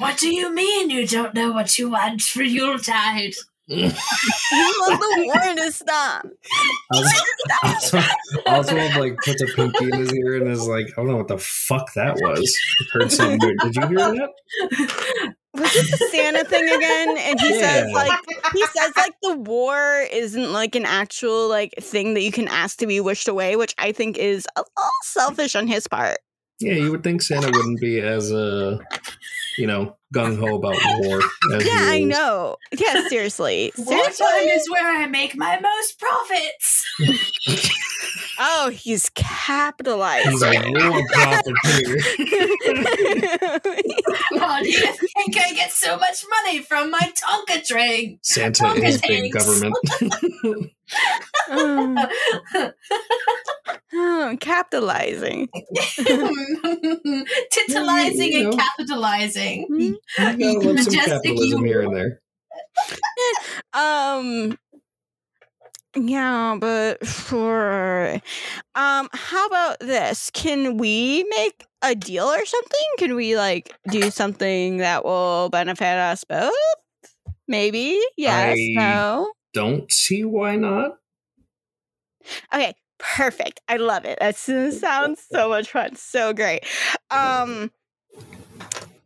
[0.00, 3.34] What do you mean you don't know what you want for Yuletide?
[3.66, 6.26] you want the war to stop.
[7.62, 7.98] also,
[8.46, 11.28] Oswald like puts a pinky in his ear and is like, I don't know what
[11.28, 12.58] the fuck that was.
[12.94, 13.58] Heard something weird.
[13.58, 15.34] Did you hear that?
[15.54, 17.16] was it the Santa thing again?
[17.18, 18.18] And he says like
[18.54, 22.78] he says like the war isn't like an actual like thing that you can ask
[22.78, 26.16] to be wished away, which I think is a little selfish on his part.
[26.60, 28.78] Yeah, you would think Santa wouldn't be as uh
[29.58, 31.20] you know, gung ho about war.
[31.54, 32.56] As Yeah, I know.
[32.72, 33.72] Yeah, seriously.
[33.78, 36.84] Wartime is where I make my most profits.
[38.42, 40.30] Oh, he's capitalized.
[40.30, 40.66] He's capitalized.
[40.66, 41.98] a war profiteer.
[44.40, 48.18] How do you think I get so much money from my Tonka train?
[48.22, 49.76] Santa Tonka is big government.
[51.50, 52.08] Oh,
[53.94, 55.48] oh, capitalizing.
[57.52, 58.50] Titillizing You know.
[58.50, 59.66] and capitalizing.
[59.70, 62.20] You gotta love some Majestic capitalism here and there.
[63.72, 64.58] Um
[65.96, 68.20] yeah, but for
[68.74, 70.30] um how about this?
[70.32, 72.86] Can we make a deal or something?
[72.98, 76.52] Can we like do something that will benefit us both?
[77.48, 78.00] Maybe.
[78.16, 78.56] Yes.
[78.56, 79.32] I- No.
[79.52, 80.98] Don't see why not.
[82.52, 83.60] Okay, perfect.
[83.68, 84.18] I love it.
[84.20, 85.96] That sounds so much fun.
[85.96, 86.64] So great.
[87.10, 87.70] Um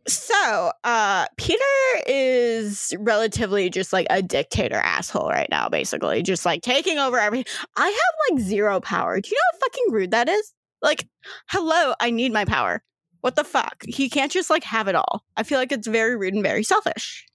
[0.07, 1.63] so, uh Peter
[2.05, 7.51] is relatively just like a dictator asshole right now basically, just like taking over everything.
[7.75, 9.19] I have like zero power.
[9.19, 10.53] Do you know how fucking rude that is?
[10.81, 11.07] Like,
[11.47, 12.83] hello, I need my power.
[13.21, 13.83] What the fuck?
[13.87, 15.23] He can't just like have it all.
[15.35, 17.25] I feel like it's very rude and very selfish.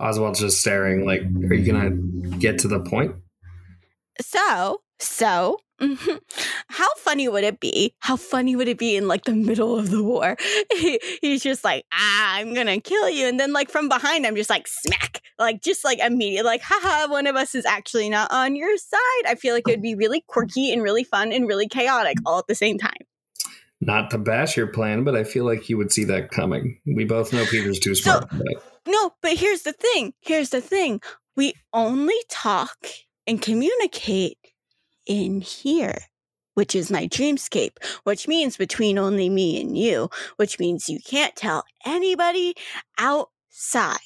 [0.00, 1.90] Oswald's just staring like, are you gonna
[2.38, 3.16] get to the point?
[4.20, 5.58] So, so,
[6.68, 7.94] how funny would it be?
[8.00, 10.36] How funny would it be in like the middle of the war?
[10.76, 13.26] He, he's just like, ah, I'm gonna kill you.
[13.26, 15.22] And then, like, from behind, I'm just like, smack.
[15.38, 19.26] Like, just like immediate, like, haha, one of us is actually not on your side.
[19.26, 22.38] I feel like it would be really quirky and really fun and really chaotic all
[22.38, 22.92] at the same time.
[23.80, 26.80] Not to bash your plan, but I feel like you would see that coming.
[26.86, 28.62] We both know Peter's too smart that.
[28.86, 30.14] No, but here's the thing.
[30.20, 31.00] Here's the thing.
[31.36, 32.86] We only talk
[33.26, 34.38] and communicate
[35.06, 35.98] in here,
[36.54, 41.34] which is my dreamscape, which means between only me and you, which means you can't
[41.36, 42.54] tell anybody
[42.98, 43.98] outside.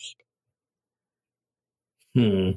[2.14, 2.52] Hmm.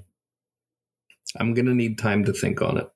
[1.39, 2.89] I'm gonna need time to think on it.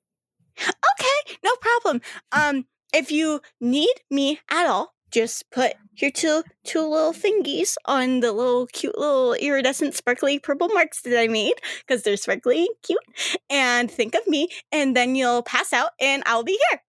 [0.59, 2.01] Okay, no problem.
[2.31, 8.19] Um, if you need me at all, just put your two two little thingies on
[8.19, 12.75] the little cute little iridescent sparkly purple marks that I made because they're sparkly and
[12.84, 16.81] cute, and think of me, and then you'll pass out, and I'll be here.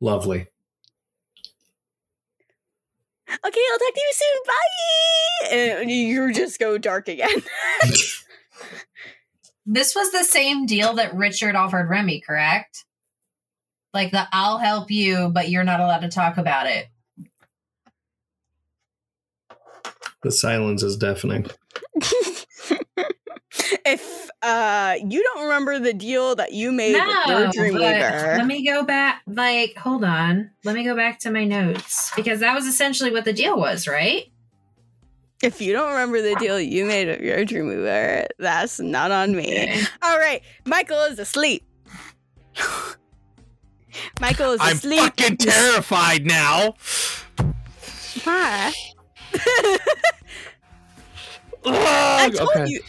[0.00, 0.46] Lovely.
[3.28, 4.42] Okay, I'll talk to you soon.
[4.46, 5.56] Bye.
[5.56, 7.42] And you just go dark again.
[9.64, 12.84] This was the same deal that Richard offered Remy, correct?
[13.94, 16.86] Like the I'll help you, but you're not allowed to talk about it.
[20.22, 21.46] The silence is deafening.
[23.84, 28.38] if uh you don't remember the deal that you made with No, your but Dreamweaver,
[28.38, 29.22] let me go back.
[29.26, 30.50] Like, hold on.
[30.64, 33.86] Let me go back to my notes because that was essentially what the deal was,
[33.86, 34.26] right?
[35.42, 39.34] If you don't remember the deal you made with your dream mover, that's not on
[39.34, 39.84] me.
[40.02, 41.66] All right, Michael is asleep.
[44.20, 45.00] Michael is I'm asleep.
[45.00, 46.74] fucking terrified now.
[48.24, 48.72] Why?
[51.64, 52.66] I told okay.
[52.68, 52.80] you.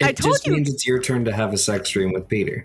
[0.00, 2.28] It I told just you- means it's your turn to have a sex dream with
[2.28, 2.64] Peter.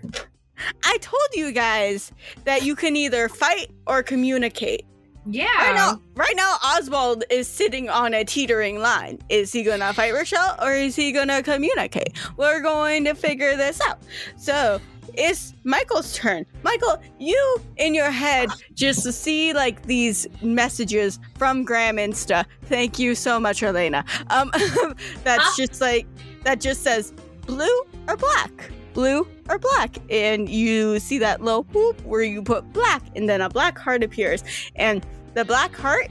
[0.84, 2.12] I told you guys
[2.44, 4.84] that you can either fight or communicate.
[5.26, 5.46] Yeah.
[5.56, 9.18] Right now, right now, Oswald is sitting on a teetering line.
[9.28, 12.12] Is he gonna fight Rochelle or is he gonna communicate?
[12.36, 14.00] We're going to figure this out.
[14.36, 14.80] So
[15.14, 16.46] it's Michael's turn.
[16.62, 22.44] Michael, you in your head just to see like these messages from Graham Insta.
[22.64, 24.04] Thank you so much, Elena.
[24.30, 24.50] Um,
[25.24, 25.52] that's Huh?
[25.56, 26.06] just like
[26.44, 27.12] that just says
[27.46, 28.70] blue or black.
[28.94, 33.40] Blue or black, and you see that little whoop where you put black, and then
[33.40, 34.44] a black heart appears,
[34.76, 36.08] and the black heart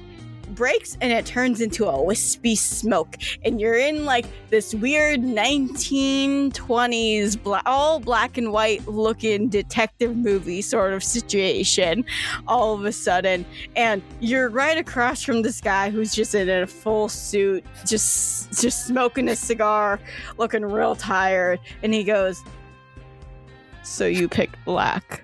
[0.55, 3.17] breaks and it turns into a wispy smoke.
[3.43, 10.61] And you're in like this weird 1920s bla- all black and white looking detective movie
[10.61, 12.05] sort of situation
[12.47, 13.45] all of a sudden.
[13.75, 18.87] And you're right across from this guy who's just in a full suit just just
[18.87, 19.99] smoking a cigar
[20.37, 21.59] looking real tired.
[21.83, 22.43] And he goes
[23.83, 25.23] so you picked black.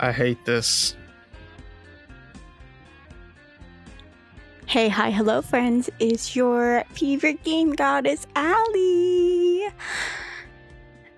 [0.00, 0.96] I hate this.
[4.70, 5.90] Hey, hi, hello, friends.
[5.98, 9.66] It's your favorite game goddess, Allie.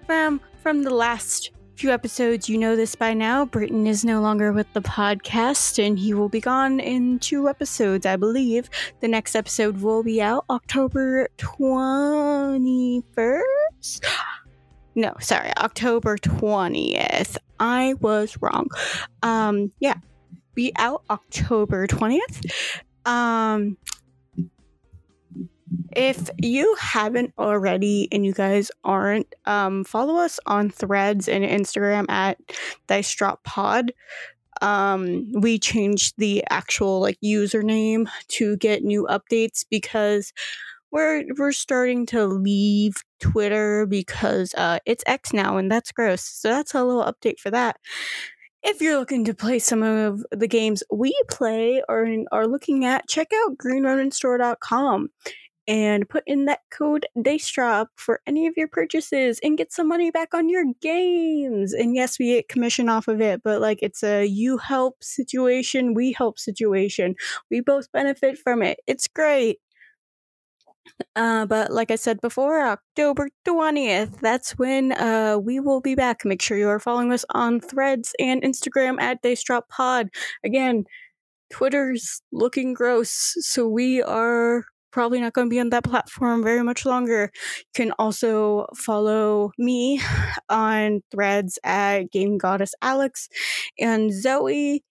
[0.07, 3.45] From from the last few episodes, you know this by now.
[3.45, 8.07] Britton is no longer with the podcast, and he will be gone in two episodes,
[8.07, 8.71] I believe.
[9.01, 14.07] The next episode will be out October twenty first.
[14.95, 17.37] No, sorry, October twentieth.
[17.61, 18.69] I was wrong.
[19.23, 19.97] Um, yeah,
[20.55, 22.41] be out October twentieth.
[23.05, 23.77] Um,
[25.95, 32.09] if you haven't already and you guys aren't, um, follow us on threads and Instagram
[32.09, 32.39] at
[32.87, 33.93] Dice Drop Pod.
[34.61, 40.33] Um, we changed the actual like username to get new updates because
[40.93, 46.23] we're we're starting to leave Twitter because uh it's X now and that's gross.
[46.23, 47.79] So that's a little update for that.
[48.65, 53.09] If you're looking to play some of the games we play or are looking at,
[53.09, 55.09] check out greenroninstore.com
[55.69, 60.11] and put in that code DICEDROP for any of your purchases and get some money
[60.11, 61.73] back on your games.
[61.73, 65.95] And yes, we get commission off of it, but like it's a you help situation,
[65.95, 67.15] we help situation.
[67.51, 68.81] We both benefit from it.
[68.87, 69.59] It's great.
[71.17, 76.25] Uh, but like I said before, October 20th, that's when uh, we will be back.
[76.25, 80.09] Make sure you are following us on threads and Instagram at Dice Drop Pod.
[80.45, 80.85] Again,
[81.51, 86.63] Twitter's looking gross, so we are probably not going to be on that platform very
[86.63, 87.31] much longer.
[87.59, 90.01] You can also follow me
[90.49, 93.29] on threads at Game Goddess Alex
[93.79, 94.83] and Zoe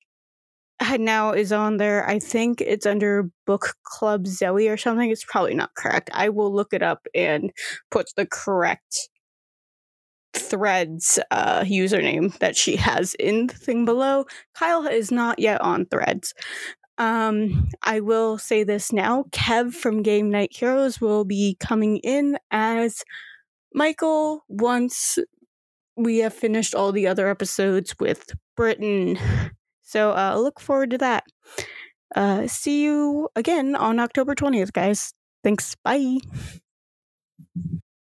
[1.00, 2.08] now is on there.
[2.08, 5.10] I think it's under Book Club Zoe or something.
[5.10, 6.10] It's probably not correct.
[6.14, 7.52] I will look it up and
[7.90, 9.10] put the correct
[10.34, 14.26] threads uh username that she has in the thing below
[14.56, 16.34] kyle is not yet on threads
[16.98, 22.38] um i will say this now kev from game night heroes will be coming in
[22.50, 23.04] as
[23.74, 25.20] michael once
[25.98, 29.18] we have finished all the other episodes with Britton
[29.92, 31.24] so uh look forward to that.
[32.16, 35.14] Uh see you again on october 20th guys.
[35.44, 35.76] Thanks.
[35.84, 36.20] Bye